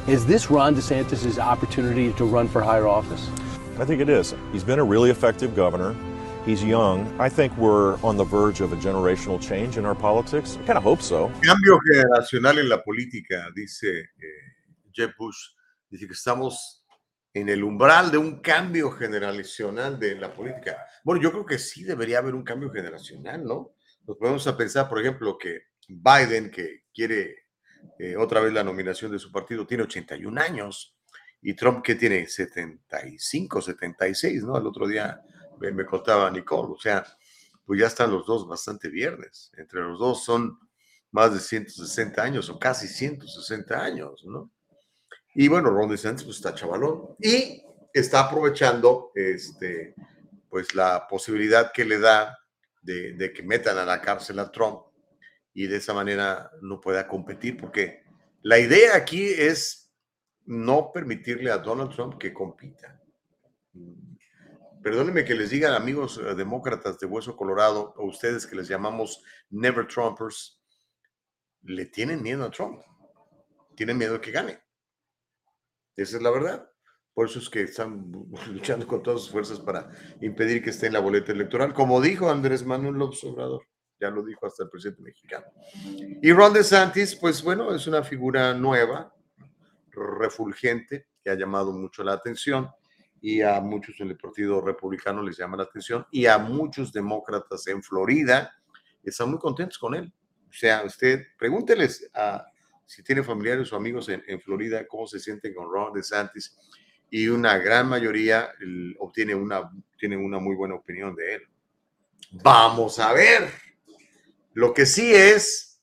[0.07, 3.29] Is this Ron DeSantis' opportunity to run for higher office?
[3.79, 4.35] I think it is.
[4.53, 5.95] He's been a really effective governor.
[6.45, 7.15] He's young.
[7.21, 10.57] I think we're on the verge of a generational change in our politics.
[10.57, 11.29] I kind of hope so.
[11.43, 14.29] Cambio generacional en la política, dice eh,
[14.93, 15.37] Jeb Bush.
[15.91, 16.78] Dice que estamos
[17.40, 20.86] en el umbral de un cambio generacional de la política.
[21.05, 23.74] Bueno, yo creo que sí debería haber un cambio generacional, ¿no?
[24.06, 27.47] Nos podemos a pensar, por ejemplo, que Biden, que quiere
[27.98, 30.97] eh, otra vez la nominación de su partido, tiene 81 años.
[31.40, 34.59] Y Trump, que tiene 75, 76, ¿no?
[34.59, 35.23] El otro día
[35.60, 36.73] me, contaba Nicole.
[36.74, 37.05] O sea,
[37.65, 39.52] pues ya están los dos bastante viernes.
[39.56, 40.59] Entre los dos son
[41.12, 44.51] más de 160 años o casi 160 años, ¿no?
[45.40, 47.62] Y bueno, Ron DeSantis pues está chavalón y
[47.94, 49.94] está aprovechando este,
[50.48, 52.36] pues la posibilidad que le da
[52.82, 54.81] de, que metan a la cárcel a Trump
[55.55, 58.02] y de esa manera no pueda competir, porque
[58.43, 59.93] la idea aquí es
[60.44, 63.01] no permitirle a Donald Trump que compita.
[64.82, 69.23] Perdónenme que les digan, amigos eh, demócratas de Hueso Colorado, o ustedes que les llamamos
[69.51, 70.60] Never Trumpers,
[71.62, 72.82] le tienen miedo a Trump.
[73.77, 74.68] Tienen miedo que gane.
[75.99, 76.70] Esa es la verdad.
[77.12, 78.11] Por eso es que están
[78.49, 82.31] luchando con todas sus fuerzas para impedir que esté en la boleta electoral, como dijo
[82.31, 83.62] Andrés Manuel López Obrador
[84.01, 85.47] ya lo dijo hasta el presidente mexicano.
[86.23, 89.12] Y Ron DeSantis, pues bueno, es una figura nueva,
[89.91, 92.70] refulgente, que ha llamado mucho la atención
[93.20, 97.66] y a muchos en el Partido Republicano les llama la atención y a muchos demócratas
[97.66, 98.55] en Florida
[99.03, 100.12] están muy contentos con él.
[100.49, 102.47] O sea, usted pregúnteles a
[102.89, 106.56] si tiene familiares o amigos en, Florida cómo se sienten con Ron DeSantis
[107.10, 108.51] y una gran mayoría
[108.98, 111.43] obtiene una, tiene una muy buena opinión de él.
[112.31, 113.51] Vamos a ver.
[114.55, 115.82] Lo que sí es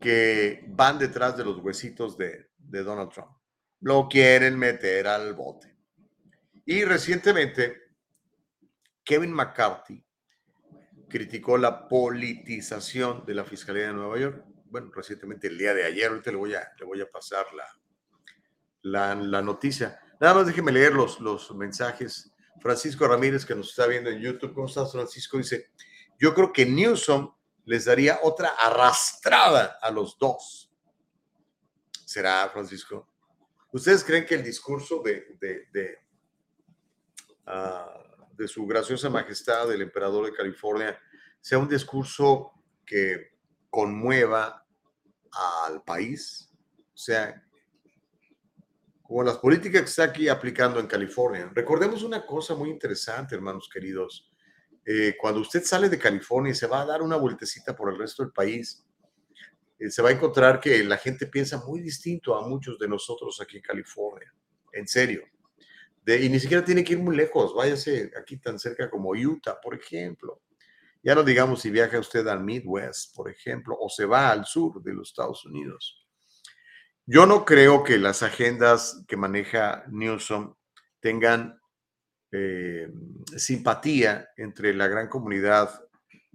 [0.00, 3.36] que van detrás de los huesitos de, Donald Trump.
[3.80, 5.76] Lo quieren meter al bote.
[6.64, 7.82] Y recientemente,
[9.04, 10.02] Kevin McCarthy
[11.08, 14.55] criticó la politización de la Fiscalía de Nueva York.
[14.68, 17.46] Bueno, recientemente el día de ayer, ahorita le voy a, le voy a pasar
[18.82, 20.00] la, la, noticia.
[20.20, 22.32] Nada más déjeme leer los, los mensajes.
[22.60, 24.54] Francisco Ramírez, que nos está viendo en YouTube.
[24.54, 25.38] ¿Cómo estás, Francisco?
[25.38, 25.70] Dice,
[26.18, 27.32] yo creo que Newsom
[27.64, 30.72] les daría otra arrastrada a los dos.
[32.04, 33.08] ¿Será, Francisco?
[33.72, 35.98] ¿Ustedes creen que el discurso de, de,
[37.46, 38.02] ah,
[38.32, 40.98] de, su graciosa majestad, el emperador de California,
[41.40, 42.52] sea un discurso
[42.86, 43.35] que
[43.76, 44.66] conmueva
[45.66, 46.50] al país.
[46.94, 47.44] O sea,
[49.02, 51.52] como las políticas que está aquí aplicando en California.
[51.54, 54.32] Recordemos una cosa muy interesante, hermanos queridos.
[54.82, 57.98] Eh, cuando usted sale de California y se va a dar una vueltecita por el
[57.98, 58.82] resto del país,
[59.78, 63.38] eh, se va a encontrar que la gente piensa muy distinto a muchos de nosotros
[63.42, 64.32] aquí en California.
[64.72, 65.22] En serio.
[66.02, 67.54] De, y ni siquiera tiene que ir muy lejos.
[67.54, 70.40] Váyase aquí tan cerca como Utah, por ejemplo.
[71.02, 74.82] Ya no digamos si viaja usted al Midwest, por ejemplo, o se va al sur
[74.82, 76.06] de los Estados Unidos.
[77.06, 80.54] Yo no creo que las agendas que maneja Newsom
[81.00, 81.60] tengan
[82.32, 82.92] eh,
[83.36, 85.70] simpatía entre la gran comunidad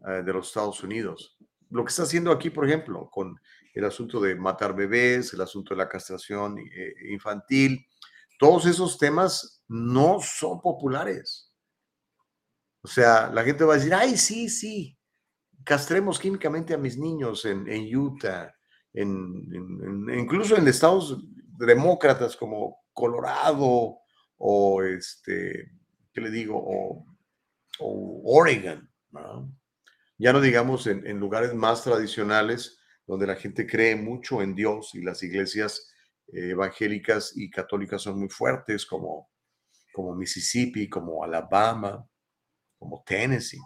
[0.08, 1.38] eh, de los Estados Unidos.
[1.70, 3.38] Lo que está haciendo aquí, por ejemplo, con
[3.74, 7.86] el asunto de matar bebés, el asunto de la castración eh, infantil,
[8.40, 11.51] todos esos temas no son populares.
[12.84, 14.98] O sea, la gente va a decir, ay, sí, sí,
[15.64, 18.54] castremos químicamente a mis niños en, Utah,
[18.94, 21.24] en, incluso en estados
[21.60, 24.00] demócratas como Colorado
[24.38, 25.72] o este,
[26.12, 26.56] ¿qué le digo?
[26.58, 27.06] O,
[28.24, 28.88] Oregon,
[30.20, 32.78] ya no digamos en, lugares más tradicionales
[33.08, 35.92] donde la gente cree mucho en Dios y las iglesias
[36.28, 39.32] eh, evangélicas y católicas son muy fuertes como,
[39.92, 42.08] como Mississippi, como Alabama,
[42.82, 43.62] como Tennessee.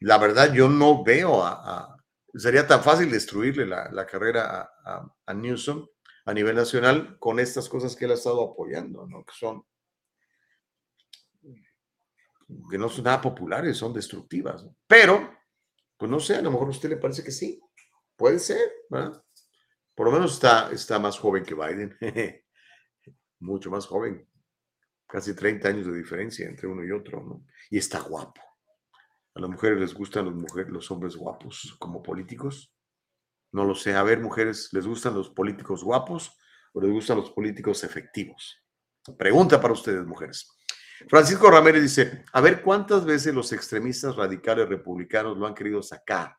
[0.00, 1.94] La verdad, yo no veo a,
[2.32, 5.86] sería tan fácil destruirle la, carrera a, Newsom
[6.24, 9.24] a nivel nacional con estas cosas que él ha estado apoyando, ¿no?
[9.24, 9.62] Que son
[12.70, 14.64] que no son nada populares, son destructivas.
[14.86, 15.30] Pero,
[15.98, 17.60] pues no sé, a lo mejor a usted le parece que sí.
[18.16, 19.22] Puede ser, ¿verdad?
[19.94, 21.96] Por lo menos está, está más joven que Biden.
[23.40, 24.26] Mucho más joven.
[25.06, 27.46] Casi 30 años de diferencia entre uno y otro, ¿no?
[27.70, 28.40] Y está guapo.
[29.34, 32.72] A las mujeres les gustan los, mujeres, los hombres guapos como políticos.
[33.52, 33.94] No lo sé.
[33.94, 36.36] A ver, mujeres, ¿les gustan los políticos guapos
[36.72, 38.56] o les gustan los políticos efectivos?
[39.18, 40.48] Pregunta para ustedes, mujeres.
[41.08, 46.36] Francisco Ramírez dice, a ver cuántas veces los extremistas radicales republicanos lo han querido sacar.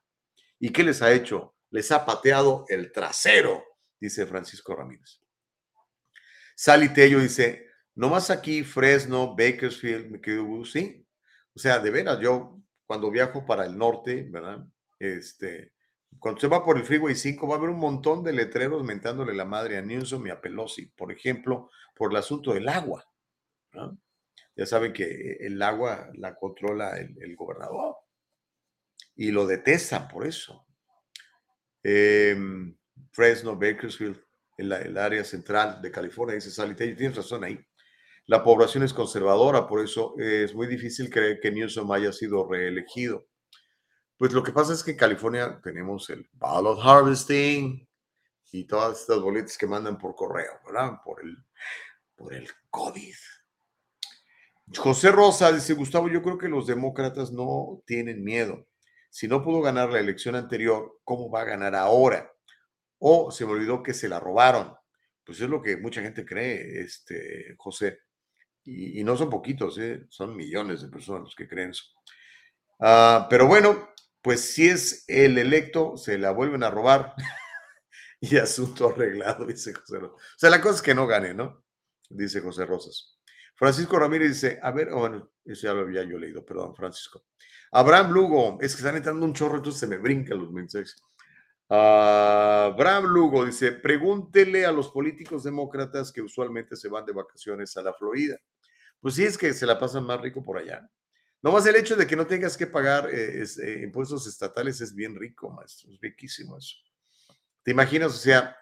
[0.59, 1.55] ¿Y qué les ha hecho?
[1.69, 3.63] Les ha pateado el trasero,
[3.99, 5.19] dice Francisco Ramírez.
[6.55, 7.64] Sally Tello dice,
[7.95, 11.05] nomás aquí, Fresno, Bakersfield, me quedo, sí.
[11.55, 14.65] O sea, de veras, yo cuando viajo para el norte, ¿verdad?
[14.99, 15.73] Este,
[16.19, 19.33] cuando se va por el Freeway 5 va a haber un montón de letreros mentándole
[19.33, 23.05] la madre a Newsom y a Pelosi, por ejemplo, por el asunto del agua.
[24.55, 27.97] Ya saben que el agua la controla el, gobernador
[29.15, 30.65] y lo detesta por eso.
[31.83, 32.75] Em,
[33.11, 34.21] Fresno, Bakersfield,
[34.57, 37.59] en el área central de California, dice Sally tienes razón ahí.
[38.27, 43.27] La población es conservadora, por eso es muy difícil creer que Newsom haya sido reelegido.
[44.17, 47.87] Pues lo que pasa es que en California tenemos el ballot harvesting
[48.51, 50.93] y todas estas boletas que mandan por correo, ¿verdad?
[51.03, 51.37] Por el,
[52.15, 53.15] por el COVID.
[54.75, 58.65] José Rosa dice, Gustavo, yo creo que los demócratas no tienen miedo.
[59.09, 62.31] Si no pudo ganar la elección anterior, ¿cómo va a ganar ahora?
[62.97, 64.73] O se me olvidó que se la robaron.
[65.23, 67.99] Pues es lo que mucha gente cree, este, José.
[68.65, 70.07] Y, no son poquitos, ¿eh?
[70.09, 71.83] son millones de personas los que creen eso.
[72.79, 73.89] Ah, pero bueno,
[74.23, 77.13] pues si es el electo, se la vuelven a robar
[78.19, 80.17] y asunto arreglado, dice José Rosas.
[80.17, 81.63] O sea, la cosa es que no gane, ¿no?
[82.09, 83.19] Dice José Rosas.
[83.55, 87.23] Francisco Ramírez dice, a ver, oh, bueno, eso ya lo había yo leído, perdón, Francisco.
[87.71, 90.95] Abraham Lugo, es que están entrando un chorro, entonces se me brincan los mensajes.
[91.69, 97.77] Uh, Abraham Lugo dice, pregúntele a los políticos demócratas que usualmente se van de vacaciones
[97.77, 98.39] a la Florida
[99.05, 100.89] pues sí es que se la pasan más rico por allá.
[101.43, 104.95] No más el hecho de que no tengas que pagar eh, eh, impuestos estatales es
[104.95, 106.75] bien rico, maestro, es riquísimo eso.
[107.61, 108.15] ¿Te imaginas?
[108.15, 108.57] O sea,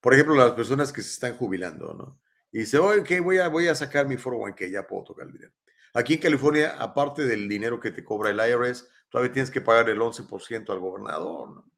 [0.00, 2.22] por ejemplo, las personas que se están jubilando, ¿no?
[2.50, 5.26] Y dice, oye, que voy a, voy a sacar mi foro que ya puedo tocar
[5.26, 5.52] el dinero.
[5.92, 9.90] Aquí en California, aparte del dinero que te cobra el IRS, todavía tienes que pagar
[9.90, 11.70] el 11% al gobernador, ¿no?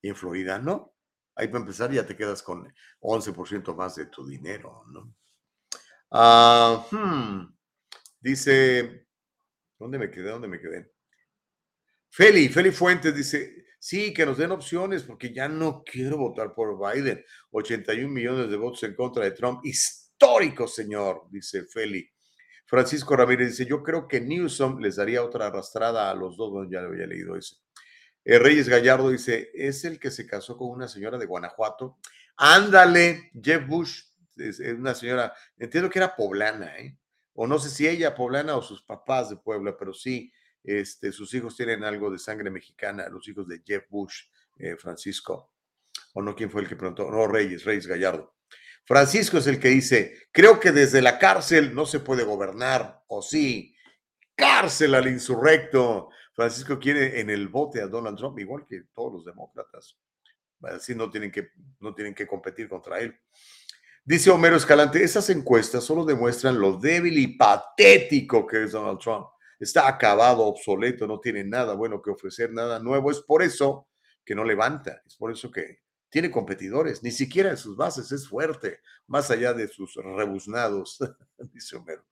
[0.00, 0.94] Y en Florida, no.
[1.34, 5.14] Ahí para empezar ya te quedas con 11% más de tu dinero, ¿no?
[6.10, 7.54] Hmm,
[8.20, 9.06] dice,
[9.78, 10.30] ¿dónde me quedé?
[10.30, 10.92] ¿Dónde me quedé?
[12.10, 16.78] Feli, Feli Fuentes dice, sí, que nos den opciones porque ya no quiero votar por
[16.78, 17.24] Biden.
[17.50, 19.60] 81 millones de votos en contra de Trump.
[19.64, 22.08] Histórico, señor, dice Feli.
[22.66, 26.70] Francisco Ramírez dice, yo creo que Newsom les daría otra arrastrada a los dos, bueno,
[26.70, 27.56] ya lo había leído ese.
[28.24, 31.98] Eh, Reyes Gallardo dice, es el que se casó con una señora de Guanajuato.
[32.36, 34.02] Ándale, Jeff Bush,
[34.36, 36.96] es, una señora, entiendo que era poblana, ¿eh?
[37.34, 40.32] o no sé si ella poblana o sus papás de Puebla, pero sí,
[40.62, 44.24] este, sus hijos tienen algo de sangre mexicana, los hijos de Jeff Bush,
[44.58, 45.52] eh, Francisco,
[46.14, 47.10] o no, ¿quién fue el que preguntó?
[47.10, 48.34] No, Reyes, Reyes Gallardo.
[48.84, 53.20] Francisco es el que dice, creo que desde la cárcel no se puede gobernar, o
[53.20, 53.76] sí,
[54.36, 56.10] cárcel al insurrecto.
[56.34, 59.98] Francisco quiere en el bote a Donald Trump, igual que todos los demócratas.
[60.62, 61.50] Así no tienen que,
[61.80, 63.18] no tienen que competir contra él.
[64.08, 69.26] Dice Homero Escalante, esas encuestas solo demuestran lo débil y patético que es Donald Trump.
[69.58, 73.10] Está acabado, obsoleto, no tiene nada bueno que ofrecer, nada nuevo.
[73.10, 73.88] Es por eso
[74.24, 78.28] que no levanta, es por eso que tiene competidores, ni siquiera en sus bases es
[78.28, 78.78] fuerte,
[79.08, 81.00] más allá de sus rebuznados,
[81.52, 82.04] dice Homero.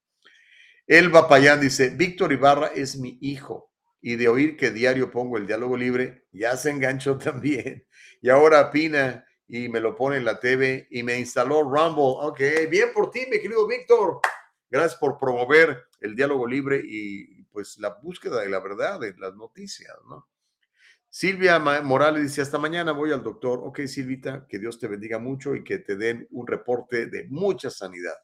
[0.88, 3.70] Elba Payán dice, Víctor Ibarra es mi hijo
[4.02, 7.86] y de oír que diario pongo el diálogo libre, ya se enganchó también.
[8.20, 12.28] Y ahora Pina y me lo pone en la TV y me instaló Rumble.
[12.28, 12.40] Ok,
[12.70, 14.20] bien por ti, mi querido Víctor.
[14.70, 19.34] Gracias por promover el diálogo libre y pues la búsqueda de la verdad de las
[19.34, 20.28] noticias, ¿no?
[21.08, 23.60] Silvia Morales dice, hasta mañana voy al doctor.
[23.62, 27.70] Ok, Silvita, que Dios te bendiga mucho y que te den un reporte de mucha
[27.70, 28.16] sanidad.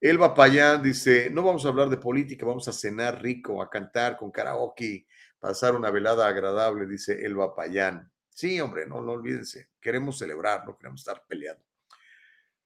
[0.00, 4.16] Elba Payán dice, no vamos a hablar de política, vamos a cenar rico, a cantar
[4.16, 5.06] con karaoke,
[5.38, 8.11] pasar una velada agradable, dice Elba Payán.
[8.34, 11.62] Sí, hombre, no, no olvídense, queremos celebrar, no queremos estar peleando.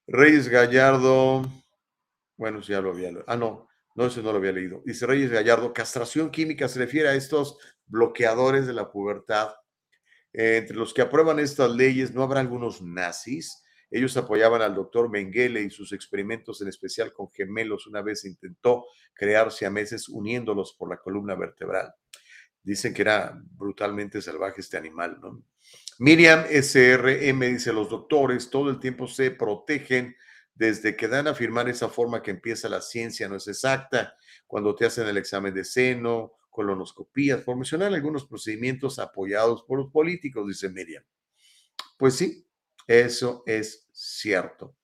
[0.07, 1.43] Reyes Gallardo,
[2.37, 4.83] bueno, ya lo había, ah, no, no, eso no lo había leído.
[4.85, 9.55] Dice Reyes Gallardo, castración química se refiere a estos bloqueadores de la pubertad.
[10.33, 13.63] Eh, entre los que aprueban estas leyes, ¿no habrá algunos nazis?
[13.91, 17.87] Ellos apoyaban al doctor Mengele y sus experimentos, en especial con gemelos.
[17.87, 18.85] Una vez intentó
[19.15, 21.95] crearse a meses uniéndolos por la columna vertebral.
[22.67, 25.41] Dicen que era brutalmente salvaje este animal, ¿no?
[26.01, 30.17] Miriam SRM dice, los doctores todo el tiempo se protegen
[30.53, 34.17] desde que dan a afirmar esa forma que empieza la ciencia no es exacta,
[34.49, 39.93] cuando te hacen el examen de seno, colonoscopías, por mencionar algunos procedimientos apoyados por los
[39.93, 41.05] políticos, dice Miriam.
[41.97, 42.49] Pues sí,
[42.89, 44.75] eso es cierto.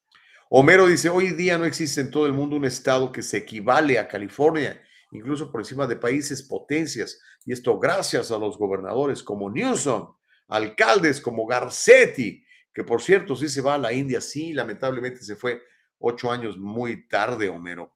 [0.50, 3.98] Homero dice, hoy día no existe en todo el mundo un estado que se equivale
[3.98, 4.80] a California,
[5.12, 10.14] incluso por encima de países potencias, y esto gracias a los gobernadores como Newsom,
[10.48, 12.44] alcaldes como Garcetti,
[12.74, 15.62] que por cierto sí se va a la India, sí, lamentablemente se fue
[15.98, 17.94] ocho años muy tarde, Homero.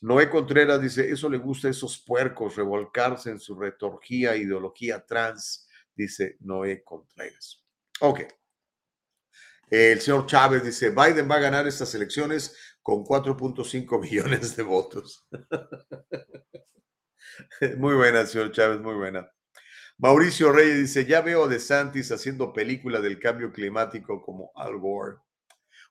[0.00, 5.66] Noé Contreras dice, eso le gusta a esos puercos, revolcarse en su retorgía, ideología trans,
[5.94, 7.62] dice Noé Contreras.
[8.00, 8.20] Ok.
[9.70, 12.54] El señor Chávez dice, Biden va a ganar estas elecciones
[12.84, 15.26] con 4.5 millones de votos.
[17.78, 19.28] muy buena, señor Chávez, muy buena.
[19.96, 24.78] Mauricio Reyes dice, ya veo a De Santis haciendo película del cambio climático como Al
[24.78, 25.16] Gore.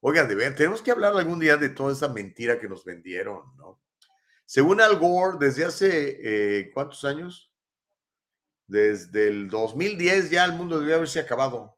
[0.01, 3.41] Oigan, de ver, tenemos que hablar algún día de toda esa mentira que nos vendieron,
[3.57, 3.81] ¿no?
[4.45, 7.51] Según Al Gore, desde hace, eh, ¿cuántos años?
[8.67, 11.75] Desde el 2010 ya el mundo debía haberse acabado,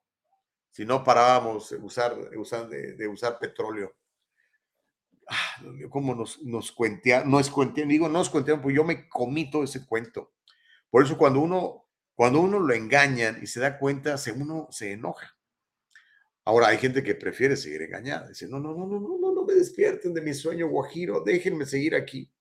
[0.71, 3.95] si no parábamos usar, de, usar petróleo.
[5.27, 7.29] Ah, ¿Cómo nos, nos cuentean?
[7.29, 10.33] No es cuentean, digo, no es cuentean, pues yo me comí todo ese cuento.
[10.89, 11.85] Por eso cuando uno
[12.15, 15.35] cuando uno lo engañan y se da cuenta, se, uno se enoja.
[16.45, 18.29] Ahora hay gente que prefiere seguir engañada.
[18.29, 21.65] Dice, no, no, no, no, no, no, no me despierten de mi sueño guajiro, déjenme
[21.65, 22.31] seguir aquí.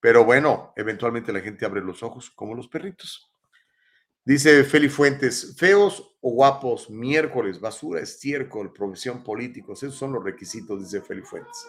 [0.00, 3.30] Pero bueno, eventualmente la gente abre los ojos como los perritos.
[4.26, 10.80] Dice Feli Fuentes, feos o guapos, miércoles, basura, estiércol, profesión políticos, esos son los requisitos,
[10.80, 11.66] dice Feli Fuentes.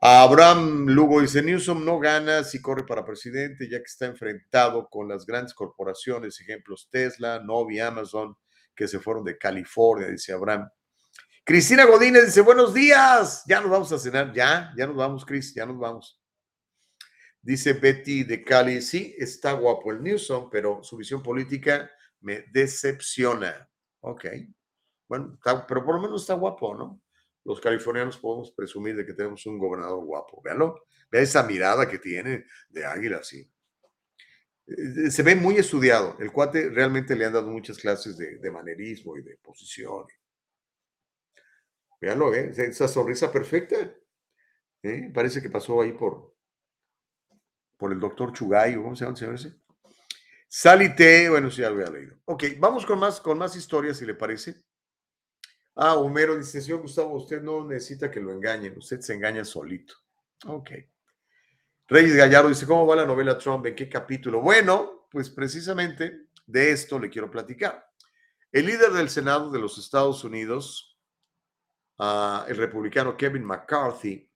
[0.00, 5.06] Abraham Lugo dice, Newsom no gana si corre para presidente, ya que está enfrentado con
[5.06, 8.34] las grandes corporaciones, ejemplos Tesla, Novi, Amazon,
[8.74, 10.70] que se fueron de California, dice Abraham.
[11.44, 15.54] Cristina Godínez dice, buenos días, ya nos vamos a cenar, ya, ya nos vamos, Cris,
[15.54, 16.23] ya nos vamos.
[17.44, 21.90] Dice Betty de Cali, sí, está guapo el Newsom, pero su visión política
[22.20, 23.68] me decepciona.
[24.00, 24.24] Ok,
[25.08, 25.38] bueno,
[25.68, 27.00] pero por lo menos está guapo, ¿no?
[27.44, 30.40] los californianos podemos presumir de que tenemos un gobernador guapo.
[30.42, 33.48] Véanlo, vea esa mirada que tiene de águila, sí.
[34.66, 36.16] Eh, se ve muy estudiado.
[36.18, 40.06] El cuate realmente le han dado muchas clases de, manerismo y de posición.
[42.00, 42.52] Véanlo, ¿eh?
[42.56, 43.94] esa sonrisa perfecta.
[44.82, 45.10] ¿eh?
[45.12, 46.33] Parece que pasó ahí por,
[47.84, 49.60] por el doctor Chugay, ¿cómo se llama el señor ese?
[50.48, 52.16] Salite, bueno, sí, ya lo había leído.
[52.24, 54.64] Ok, vamos con más, con más historias, si le parece.
[55.74, 59.96] Ah, Homero dice, señor Gustavo, usted no necesita que lo engañen, usted se engaña solito.
[60.46, 60.70] Ok.
[61.86, 63.66] Reyes Gallardo dice, ¿cómo va la novela Trump?
[63.66, 64.40] ¿En qué capítulo?
[64.40, 67.86] Bueno, pues precisamente de esto le quiero platicar.
[68.50, 70.98] El líder del Senado de los Estados Unidos,
[71.98, 74.26] ah, el republicano Kevin McCarthy,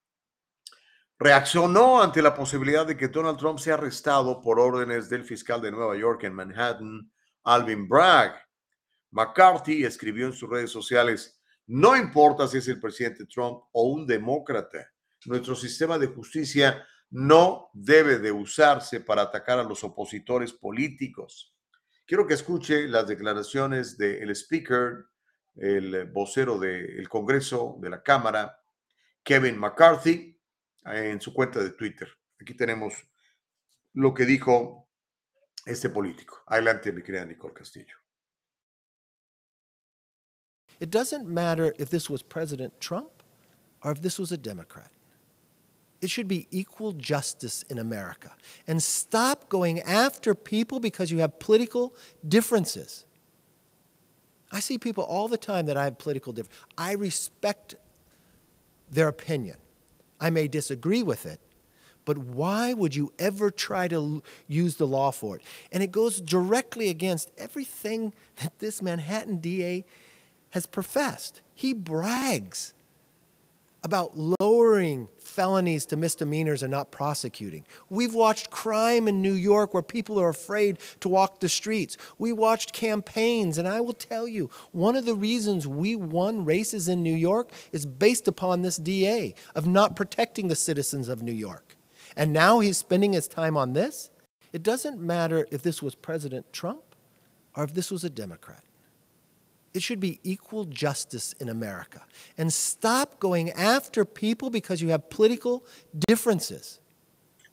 [1.18, 5.72] reaccionó ante la posibilidad de que Donald Trump sea arrestado por órdenes del fiscal de
[5.72, 7.10] Nueva York en Manhattan,
[7.44, 8.34] Alvin Bragg.
[9.10, 14.06] McCarthy escribió en sus redes sociales, no importa si es el presidente Trump o un
[14.06, 14.90] demócrata,
[15.24, 21.54] nuestro sistema de justicia no debe de usarse para atacar a los opositores políticos.
[22.06, 25.06] Quiero que escuche las declaraciones del speaker,
[25.56, 28.58] el vocero del Congreso, de la Cámara,
[29.22, 30.37] Kevin McCarthy,
[30.90, 32.08] Eh, en su cuenta de Twitter.
[32.40, 32.94] Aquí tenemos
[33.94, 34.88] lo que dijo
[35.66, 36.42] este político.
[36.46, 37.94] Adelante, mi querida Nicole Castillo.
[40.80, 43.22] It doesn't matter if this was President Trump
[43.82, 44.90] or if this was a Democrat.
[46.00, 48.30] It should be equal justice in America.
[48.68, 51.92] And stop going after people because you have political
[52.26, 53.04] differences.
[54.52, 56.64] I see people all the time that I have political differences.
[56.78, 57.74] I respect
[58.88, 59.56] their opinion.
[60.20, 61.40] I may disagree with it,
[62.04, 65.42] but why would you ever try to use the law for it?
[65.70, 69.84] And it goes directly against everything that this Manhattan DA
[70.50, 71.40] has professed.
[71.54, 72.72] He brags
[73.84, 77.64] about lowering felonies to misdemeanors and not prosecuting.
[77.88, 81.96] We've watched crime in New York where people are afraid to walk the streets.
[82.18, 86.88] We watched campaigns, and I will tell you, one of the reasons we won races
[86.88, 91.32] in New York is based upon this DA of not protecting the citizens of New
[91.32, 91.76] York.
[92.16, 94.10] And now he's spending his time on this.
[94.52, 96.82] It doesn't matter if this was President Trump
[97.54, 98.64] or if this was a Democrat.
[99.74, 102.02] It should be equal justice in America.
[102.36, 105.64] And stop going after people because you have political
[106.08, 106.80] differences.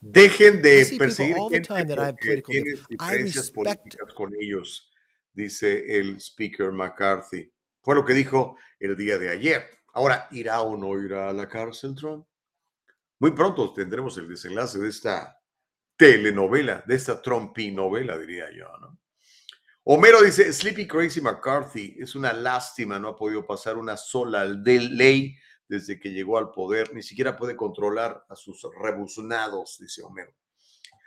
[0.02, 2.98] Dejen de perseguir all the gente time that I have porque political tienes differences.
[3.00, 4.92] I diferencias respect políticas con ellos,
[5.34, 7.52] dice el speaker McCarthy.
[7.82, 9.66] Fue lo que dijo el día de ayer.
[9.94, 12.26] Ahora, ¿irá o no irá a la cárcel Trump?
[13.20, 15.40] Muy pronto tendremos el desenlace de esta
[15.96, 19.00] telenovela, de esta Trumpinovela, diría yo, ¿no?
[19.88, 25.36] Homero dice, Sleepy Crazy McCarthy, es una lástima, no ha podido pasar una sola ley
[25.68, 30.34] desde que llegó al poder, ni siquiera puede controlar a sus rebuznados, dice Homero.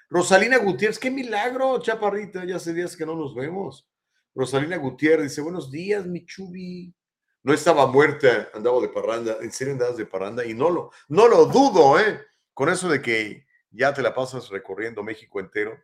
[0.09, 3.91] Rosalina Gutiérrez, qué milagro, chaparrita, ya hace días que no nos vemos.
[4.33, 6.95] Rosalina Gutiérrez dice, buenos días, mi chubi.
[7.43, 11.27] No estaba muerta, andaba de parranda, en serio andabas de parranda y no lo, no
[11.27, 12.21] lo dudo, ¿eh?
[12.55, 15.77] Con eso de que ya te la pasas recorriendo México entero.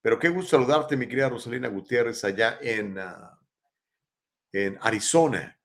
[0.00, 3.38] Pero qué gusto saludarte, mi querida Rosalina Gutiérrez, allá en, ah,
[4.52, 5.58] en Arizona,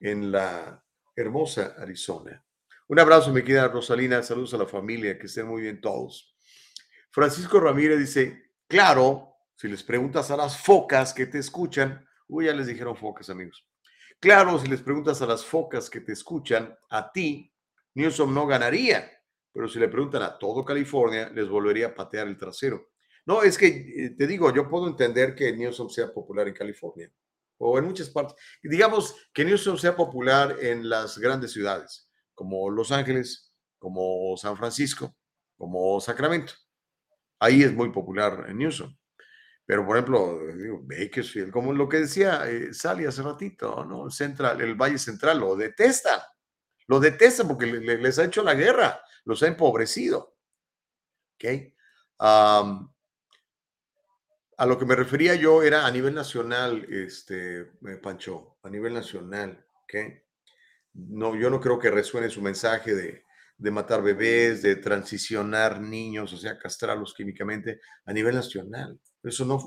[0.00, 0.82] en la
[1.14, 2.44] hermosa Arizona.
[2.88, 4.22] Un abrazo, mi querida Rosalina.
[4.22, 6.36] Saludos a la familia, que estén muy bien todos.
[7.10, 12.52] Francisco Ramírez dice, claro, si les preguntas a las focas que te escuchan, uy, ya
[12.52, 13.66] les dijeron focas, amigos.
[14.18, 17.52] Claro, si les preguntas a las focas que te escuchan, a ti,
[17.94, 19.10] Newsom no ganaría,
[19.52, 22.93] pero si le preguntan a todo California, les volvería a patear el trasero.
[23.26, 27.10] No, es que eh, te digo, yo puedo entender que Newsom sea popular en California
[27.58, 28.36] o en muchas partes.
[28.62, 35.16] Digamos que Newsom sea popular en las grandes ciudades, como Los Ángeles, como San Francisco,
[35.56, 36.52] como Sacramento.
[37.40, 38.96] Ahí es muy popular en Newsom.
[39.66, 40.40] Pero, por ejemplo,
[40.84, 44.10] Bakersfield, como lo que decía eh, Sally hace ratito, ¿no?
[44.10, 46.28] Central, el Valle Central lo detesta.
[46.88, 50.36] Lo detesta porque le- le- les ha hecho la guerra, los ha empobrecido.
[51.36, 51.72] ¿Ok?
[52.18, 52.93] Am,
[54.56, 58.94] a lo que me refería yo era a nivel nacional, este, eh, Pancho, a nivel
[58.94, 59.94] nacional, ¿ok?
[60.94, 63.24] No, yo no creo que resuene su mensaje de,
[63.56, 69.00] de matar bebés, de transicionar niños, o sea, castrarlos químicamente a nivel nacional.
[69.22, 69.58] Eso no,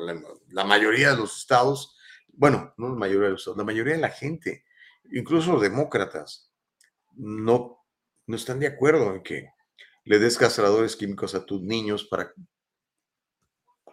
[0.00, 1.96] la, la mayoría de los estados,
[2.28, 4.64] bueno, no la mayoría de los estados, la mayoría de la gente,
[5.12, 6.52] incluso los demócratas,
[7.14, 7.84] no,
[8.26, 9.48] no están de acuerdo en que
[10.04, 12.32] le des castradores químicos a tus niños para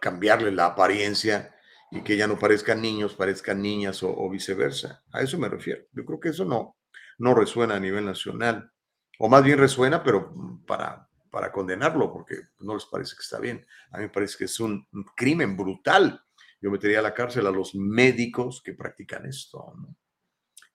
[0.04, 1.54] cambiarle la apariencia
[1.90, 5.02] y que ya no parezcan niños, parezcan niñas o, o viceversa.
[5.10, 5.86] A eso me refiero.
[5.92, 6.76] Yo creo que eso no,
[7.16, 8.70] no resuena a nivel nacional,
[9.18, 13.40] o más bien resuena, pero mm, para, para condenarlo, porque no les parece que está
[13.40, 13.64] bien.
[13.92, 14.86] A mí me parece que es un
[15.16, 16.22] crimen brutal.
[16.60, 19.96] Yo metería a la cárcel a los médicos que practican esto, ¿no?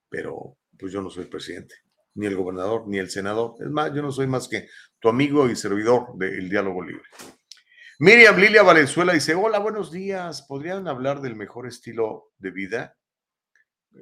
[0.10, 1.76] Pero pues yo no soy presidente,
[2.16, 3.58] ni el gobernador, ni el senador.
[3.60, 4.68] Es más, yo no soy más que
[5.00, 7.04] tu amigo y servidor del diálogo libre.
[8.02, 10.44] Miriam Lilia Valenzuela dice, hola, buenos días.
[10.44, 12.98] ¿Podrían hablar del mejor estilo de vida?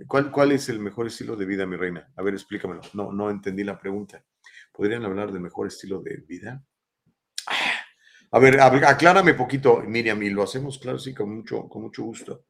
[0.06, 2.08] ¿Cuál, ¿Cuál es el mejor estilo de vida, mi reina?
[2.16, 2.82] A ver, explícamelo.
[2.94, 4.24] No, no entendí la pregunta.
[4.72, 6.64] ¿Podrían hablar del mejor estilo de vida?
[7.48, 7.56] Ah,
[8.34, 12.46] A ver, aclárame poquito, Miriam, y lo hacemos, claro, sí, con mucho, con mucho gusto.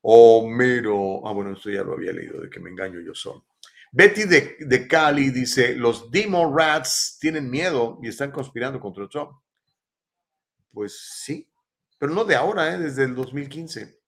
[0.00, 3.46] Homero, ah, bueno, esto ya lo había leído, de que me engaño yo solo.
[3.92, 9.30] Betty de, de Cali dice, los Demo Rats tienen miedo y están conspirando contra Trump.
[10.74, 11.48] Pues sí,
[11.98, 12.78] pero no de ahora, ¿eh?
[12.78, 14.00] desde el 2015.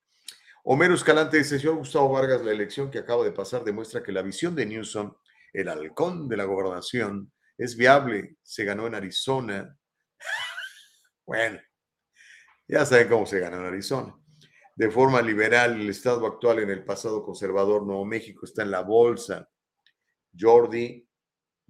[0.65, 4.23] Homero Escalante dice, señor Gustavo Vargas, la elección que acaba de pasar demuestra que la
[4.23, 5.15] visión de Newsom,
[5.53, 8.37] el halcón de la gobernación, es viable.
[8.43, 9.79] Se ganó en Arizona.
[11.27, 11.61] bueno,
[12.67, 14.15] ya saben cómo se ganó en Arizona.
[14.75, 18.81] De forma liberal, el estado actual en el pasado conservador, Nuevo México está en la
[18.81, 19.49] bolsa.
[20.39, 21.09] Jordi,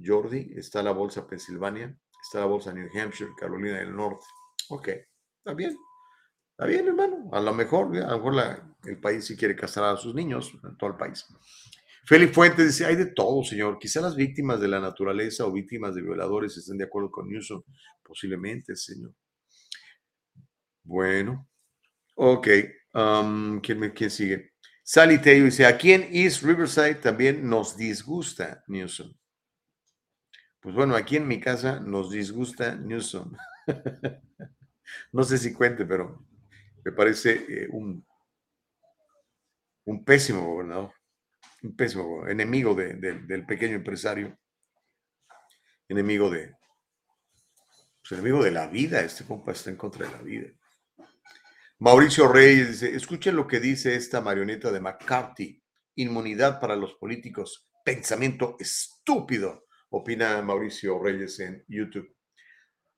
[0.02, 4.26] Jordi, está la bolsa Pensilvania, está la bolsa New Hampshire, Carolina del Norte.
[4.68, 5.76] Ok, está bien.
[6.50, 7.28] Está bien, hermano.
[7.32, 10.76] A lo mejor, a lo mejor el país sí quiere castrar a sus niños, en
[10.78, 11.26] todo el país.
[12.06, 13.78] Félix Fuentes dice, hay de todo, señor.
[13.78, 17.62] Quizá las víctimas de la naturaleza o víctimas de violadores estén de acuerdo con Newsom.
[18.02, 19.12] Posiblemente, señor.
[20.84, 21.48] Bueno.
[22.14, 22.48] Ok.
[22.94, 24.52] Um, ¿quién, ¿Quién sigue?
[24.82, 29.12] Sally Taylor dice, aquí en East Riverside también nos disgusta Newsom.
[30.60, 33.36] Pues bueno, aquí en mi casa nos disgusta Newsom.
[35.12, 36.26] no sé si cuente, pero
[36.84, 38.06] me parece eh, un,
[39.84, 40.92] un pésimo gobernador,
[41.62, 44.38] un pésimo enemigo del pequeño empresario,
[45.88, 46.54] enemigo de,
[48.00, 50.48] pues, enemigo de la vida, este compa está en contra de la vida.
[51.78, 55.62] Mauricio Reyes dice, escuchen lo que dice esta marioneta de McCarthy,
[55.96, 62.15] inmunidad para los políticos, pensamiento estúpido, opina Mauricio Reyes en YouTube.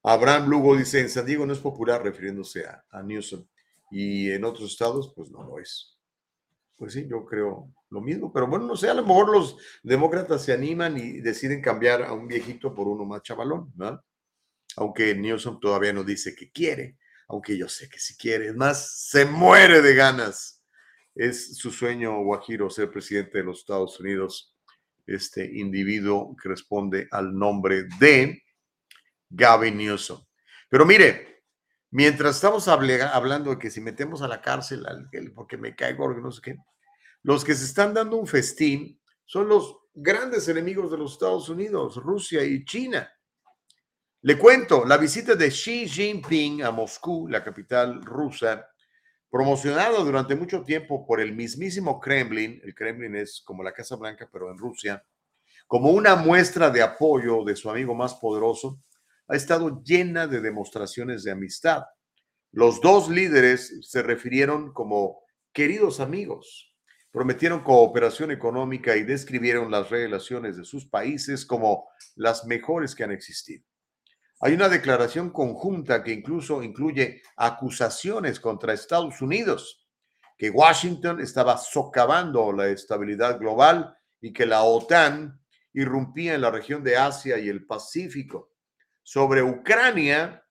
[0.03, 3.45] Abraham Lugo dice, en San Diego no es popular refiriéndose a, a Newsom
[3.91, 5.99] y en otros estados, pues no lo es.
[6.77, 10.45] Pues sí, yo creo lo mismo, pero bueno, no sé, a lo mejor los demócratas
[10.45, 14.03] se animan y deciden cambiar a un viejito por uno más chavalón, ¿no?
[14.77, 16.99] Aunque Newsom todavía no dice que quiere,
[17.29, 20.63] aunque yo sé que si quiere, es más, se muere de ganas.
[21.15, 24.55] Es su sueño, Guajiro, ser presidente de los Estados Unidos,
[25.07, 28.43] este individuo que responde al nombre de
[29.31, 30.25] Gavin Newsom.
[30.69, 31.29] Pero mire,
[31.91, 34.87] Mientras estamos hablando de que si metemos a la cárcel
[35.35, 36.57] porque me cae gordo, no sé qué,
[37.23, 41.97] los que se están dando un festín son los grandes enemigos de los Estados Unidos,
[41.97, 43.11] Rusia y China.
[44.21, 48.69] Le cuento, la visita de Xi Jinping a Moscú, la capital rusa,
[49.31, 54.29] promocionado durante mucho tiempo por el mismísimo Kremlin, el Kremlin es como la Casa Blanca,
[54.31, 55.03] pero en Rusia,
[55.67, 58.83] como una muestra de apoyo de su amigo más poderoso,
[59.29, 61.85] ha estado llena de demostraciones de amistad.
[62.51, 65.21] Los dos líderes se refirieron como
[65.53, 66.75] queridos amigos,
[67.11, 73.13] prometieron cooperación económica y describieron las relaciones de sus países como las mejores que han
[73.13, 73.65] existido.
[74.41, 79.87] Hay una declaración conjunta que incluso incluye acusaciones contra Estados Unidos,
[80.39, 85.41] que Washington estaba socavando la estabilidad global y que la OTAN
[85.75, 88.53] irrumpía en la región de Asia y el Pacífico
[89.09, 90.45] sobre Ucrania,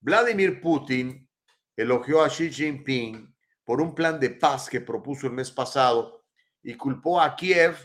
[0.00, 1.28] Vladimir Putin
[1.74, 6.24] elogió a Xi Jinping por un plan de paz que propuso el mes pasado
[6.62, 7.76] y culpó a Kiev,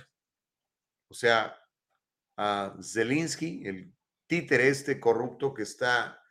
[1.10, 1.58] o sea,
[2.38, 3.92] a Zelensky, el
[4.28, 6.22] títere este corrupto que está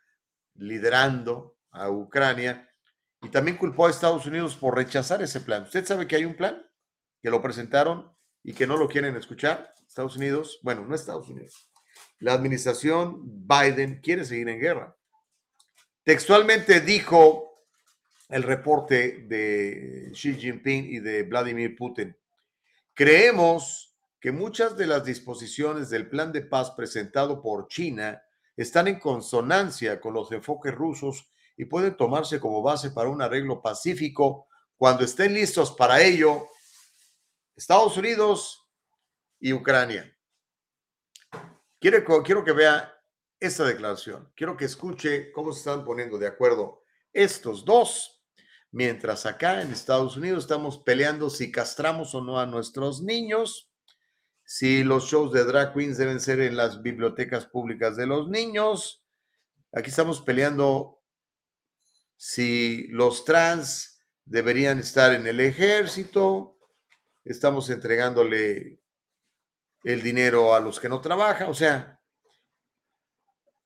[0.53, 2.71] liderando a Ucrania,
[3.21, 5.63] y también culpó a Estados Unidos por rechazar ese plan.
[5.63, 6.65] ¿Usted sabe que hay un plan?
[7.21, 9.73] Que lo presentaron y que no lo quieren escuchar.
[9.85, 11.68] Estados Unidos, bueno, no Estados Unidos,
[12.19, 14.95] la administración Biden quiere seguir en guerra.
[16.03, 17.63] Textualmente dijo
[18.29, 22.15] el reporte de Xi Jinping y de Vladimir Putin,
[22.93, 28.21] creemos que muchas de las disposiciones del plan de paz presentado por China
[28.55, 33.61] están en consonancia con los enfoques rusos y pueden tomarse como base para un arreglo
[33.61, 34.47] pacífico
[34.77, 36.49] cuando estén listos para ello
[37.55, 38.65] Estados Unidos
[39.39, 40.13] y Ucrania.
[41.79, 42.93] Quiero, que vea
[43.39, 44.29] esta declaración.
[44.35, 46.83] Quiero que escuche cómo se están poniendo de acuerdo
[47.13, 48.21] estos dos,
[48.71, 53.71] mientras acá en Estados Unidos estamos peleando si castramos o no a nuestros niños,
[54.43, 59.05] si los shows de drag queens deben ser en las bibliotecas públicas de los niños.
[59.71, 61.01] Aquí estamos peleando
[62.17, 66.57] si los trans deberían estar en el ejército.
[67.23, 68.81] Estamos entregándole
[69.83, 71.49] el dinero a los que no trabajan.
[71.49, 71.99] O sea,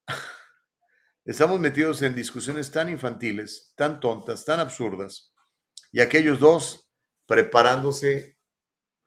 [1.26, 5.34] estamos metidos en discusiones tan infantiles, tan tontas, tan absurdas,
[5.91, 6.90] y aquellos dos
[7.26, 8.38] preparándose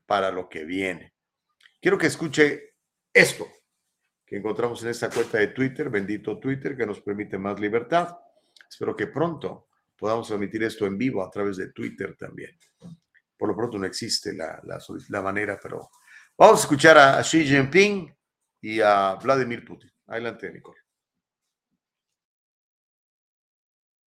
[0.07, 1.15] para lo que viene.
[1.81, 2.74] Quiero que escuche
[3.12, 3.49] esto
[4.27, 8.16] que encontramos en esta cuenta de Twitter, bendito Twitter, que nos permite más libertad.
[8.69, 12.59] Espero que pronto podamos transmitir esto en vivo a través de Twitter también.
[13.39, 14.61] Por lo pronto no existe la,
[15.09, 15.91] la manera, pero
[16.38, 18.14] Vamos a escuchar a Xi Jinping
[18.61, 19.90] y a Vladimir Putin.
[20.07, 20.78] Adelante, Nicole.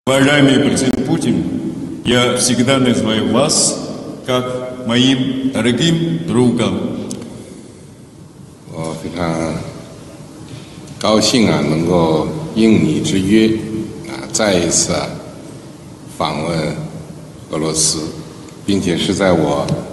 [0.06, 3.90] Уважаемый президент Путин, я всегда называю вас
[4.26, 7.10] как моим дорогим другом.
[8.76, 9.54] 我非常
[11.00, 13.58] 高兴啊，能够应你之约
[14.10, 15.08] 啊，再一次啊
[16.18, 16.76] 访问
[17.52, 18.12] 俄罗斯，
[18.66, 19.87] 并且是在我呃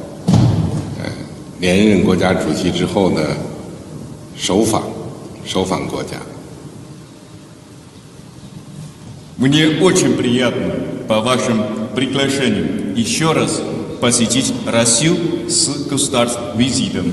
[1.64, 3.36] 连任国家主席之后的
[4.36, 4.82] 首访，
[5.46, 6.16] 首访国家。
[9.36, 10.74] Мне очень приятно
[11.08, 11.62] по вашим
[11.94, 13.60] приглашениям еще раз
[14.00, 15.16] посетить Россию
[15.48, 17.12] с государственным визитом.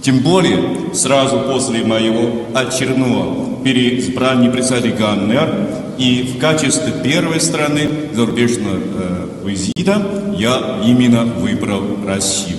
[0.00, 8.76] Тем более, сразу после моего очередного переизбрания председателя ГАННР и в качестве первой страны зарубежного
[8.76, 12.58] э, визита я именно выбрал Россию.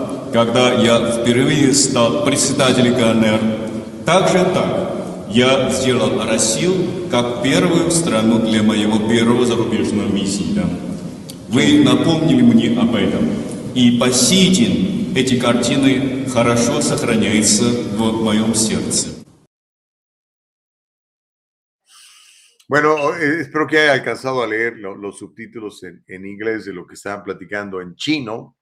[0.31, 8.63] когда я впервые стал председателем КНР, также так, я сделал Россию как первую страну для
[8.63, 10.65] моего первого зарубежного визита.
[11.49, 13.29] Вы напомнили мне об этом.
[13.75, 19.09] И по сей день эти картины хорошо сохраняются в моем сердце.
[22.67, 26.71] Bueno, eh, espero que haya alcanzado a leer lo- los subtítulos en, en inglés de
[26.73, 28.55] lo que estaban platicando en chino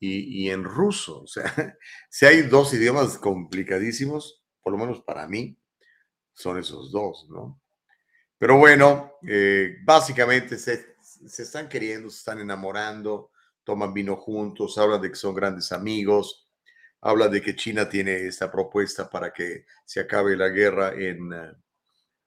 [0.00, 1.22] y, y en ruso.
[1.22, 1.44] O sea,
[2.10, 5.56] si hay dos idiomas complicadísimos, por lo menos para mí,
[6.34, 7.60] son esos dos, ¿no?
[8.38, 13.30] Pero bueno, eh, básicamente se, se están queriendo, se están enamorando,
[13.64, 16.48] toman vino juntos, hablan de que son grandes amigos,
[17.02, 21.30] hablan de que China tiene esta propuesta para que se acabe la guerra en,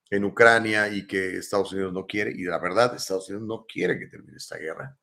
[0.09, 3.97] en Ucrania y que Estados Unidos no quiere, y la verdad, Estados Unidos no quiere
[3.97, 4.95] que termine esta guerra.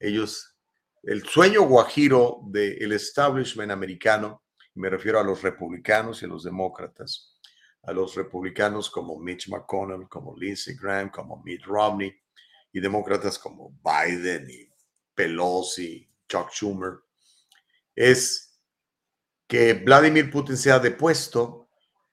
[0.00, 0.57] Ellos,
[1.02, 4.42] el sueño guajiro del establishment americano,
[4.74, 7.38] me refiero a los republicanos y a los demócratas,
[7.82, 12.12] a los republicanos como Mitch McConnell, como Lindsey Graham, como Mitt Romney,
[12.72, 14.68] y demócratas como Biden y
[15.14, 16.98] Pelosi, Chuck Schumer,
[17.94, 18.60] es
[19.46, 21.70] que Vladimir Putin sea depuesto,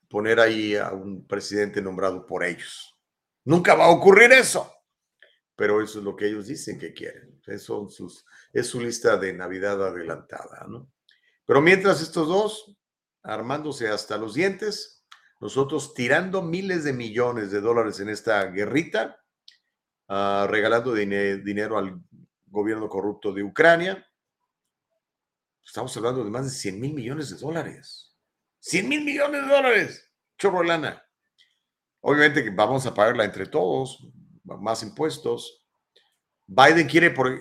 [0.09, 2.95] poner ahí a un presidente nombrado por ellos.
[3.43, 4.73] Nunca va a ocurrir eso,
[5.55, 7.39] pero eso es lo que ellos dicen que quieren.
[7.45, 8.25] Eso son sus,
[8.55, 10.89] es su lista de Navidad adelantada, ¿no?
[11.45, 12.75] Pero mientras estos dos,
[13.21, 15.05] armándose hasta los dientes,
[15.41, 19.21] nosotros tirando miles de millones de dólares en esta guerrita,
[20.07, 21.99] ah, regalando dine- dinero al
[22.45, 24.07] gobierno corrupto de Ucrania.
[25.63, 28.15] Estamos hablando de más de 100 mil millones de dólares.
[28.59, 30.11] 100 mil millones de dólares.
[30.37, 31.03] Chorro lana.
[31.99, 34.07] Obviamente que vamos a pagarla entre todos,
[34.43, 35.65] más impuestos.
[36.47, 37.39] Biden quiere por...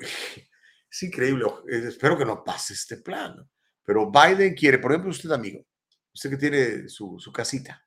[0.94, 3.34] Es increíble, eh, espero que no pase este plan,
[3.82, 5.66] pero Biden quiere, por ejemplo, usted amigo,
[6.14, 7.84] usted que tiene su, su casita,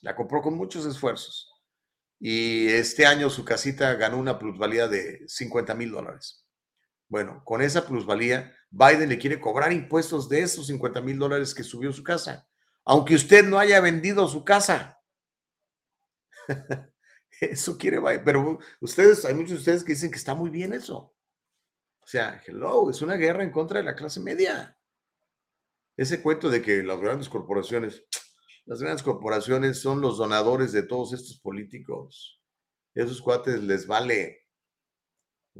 [0.00, 1.48] la compró con muchos esfuerzos
[2.18, 6.44] y este año su casita ganó una plusvalía de 50 mil dólares.
[7.06, 11.62] Bueno, con esa plusvalía, Biden le quiere cobrar impuestos de esos 50 mil dólares que
[11.62, 12.48] subió su casa,
[12.84, 14.98] aunque usted no haya vendido su casa.
[17.40, 20.72] Eso quiere Biden, pero ustedes, hay muchos de ustedes que dicen que está muy bien
[20.72, 21.11] eso.
[22.02, 24.76] O sea, hello, es una guerra en contra de la clase media.
[25.96, 28.04] Ese cuento de que las grandes corporaciones,
[28.64, 32.40] las grandes corporaciones son los donadores de todos estos políticos.
[32.94, 34.46] Esos cuates les vale,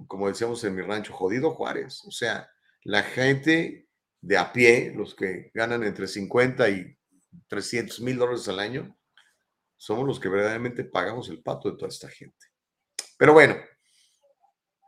[0.06, 2.02] como decíamos en mi rancho, jodido Juárez.
[2.06, 2.50] O sea,
[2.84, 3.88] la gente
[4.20, 6.98] de a pie, los que ganan entre 50 y
[7.48, 8.96] 300 mil dólares al año,
[9.76, 12.46] somos los que verdaderamente pagamos el pato de toda esta gente.
[13.18, 13.56] Pero bueno,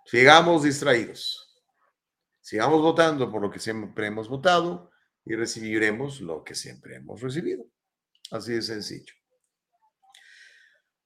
[0.07, 1.44] sigamos distraídos.
[2.45, 4.91] Sigamos votando por lo que siempre hemos votado
[5.25, 7.65] y recibiremos lo que siempre hemos recibido.
[8.31, 9.15] Así de sencillo.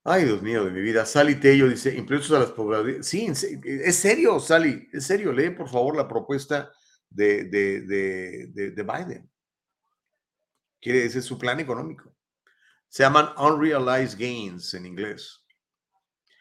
[0.02, 1.06] Ay, Dios mío, de mi vida.
[1.06, 3.06] Sally Tello dice, impuestos a las poblaciones.
[3.06, 3.30] Sí,
[3.64, 5.32] es serio, Sally, es serio.
[5.32, 6.72] Lee, por favor, la propuesta
[7.08, 9.30] de, de- de Biden.
[10.80, 12.12] Quiere, ese es su plan económico.
[12.88, 15.40] Se llaman unrealized gains en inglés.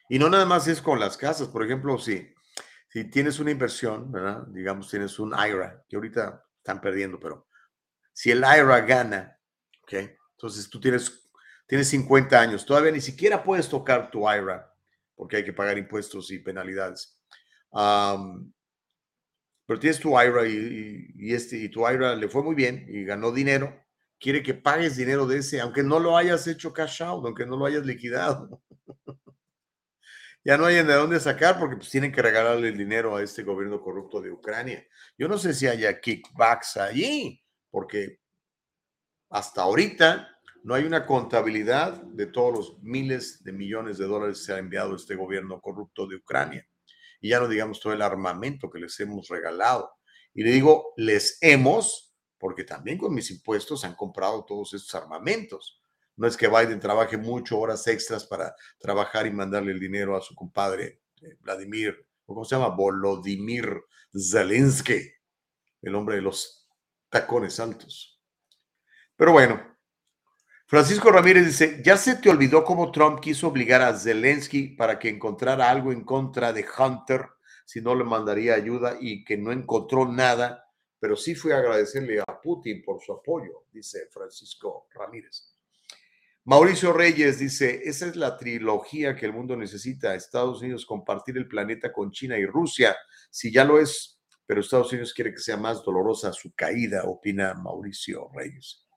[0.09, 1.49] Y no nada más es con las casas.
[1.49, 2.33] Por ejemplo, si,
[2.97, 4.11] si tienes una inversión.
[4.51, 7.47] Digamos, tienes un IRA, que ahorita están perdiendo, pero
[8.11, 9.39] si el IRA gana,
[9.83, 9.93] ¿ok?
[10.31, 11.29] Entonces tú tienes,
[11.67, 14.73] tienes 50 años, todavía ni siquiera puedes tocar tu IRA
[15.15, 17.19] porque hay que pagar impuestos y penalidades.
[19.65, 23.03] Pero tienes tu IRA y- y este, y tu IRA le fue muy bien y
[23.03, 23.75] ganó dinero,
[24.19, 27.57] quiere que pagues dinero de ese, aunque no lo hayas hecho cash out, aunque no
[27.57, 28.61] lo hayas liquidado.
[30.47, 33.43] ya no hay de dónde sacar porque pues, tienen que regalarle el dinero a este
[33.43, 34.87] gobierno corrupto de Ucrania.
[35.17, 38.21] Yo no sé si haya kickbacks allí, porque
[39.29, 44.45] hasta ahorita no hay una contabilidad de todos los miles de millones de dólares que
[44.45, 46.65] se ha enviado este gobierno corrupto de Ucrania.
[47.19, 49.91] Y ya no digamos todo el armamento que les hemos regalado.
[50.33, 55.76] Y le digo, les hemos, porque también con mis impuestos han comprado todos estos armamentos.
[56.17, 60.21] No es que Biden trabaje mucho horas extras para trabajar y mandarle el dinero a
[60.21, 63.83] su compadre eh, Vladimir, o cómo se llama, Volodymyr
[64.13, 65.11] Zelensky,
[65.81, 66.67] el hombre de los
[67.09, 68.19] tacones altos.
[69.15, 69.77] Pero bueno,
[70.65, 75.09] Francisco Ramírez dice, ¿ya se te olvidó cómo Trump quiso obligar a Zelensky para que
[75.09, 77.29] encontrara algo en contra de Hunter,
[77.65, 80.67] si no le mandaría ayuda y que no encontró nada,
[80.99, 85.56] pero sí fue agradecerle a Putin por su apoyo, dice Francisco Ramírez.
[86.49, 91.45] Mauricio Reyes dice, esa es la trilogía que el mundo necesita, Estados Unidos compartir el
[91.45, 92.95] planeta con China y Rusia,
[93.29, 97.53] si ya lo es, pero Estados Unidos quiere que sea más dolorosa su caída, opina
[97.53, 98.87] Mauricio Reyes.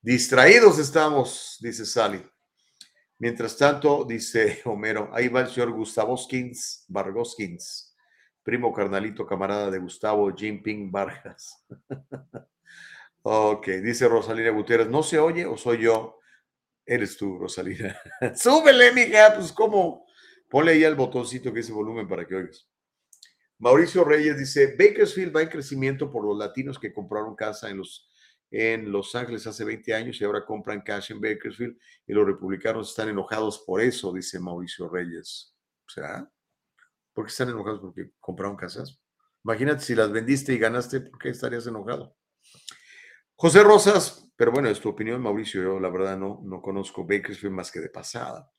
[0.00, 2.24] Distraídos estamos, dice Sally.
[3.18, 7.96] Mientras tanto, dice Homero, ahí va el señor Gustavo Skins, Vargoskins,
[8.44, 11.66] primo carnalito, camarada de Gustavo Jinping Vargas.
[13.22, 16.17] ok, dice Rosalina Gutiérrez, ¿no se oye o soy yo?
[16.90, 18.00] Eres tú, Rosalina.
[18.34, 20.06] Súbele, mija, pues cómo.
[20.48, 22.66] Ponle ahí el botoncito que dice volumen para que oigas.
[23.58, 28.08] Mauricio Reyes dice, Bakersfield va en crecimiento por los latinos que compraron casa en los,
[28.50, 32.88] en Los Ángeles hace 20 años y ahora compran cash en Bakersfield y los republicanos
[32.88, 35.54] están enojados por eso, dice Mauricio Reyes.
[35.86, 36.26] Sea,
[37.12, 37.80] ¿por qué están enojados?
[37.80, 38.98] Porque compraron casas.
[39.44, 42.16] Imagínate si las vendiste y ganaste, ¿por qué estarías enojado?
[43.40, 45.62] José Rosas, pero bueno, es tu opinión, Mauricio.
[45.62, 48.50] Yo la verdad no, no conozco Bakersfield más que de pasada.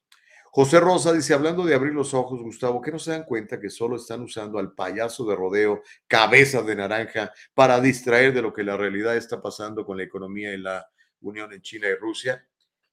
[0.45, 3.69] José Rosa dice, hablando de abrir los ojos, Gustavo, ¿qué no se dan cuenta que
[3.69, 8.63] solo están usando al payaso de rodeo, cabeza de naranja, para distraer de lo que
[8.63, 10.89] la realidad está pasando con la economía y la
[11.19, 12.41] unión en China y Rusia?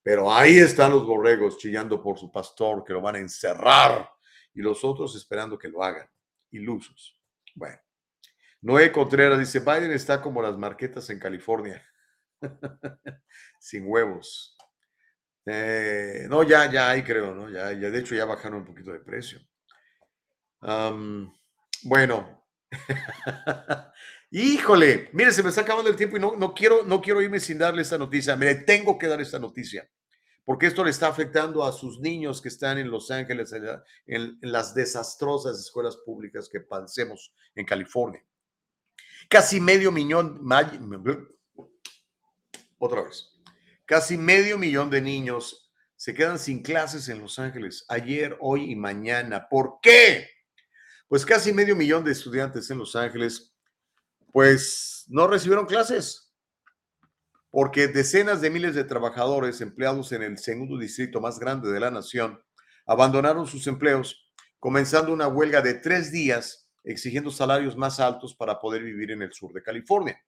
[0.03, 4.11] Pero ahí están los borregos chillando por su pastor, que lo van a encerrar,
[4.53, 6.11] y los otros esperando que lo hagan,
[6.51, 7.17] ilusos.
[7.55, 7.79] Bueno,
[8.63, 11.83] Noé Contreras dice, Biden está como las marquetas en California,
[13.61, 14.57] sin huevos.
[15.47, 17.49] Eh, no, ya, ya hay, creo, ¿no?
[17.51, 19.39] Ya, ya, de hecho, ya bajaron un poquito de precio.
[20.61, 21.33] Am,
[21.85, 22.45] bueno.
[24.31, 27.39] Híjole, mire, se me está acabando el tiempo y no, no, quiero, no quiero irme
[27.39, 28.35] sin darle esta noticia.
[28.37, 29.89] Me tengo que dar esta noticia,
[30.45, 33.67] porque esto le está afectando a sus niños que están en Los Ángeles, en-
[34.07, 38.23] en las desastrosas escuelas públicas que padecemos en California.
[39.29, 40.41] Casi medio millón,
[42.79, 43.33] otra vez,
[43.85, 48.77] casi medio millón de niños se quedan sin clases en Los Ángeles ayer, hoy y
[48.77, 49.49] mañana.
[49.49, 50.29] ¿Por qué?
[51.09, 53.55] Pues casi medio millón de estudiantes en Los Ángeles,
[54.33, 56.33] pues no recibieron clases,
[57.51, 61.91] porque decenas de miles de trabajadores empleados en el segundo distrito más grande de la
[61.91, 62.41] nación
[62.87, 64.31] abandonaron sus empleos,
[64.61, 69.33] comenzando una huelga de tres días exigiendo salarios más altos para poder vivir en el
[69.33, 70.19] sur de California.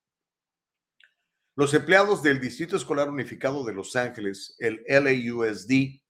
[1.55, 6.01] Los empleados del Distrito Escolar Unificado de Los Ángeles, el LAUSD,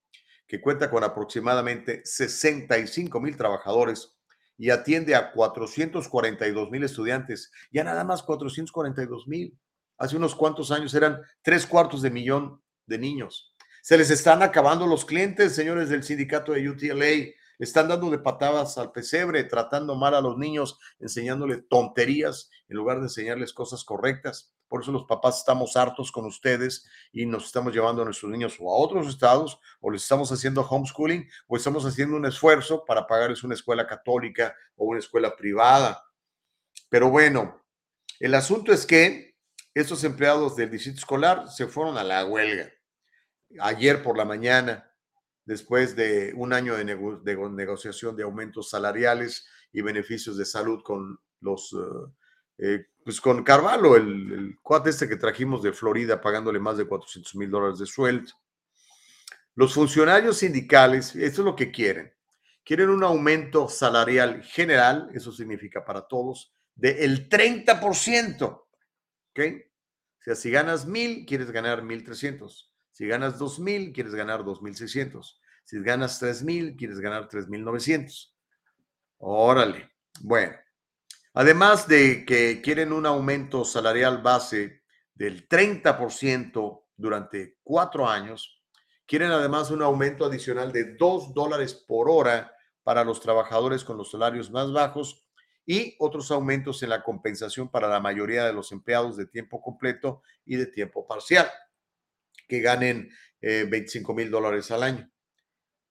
[0.46, 4.16] que cuenta con aproximadamente 65 mil trabajadores
[4.56, 9.56] y atiende a 442 mil estudiantes, ya nada más 442 mil.
[9.98, 13.54] Hace unos cuantos años eran tres cuartos de millón de niños.
[13.82, 17.34] Se les están acabando los clientes, señores del sindicato de UTLA.
[17.58, 22.98] Están dando de patadas al pesebre, tratando mal a los niños, enseñándoles tonterías en lugar
[22.98, 24.52] de enseñarles cosas correctas.
[24.68, 28.56] Por eso los papás estamos hartos con ustedes y nos estamos llevando a nuestros niños
[28.60, 33.06] o a otros estados, o les estamos haciendo homeschooling, o estamos haciendo un esfuerzo para
[33.06, 36.04] pagarles una escuela católica o una escuela privada.
[36.88, 37.62] Pero bueno,
[38.20, 39.36] el asunto es que
[39.74, 42.70] estos empleados del distrito escolar se fueron a la huelga
[43.60, 44.87] ayer por la mañana,
[45.48, 50.82] después de un año de, nego- de negociación de aumentos salariales y beneficios de salud
[50.82, 51.74] con los,
[52.58, 56.86] eh, pues con Carvalho, el, el cuate este que trajimos de Florida, pagándole más de
[56.86, 58.30] 400 mil dólares de sueldo.
[59.54, 62.12] Los funcionarios sindicales, esto es lo que quieren.
[62.62, 68.44] Quieren un aumento salarial general, eso significa para todos, del 30%.
[68.44, 69.40] ¿Ok?
[70.20, 72.67] O sea, si ganas mil, quieres ganar 1.300.
[72.98, 75.38] Si ganas 2.000, quieres ganar 2.600.
[75.62, 78.34] Si ganas 3.000, quieres ganar 3.900.
[79.18, 79.92] Órale.
[80.20, 80.56] Bueno,
[81.32, 84.82] además de que quieren un aumento salarial base
[85.14, 88.60] del 30% durante cuatro años,
[89.06, 92.52] quieren además un aumento adicional de 2 dólares por hora
[92.82, 95.24] para los trabajadores con los salarios más bajos
[95.64, 100.20] y otros aumentos en la compensación para la mayoría de los empleados de tiempo completo
[100.44, 101.48] y de tiempo parcial,
[102.48, 103.10] que ganen
[103.40, 105.08] 25 mil dólares al año.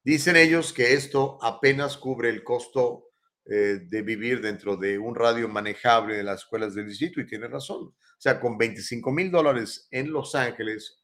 [0.03, 3.07] Dicen ellos que esto apenas cubre el costo
[3.49, 7.47] eh, de vivir dentro de un radio manejable de las escuelas del distrito y tiene
[7.47, 7.84] razón.
[7.84, 11.01] O sea, con 25 mil dólares en Los Ángeles,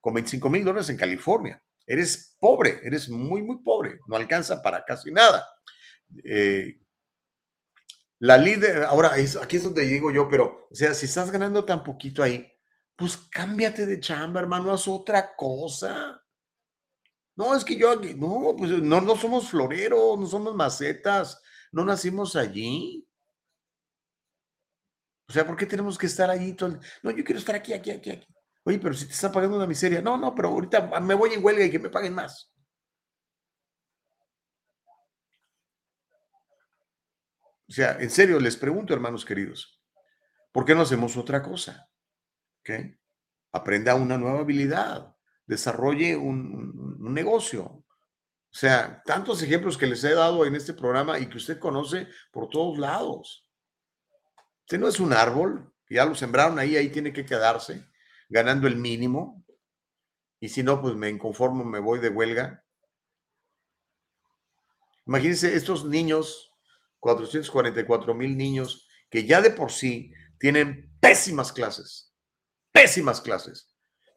[0.00, 4.84] con 25 mil dólares en California, eres pobre, eres muy, muy pobre, no alcanza para
[4.84, 5.46] casi nada.
[6.24, 6.80] Eh,
[8.18, 11.84] la líder, ahora aquí es donde digo yo, pero, o sea, si estás ganando tan
[11.84, 12.52] poquito ahí,
[12.96, 16.22] pues cámbiate de chamba, hermano, haz otra cosa.
[17.36, 21.40] No, es que yo aquí, no, pues no, no somos floreros, no somos macetas,
[21.70, 23.06] no nacimos allí.
[25.28, 26.54] O sea, ¿por qué tenemos que estar allí?
[26.54, 28.26] Todo No, yo quiero estar aquí, aquí, aquí, aquí.
[28.64, 30.00] Oye, pero si te está pagando una miseria.
[30.00, 32.50] No, no, pero ahorita me voy en huelga y que me paguen más.
[37.68, 39.82] O sea, en serio, les pregunto, hermanos queridos,
[40.52, 41.88] ¿por qué no hacemos otra cosa?
[42.66, 42.98] ¿Qué?
[43.52, 45.14] Aprenda una nueva habilidad,
[45.46, 47.62] desarrolle un, un negocio,
[48.56, 52.08] o sea, tantos ejemplos que les he dado en este programa y que usted conoce
[52.32, 53.48] por todos lados.
[54.62, 57.86] Usted no es un árbol, ya lo sembraron ahí, ahí tiene que quedarse,
[58.28, 59.44] ganando el mínimo.
[60.40, 62.64] Y si no, pues me inconformo, me voy de huelga.
[65.06, 66.52] Imagínense estos niños,
[66.98, 72.05] 444 mil niños, que ya de por sí tienen pésimas clases,
[72.82, 73.68] pésimas clases,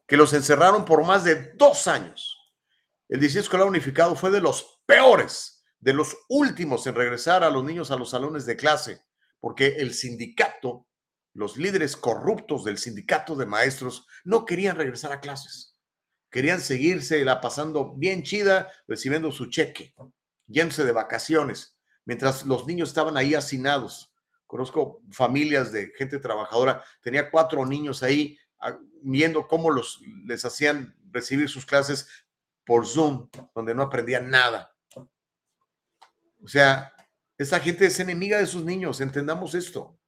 [0.06, 2.40] que los encerraron por más de dos años
[3.10, 7.64] el diseño escolar unificado fue de los peores, de los últimos en regresar a los
[7.64, 9.02] niños a los salones de clase,
[9.40, 10.86] porque el sindicato,
[11.34, 15.76] los líderes corruptos del sindicato de maestros, no querían regresar a clases.
[16.30, 19.92] Querían seguirse la pasando bien chida, recibiendo su cheque,
[20.46, 24.14] yéndose de vacaciones, mientras los niños estaban ahí hacinados.
[24.46, 28.49] Conozco familias de gente trabajadora, tenía cuatro niños ahí ah,
[29.02, 32.08] viendo cómo los, les hacían recibir sus clases
[32.64, 34.74] por Zoom, donde no aprendían nada.
[36.42, 36.92] O sea,
[37.36, 39.98] esa gente es enemiga de sus niños, entendamos esto.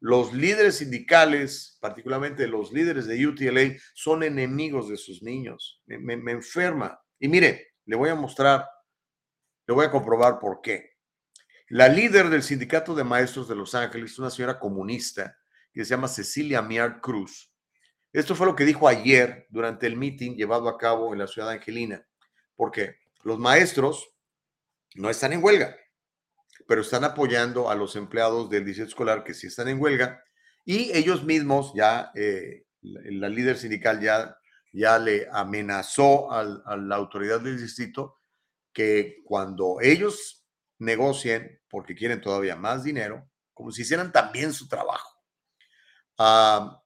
[0.00, 5.82] Los líderes sindicales, particularmente los líderes de UTLA, son enemigos de sus niños.
[5.86, 7.00] Me, me enferma.
[7.18, 8.68] Y mire, le voy a mostrar,
[9.66, 10.92] le voy a comprobar por qué.
[11.68, 15.36] La líder del sindicato de maestros de Los Ángeles, una señora comunista
[15.72, 17.47] que se llama Cecilia Miar Cruz,
[18.12, 21.48] esto fue lo que dijo ayer durante el meeting llevado a cabo en la ciudad
[21.48, 22.06] de Angelina,
[22.56, 24.08] porque los maestros
[24.94, 25.76] no están en huelga,
[26.66, 30.22] pero están apoyando a los empleados del distrito escolar que sí están en huelga
[30.64, 34.36] y ellos mismos ya, eh, la, líder sindical ya,
[34.72, 38.18] ya le amenazó a la autoridad del distrito
[38.72, 40.44] que cuando ellos
[40.78, 45.20] negocien, porque quieren todavía más dinero, como si hicieran también su trabajo,
[46.18, 46.76] uh,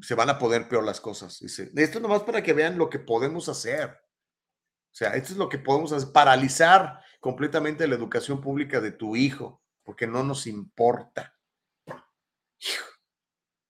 [0.00, 1.40] se van a poder peor las cosas.
[1.42, 3.90] Esto es nomás para que vean lo que podemos hacer.
[3.90, 9.16] O sea, esto es lo que podemos hacer, paralizar completamente la educación pública de tu
[9.16, 11.36] hijo, porque no nos importa.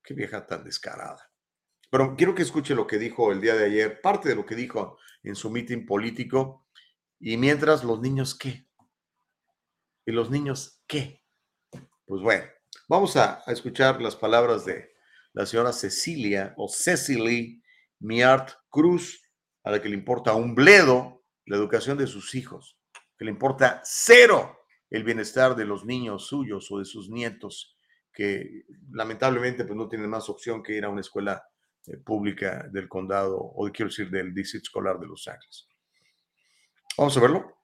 [0.03, 1.31] qué vieja tan descarada.
[1.91, 4.55] Pero quiero que escuche lo que dijo el día de ayer, parte de lo que
[4.55, 6.67] dijo en su mitin político.
[7.21, 8.69] Y mientras, los niños, ¿qué?
[10.05, 11.25] ¿Y los niños qué?
[12.05, 12.45] Pues bueno,
[12.89, 14.94] vamos a escuchar las palabras de
[15.35, 17.62] la señora Cecilia o Cecily
[18.01, 19.20] Miart Cruz,
[19.65, 22.78] a la que le importa un bledo la educación de sus hijos,
[23.19, 24.59] que le importa cero
[24.90, 27.77] el bienestar de los niños suyos o de sus nietos,
[28.12, 31.44] que lamentablemente pues, no tienen más opción que ir a una escuela
[31.86, 35.69] eh, pública del condado, o quiero decir, del distrito escolar de Los Ángeles.
[36.97, 37.59] Vamos a verlo.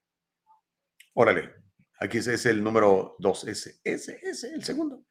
[1.15, 1.55] Órale,
[2.01, 5.05] aquí es, el número dos, ese, ese, ese, el segundo.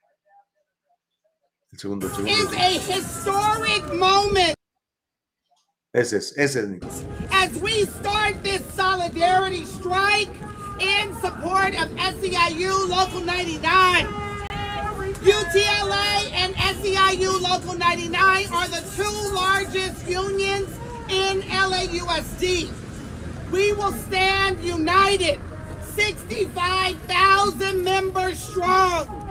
[1.71, 2.33] El segundo, el segundo.
[2.33, 4.55] Is a historic moment.
[5.93, 6.87] Ese es, ese es Nico.
[7.31, 10.29] As we start this solidarity strike
[10.79, 14.07] in support of SEIU Local 99.
[15.21, 20.69] UTLA and SEIU Local 99 are the two largest unions
[21.09, 22.71] in LAUSD.
[23.51, 25.39] We will stand united,
[25.95, 29.28] 65,000 members strong.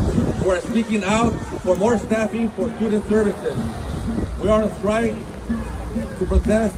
[0.00, 1.32] Who are speaking out
[1.62, 3.56] for more staffing for student services.
[4.40, 5.14] We are on strike
[6.18, 6.74] to protest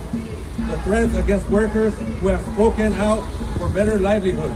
[0.70, 3.22] the threats against workers who have spoken out
[3.58, 4.54] for better livelihoods.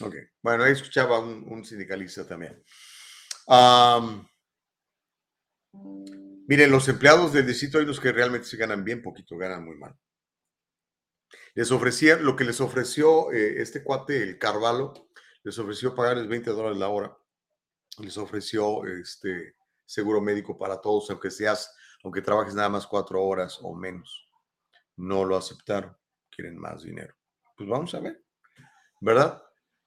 [0.00, 2.60] Ok, bueno, ahí escuchaba un, un sindicalista también.
[3.46, 4.26] Am,
[6.48, 9.76] miren, los empleados del distrito hay los que realmente se ganan bien poquito, ganan muy
[9.76, 9.94] mal.
[11.54, 15.11] Les ofrecía, lo que les ofreció eh, este cuate, el Carvalho,
[15.44, 17.16] les ofreció pagarles 20 dólares la hora.
[17.98, 21.74] Les ofreció este seguro médico para todos, aunque seas,
[22.04, 24.28] aunque trabajes nada más cuatro horas o menos.
[24.96, 25.96] No lo aceptaron,
[26.30, 27.14] quieren más dinero.
[27.56, 28.22] Pues vamos a ver,
[29.00, 29.42] ¿verdad?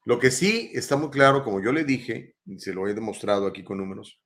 [0.06, 3.48] Lo que sí está muy claro, como yo le dije, y se lo he demostrado
[3.48, 4.22] aquí con números,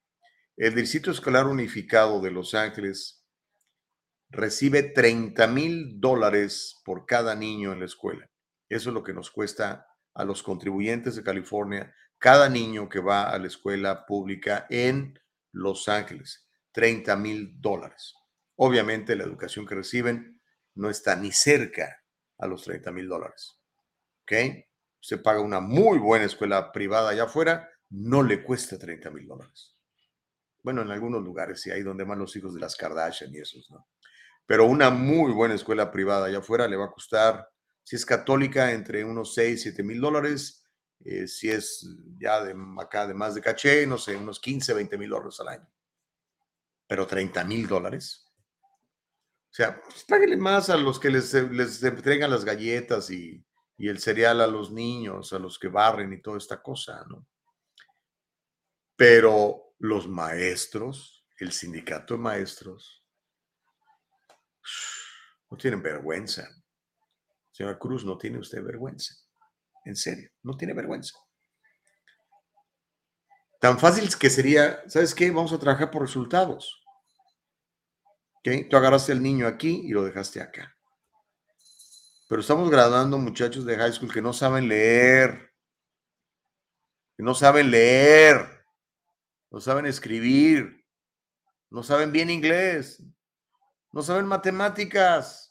[0.58, 3.26] el Distrito Escolar Unificado de Los Ángeles
[4.30, 8.30] recibe 30 mil dólares por cada niño en la escuela.
[8.68, 13.30] Eso es lo que nos cuesta a los contribuyentes de California cada niño que va
[13.30, 15.20] a la escuela pública en
[15.52, 16.48] Los Ángeles.
[16.72, 18.14] 30 mil dólares.
[18.56, 20.42] Obviamente la educación que reciben
[20.76, 22.04] no está ni cerca
[22.38, 23.58] a los 30 mil dólares.
[24.24, 24.34] ¿Ok?
[25.02, 29.76] Usted paga una muy buena escuela privada allá afuera, no le cuesta 30 mil dólares.
[30.62, 33.70] Bueno, en algunos lugares sí, hay donde van los hijos de las Kardashian y esos,
[33.72, 33.88] ¿no?
[34.46, 37.50] Pero una muy buena escuela privada allá afuera le va a costar,
[37.90, 40.64] si es católica, entre unos 6, 7 mil dólares.
[41.04, 41.90] eh, si es
[42.20, 45.48] ya de acá, de más de caché, no sé, unos 15, 20 mil dólares al
[45.48, 45.68] año.
[46.86, 48.28] Pero 30 mil dólares.
[49.50, 53.44] O sea, pues, páguenle más a los que les, les entregan las galletas y,
[53.76, 57.26] y el cereal a los niños, a los que barren y toda esta cosa, ¿no?
[58.96, 63.04] Pero los maestros, el sindicato de maestros,
[65.50, 66.48] no tienen vergüenza.
[67.60, 69.14] Señora Cruz, no tiene usted vergüenza.
[69.84, 71.14] En serio, no tiene vergüenza.
[73.60, 75.30] Tan fácil que sería, ¿sabes qué?
[75.30, 76.82] Vamos a trabajar por resultados.
[78.36, 78.70] ¿Ok?
[78.70, 80.74] Tú agarraste al niño aquí y lo dejaste acá.
[82.30, 85.52] Pero estamos graduando muchachos de high school que no saben leer.
[87.18, 88.64] Que no saben leer.
[89.52, 90.86] No saben escribir.
[91.70, 93.04] No saben bien inglés.
[93.92, 95.49] No saben matemáticas.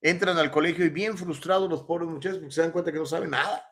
[0.00, 3.06] Entran al colegio y bien frustrados los pobres muchachos porque se dan cuenta que no
[3.06, 3.64] saben nada.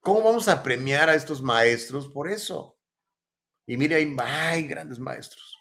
[0.00, 2.78] ¿Cómo vamos a premiar a estos maestros por eso?
[3.66, 5.56] Y mire, hay, hay grandes maestros.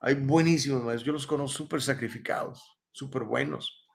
[0.00, 1.06] Hay buenísimos maestros.
[1.06, 3.86] Yo los conozco súper sacrificados, súper buenos.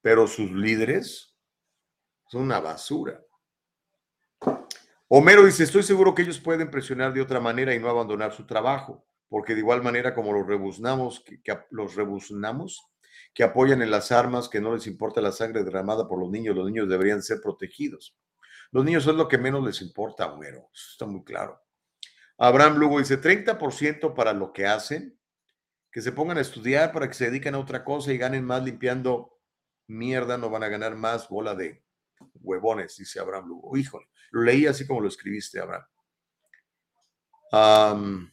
[0.00, 1.36] Pero sus líderes
[2.28, 3.20] son una basura.
[5.08, 8.46] Homero dice, estoy seguro que ellos pueden presionar de otra manera y no abandonar su
[8.46, 11.24] trabajo, porque de igual manera como los rebuznamos,
[11.70, 12.87] los rebuznamos,
[13.38, 16.56] que apoyan en las armas, que no les importa la sangre derramada por los niños,
[16.56, 18.18] los niños deberían ser protegidos.
[18.72, 20.68] Los niños son lo que menos les importa, Homero.
[20.74, 21.62] Eso está muy claro.
[22.36, 25.16] Abraham Lugo dice, 30% para lo que hacen,
[25.92, 28.64] que se pongan a estudiar para que se dediquen a otra cosa y ganen más
[28.64, 29.38] limpiando
[29.86, 31.84] mierda, no van a ganar más bola de
[32.40, 33.76] huevones, dice Abraham Lugo.
[33.76, 35.86] Híjole, lo leí así como lo escribiste, Abraham.
[37.52, 38.32] Am,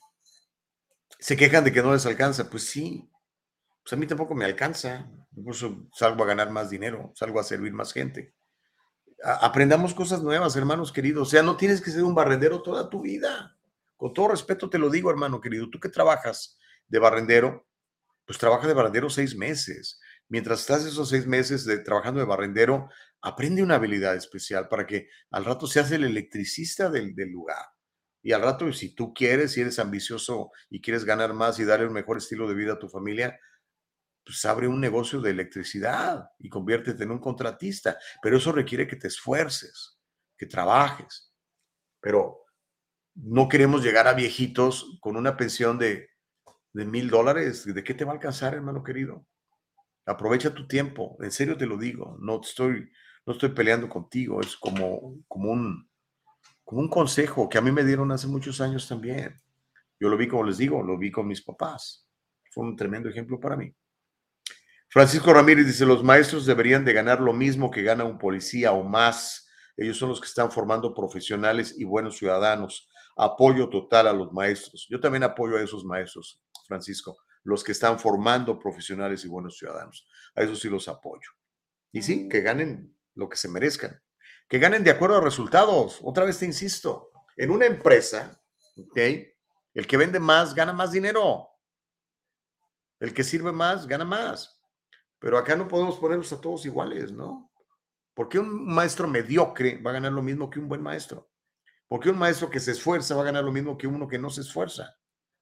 [1.20, 2.50] se quejan de que no les alcanza.
[2.50, 3.08] Pues sí,
[3.86, 5.08] pues a mí tampoco me alcanza.
[5.36, 8.34] Incluso salgo a ganar más dinero, salgo a servir más gente.
[9.24, 11.28] Aprendamos cosas nuevas, hermanos queridos.
[11.28, 13.56] O sea, no tienes que ser un barrendero toda tu vida.
[13.96, 15.70] Con todo respeto te lo digo, hermano querido.
[15.70, 16.58] Tú que trabajas
[16.88, 17.68] de barrendero,
[18.26, 20.00] pues trabaja de barrendero seis meses.
[20.30, 22.90] Mientras estás esos seis meses de, trabajando de barrendero,
[23.22, 27.64] aprende una habilidad especial para que al rato seas el electricista del, del lugar.
[28.24, 31.86] Y al rato, si tú quieres, si eres ambicioso y quieres ganar más y darle
[31.86, 33.40] un mejor estilo de vida a tu familia,
[34.26, 37.98] pues abre un negocio de electricidad y conviértete en un contratista.
[38.22, 40.00] Pero eso requiere que te esfuerces,
[40.36, 41.32] que trabajes.
[42.02, 42.44] Pero
[43.14, 46.10] no queremos llegar a viejitos con una pensión de
[46.74, 47.66] mil dólares.
[47.66, 49.28] ¿De qué te va a alcanzar, hermano querido?
[50.08, 51.18] Aprovecha tu tiempo.
[51.22, 52.18] En serio te lo digo.
[52.20, 52.90] No estoy,
[53.28, 54.42] no estoy peleando contigo.
[54.42, 55.88] Es como, como un,
[56.64, 59.40] como un consejo que a mí me dieron hace muchos años también.
[60.00, 62.08] Yo lo vi, como les digo, lo vi con mis papás.
[62.52, 63.74] Fue un tremendo ejemplo para mí.
[64.96, 68.82] Francisco Ramírez dice, los maestros deberían de ganar lo mismo que gana un policía o
[68.82, 69.46] más.
[69.76, 72.88] Ellos son los que están formando profesionales y buenos ciudadanos.
[73.18, 74.88] Apoyo total a los maestros.
[74.90, 80.08] Yo también apoyo a esos maestros, Francisco, los que están formando profesionales y buenos ciudadanos.
[80.34, 81.30] A esos sí los apoyo.
[81.92, 84.02] Y sí, que ganen lo que se merezcan.
[84.48, 86.00] Que ganen de acuerdo a resultados.
[86.04, 88.42] Otra vez te insisto, en una empresa.
[88.96, 91.50] El que vende más gana más dinero.
[93.02, 94.55] El que sirve más gana más.
[95.26, 97.52] Pero acá no podemos ponerlos a todos iguales, ¿no?
[98.14, 101.32] ¿Por qué un maestro mediocre va a ganar lo mismo que un buen maestro?
[101.88, 104.20] ¿Por qué un maestro que se esfuerza va a ganar lo mismo que uno que
[104.20, 104.96] no se esfuerza?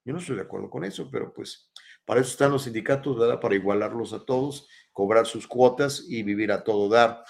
[0.06, 1.70] Yo no estoy de acuerdo con eso, pero pues
[2.06, 3.42] para eso están los sindicatos, ¿verdad?
[3.42, 7.22] Para igualarlos a todos, cobrar sus cuotas y vivir a todo dar.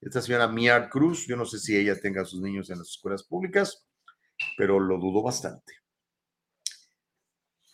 [0.00, 2.88] Esta señora Miar Cruz, yo no sé si ella tenga a sus niños en las
[2.88, 3.86] escuelas públicas,
[4.56, 5.81] pero lo dudo bastante.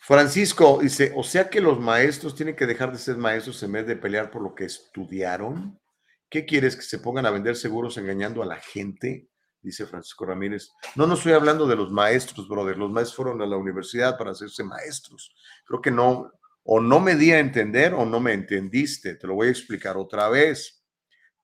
[0.09, 3.85] Francisco dice, o sea que los maestros tienen que dejar de ser maestros en vez
[3.85, 5.79] de pelear por lo que estudiaron.
[6.27, 6.75] ¿Qué quieres?
[6.75, 9.29] ¿Que se pongan a vender seguros engañando a la gente?
[9.61, 10.71] Dice Francisco Ramírez.
[10.95, 12.75] No, no estoy hablando de los maestros, brother.
[12.75, 15.31] Los maestros fueron a la universidad para hacerse maestros.
[15.63, 16.31] Creo que no,
[16.63, 19.13] o no me di a entender o no me entendiste.
[19.13, 20.83] Te lo voy a explicar otra vez.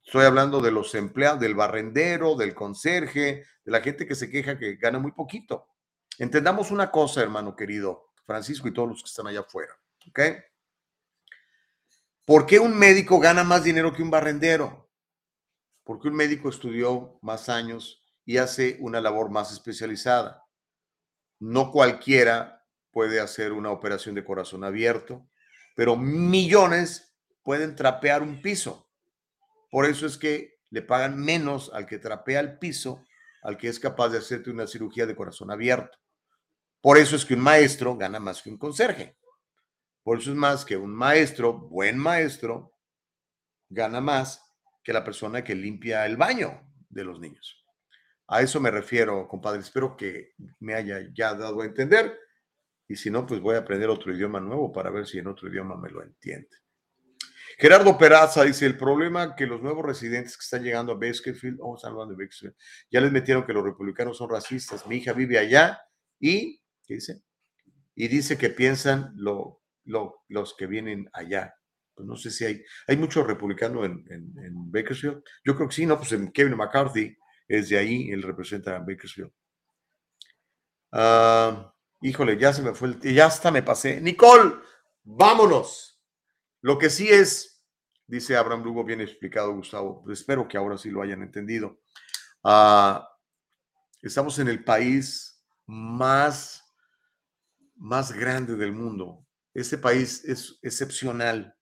[0.03, 4.57] Estoy hablando de los empleados, del barrendero, del conserje, de la gente que se queja
[4.57, 5.67] que gana muy poquito.
[6.17, 9.73] Entendamos una cosa, hermano querido Francisco y todos los que están allá afuera.
[10.07, 10.19] ¿Ok?
[12.25, 14.89] ¿Por qué un médico gana más dinero que un barrendero?
[15.83, 20.43] Porque un médico estudió más años y hace una labor más especializada.
[21.39, 25.27] No cualquiera puede hacer una operación de corazón abierto,
[25.75, 28.89] pero millones pueden trapear un piso.
[29.69, 33.03] Por eso es que le pagan menos al que trapea el piso,
[33.43, 35.99] al que es capaz de hacerte una cirugía de corazón abierto.
[36.85, 39.17] Por eso es que un maestro gana más que un conserje.
[40.03, 42.77] Por eso es más que un maestro, buen maestro,
[43.67, 44.39] gana más
[44.83, 47.65] que la persona que limpia el baño de los niños.
[48.27, 49.61] A eso me refiero, compadre.
[49.61, 52.19] Espero que me haya ya dado a entender.
[52.87, 55.49] Y si no, pues voy a aprender otro idioma nuevo para ver si en otro
[55.49, 56.55] idioma me lo entiende.
[57.57, 61.77] Gerardo Peraza dice, el problema que los nuevos residentes que están llegando a Bakersfield, oh,
[61.77, 62.53] están hablando de Bakersfield,
[62.91, 64.85] ya les metieron que los republicanos son racistas.
[64.85, 65.81] Mi hija vive allá
[66.19, 67.21] y ¿Qué dice?
[67.95, 71.55] Y dice que piensan lo, los que vienen allá.
[71.93, 75.23] Pues no sé si hay, hay mucho republicano en, en, Bakersfield.
[75.45, 75.97] Yo creo que sí, ¿no?
[75.97, 77.17] Pues Kevin McCarthy
[77.47, 79.31] es de ahí, él representa a Bakersfield.
[80.91, 84.01] Ah, híjole, ya se me fue el, ya hasta me pasé.
[84.01, 84.55] Nicole,
[85.03, 86.01] vámonos.
[86.61, 87.63] Lo que sí es,
[88.07, 91.79] dice Abraham Lugo, bien explicado, Gustavo, pues espero que ahora sí lo hayan entendido.
[92.43, 93.07] Ah,
[94.01, 96.64] estamos en el país más
[97.75, 99.25] más grande del mundo.
[99.53, 101.55] Este país es excepcional.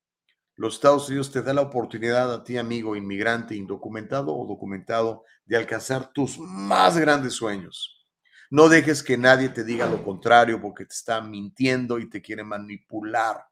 [0.55, 5.57] Los Estados Unidos te da la oportunidad a ti, amigo inmigrante, indocumentado o documentado, de
[5.57, 8.07] alcanzar tus más grandes sueños.
[8.49, 12.43] No dejes que nadie te diga lo contrario porque te está mintiendo y te quiere
[12.43, 13.43] manipular.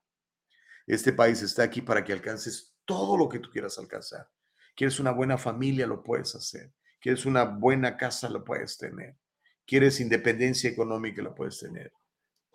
[0.85, 4.29] Este país está aquí para que alcances todo lo que tú quieras alcanzar.
[4.75, 6.71] Quieres una buena familia, lo puedes hacer.
[6.99, 9.17] Quieres una buena casa, lo puedes tener.
[9.65, 11.91] Quieres independencia económica, lo puedes tener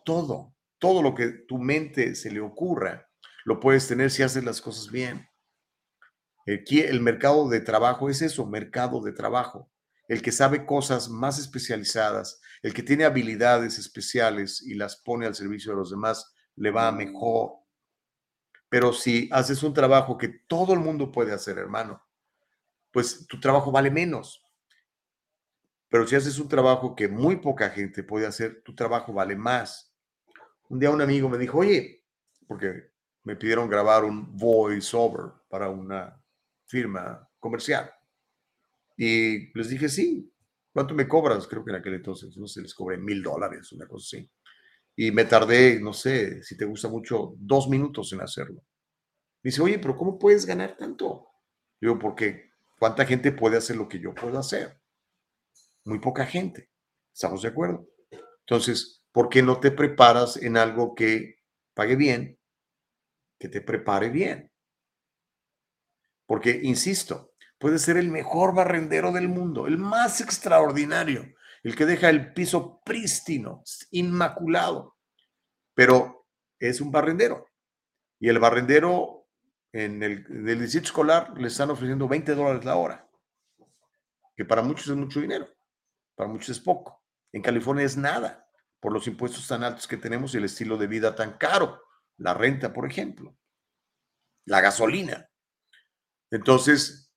[0.07, 3.11] todo, todo lo que tu mente se le ocurra,
[3.45, 5.29] lo puedes tener si haces las cosas bien.
[6.47, 9.69] Aquí el mercado de trabajo es eso, mercado de trabajo.
[10.09, 15.35] El que sabe cosas más especializadas, el que tiene habilidades especiales y las pone al
[15.35, 17.55] servicio de los demás, le va mejor.
[18.69, 22.01] Pero si haces un trabajo que todo el mundo puede hacer, hermano,
[22.93, 24.41] pues tu trabajo vale menos.
[25.89, 29.96] Pero si haces un trabajo que muy poca gente puede hacer, tu trabajo vale más
[30.69, 32.05] un día un amigo me dijo, oye,
[32.47, 32.91] porque
[33.25, 36.21] me pidieron grabar un voiceover para una
[36.67, 37.91] firma comercial.
[38.97, 40.33] Y les dije, sí,
[40.73, 41.47] ¿cuánto me cobras?
[41.47, 44.31] Creo que en aquel entonces, no sé, les cobré mil dólares, una cosa así.
[44.97, 48.63] Y me tardé, no sé, si te gusta mucho, dos minutos en hacerlo.
[49.43, 51.27] Me dice, oye, pero ¿cómo puedes ganar tanto?
[51.81, 54.81] Digo, porque ¿cuánta gente puede hacer lo que yo puedo hacer?
[55.85, 56.71] Muy poca gente.
[57.13, 57.87] ¿Estamos de acuerdo?
[58.41, 61.39] Entonces, ¿por qué no te preparas en algo que
[61.73, 62.39] pague bien,
[63.39, 64.53] que te prepare bien?
[66.27, 72.11] Porque, insisto, puedes ser el mejor barrendero del mundo, el más extraordinario, el que deja
[72.11, 74.99] el piso prístino, inmaculado,
[75.73, 76.27] pero
[76.59, 77.47] es un barrendero.
[78.21, 79.31] Y el barrendero
[79.73, 83.09] en el, en el distrito escolar le están ofreciendo 20 dólares la hora,
[84.37, 85.49] que para muchos es mucho dinero,
[86.15, 87.03] para muchos es poco.
[87.33, 88.46] En California es nada
[88.81, 91.83] por los impuestos tan altos que tenemos y el estilo de vida tan caro.
[92.19, 93.37] La renta, por ejemplo.
[94.45, 95.29] La gasolina.
[96.31, 97.13] Entonces,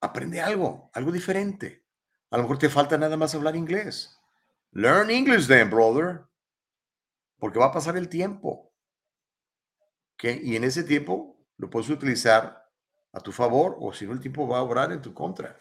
[0.00, 1.84] aprende algo, algo diferente.
[2.30, 4.18] A lo mejor te falta nada más hablar inglés.
[4.72, 6.24] Learn English then, brother.
[7.38, 8.72] Porque va a pasar el tiempo.
[10.22, 12.68] Y en ese tiempo lo puedes utilizar
[13.12, 15.58] a tu favor o si no el tiempo va a obrar en tu contra.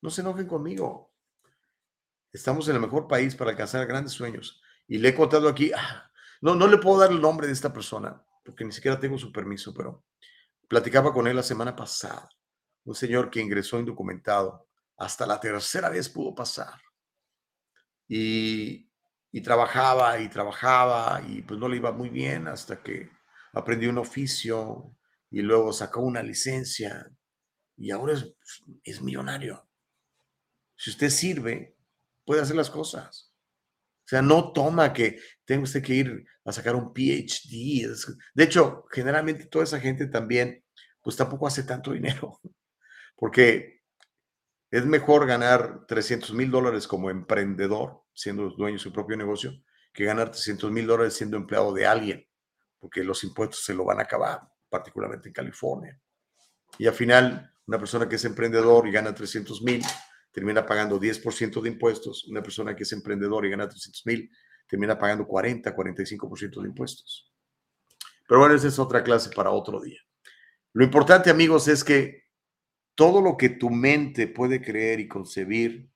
[0.00, 1.11] No se enojen conmigo.
[2.32, 4.60] Estamos en el mejor país para alcanzar grandes sueños.
[4.88, 6.10] Y le he contado aquí, ah,
[6.40, 9.30] no, no le puedo dar el nombre de esta persona, porque ni siquiera tengo su
[9.30, 10.04] permiso, pero
[10.68, 12.28] platicaba con él la semana pasada.
[12.84, 16.80] un señor que ingresó indocumentado, hasta la tercera vez pudo pasar.
[18.08, 18.90] Y,
[19.30, 23.10] y trabajaba y trabajaba y pues no le iba muy bien hasta que
[23.52, 24.96] aprendió un oficio
[25.30, 27.10] y luego sacó una licencia
[27.76, 28.34] y ahora es,
[28.84, 29.68] es millonario.
[30.76, 31.71] Si usted sirve,
[32.24, 33.32] puede hacer las cosas.
[34.04, 37.88] O sea, no toma que tenga usted que ir a sacar un PhD.
[38.34, 40.64] De hecho, generalmente toda esa gente también,
[41.00, 42.40] pues tampoco hace tanto dinero,
[43.16, 43.82] porque
[44.70, 49.52] es mejor ganar 300 mil dólares como emprendedor, siendo dueño de su propio negocio,
[49.92, 52.26] que ganar 300 mil dólares siendo empleado de alguien,
[52.78, 56.00] porque los impuestos se lo van a acabar, particularmente en California.
[56.78, 59.82] Y al final, una persona que es emprendedor y gana 300 mil,
[60.32, 62.24] termina pagando 10% de impuestos.
[62.24, 64.30] Una persona que es emprendedor y gana 300 mil,
[64.66, 67.30] termina pagando 40, 45% de impuestos.
[68.26, 70.00] Pero bueno, esa es otra clase para otro día.
[70.72, 72.24] Lo importante, amigos, es que
[72.94, 75.90] todo lo que tu mente puede creer y concebir,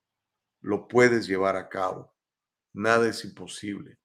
[0.60, 2.14] lo puedes llevar a cabo.
[2.74, 3.98] Nada es imposible.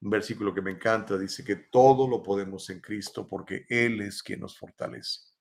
[0.00, 4.22] Un versículo que me encanta dice que todo lo podemos en Cristo porque Él es
[4.22, 5.35] quien nos fortalece.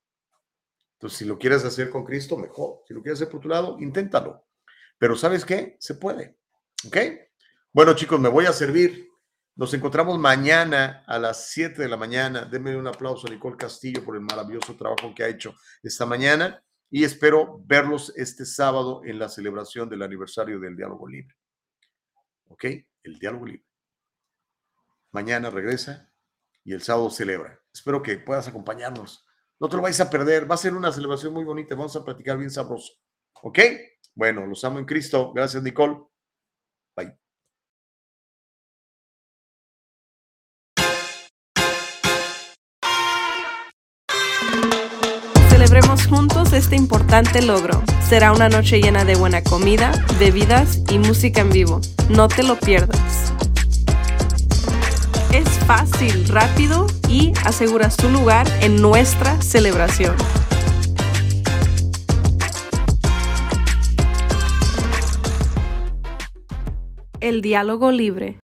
[1.10, 2.82] Si lo quieres hacer con Cristo, mejor.
[2.88, 4.46] Si lo quieres hacer por tu lado, inténtalo.
[4.98, 5.78] Pero ¿sabes qué?
[5.80, 6.38] Se puede.
[6.88, 6.98] ¿Ok?
[7.74, 9.10] Bueno, chicos, me voy a servir.
[9.56, 12.46] Nos encontramos mañana a las 7 de la mañana.
[12.46, 16.62] Denme un aplauso a Nicole Castillo por el maravilloso trabajo que ha hecho esta mañana
[16.90, 21.36] y espero verlos este sábado en la celebración del aniversario del Diálogo Libre.
[22.48, 22.66] ¿Ok?
[23.04, 23.66] El Diálogo Libre.
[25.12, 26.12] Mañana regresa
[26.64, 27.60] y el sábado celebra.
[27.74, 29.25] Espero que puedas acompañarnos.
[29.60, 30.50] No te lo vais a perder.
[30.50, 31.76] Va a ser una celebración muy bonita.
[31.76, 32.94] Vamos a platicar bien sabroso.
[33.42, 33.60] ¿Ok?
[34.14, 35.32] Bueno, los amo en Cristo.
[35.34, 35.98] Gracias, Nicole.
[36.96, 37.18] Bye.
[45.50, 47.82] Celebremos juntos este importante logro.
[48.02, 51.82] Será una noche llena de buena comida, bebidas y música en vivo.
[52.10, 53.34] No te lo pierdas.
[55.36, 60.16] Es fácil, rápido y aseguras tu lugar en nuestra celebración.
[67.20, 68.40] El diálogo libre.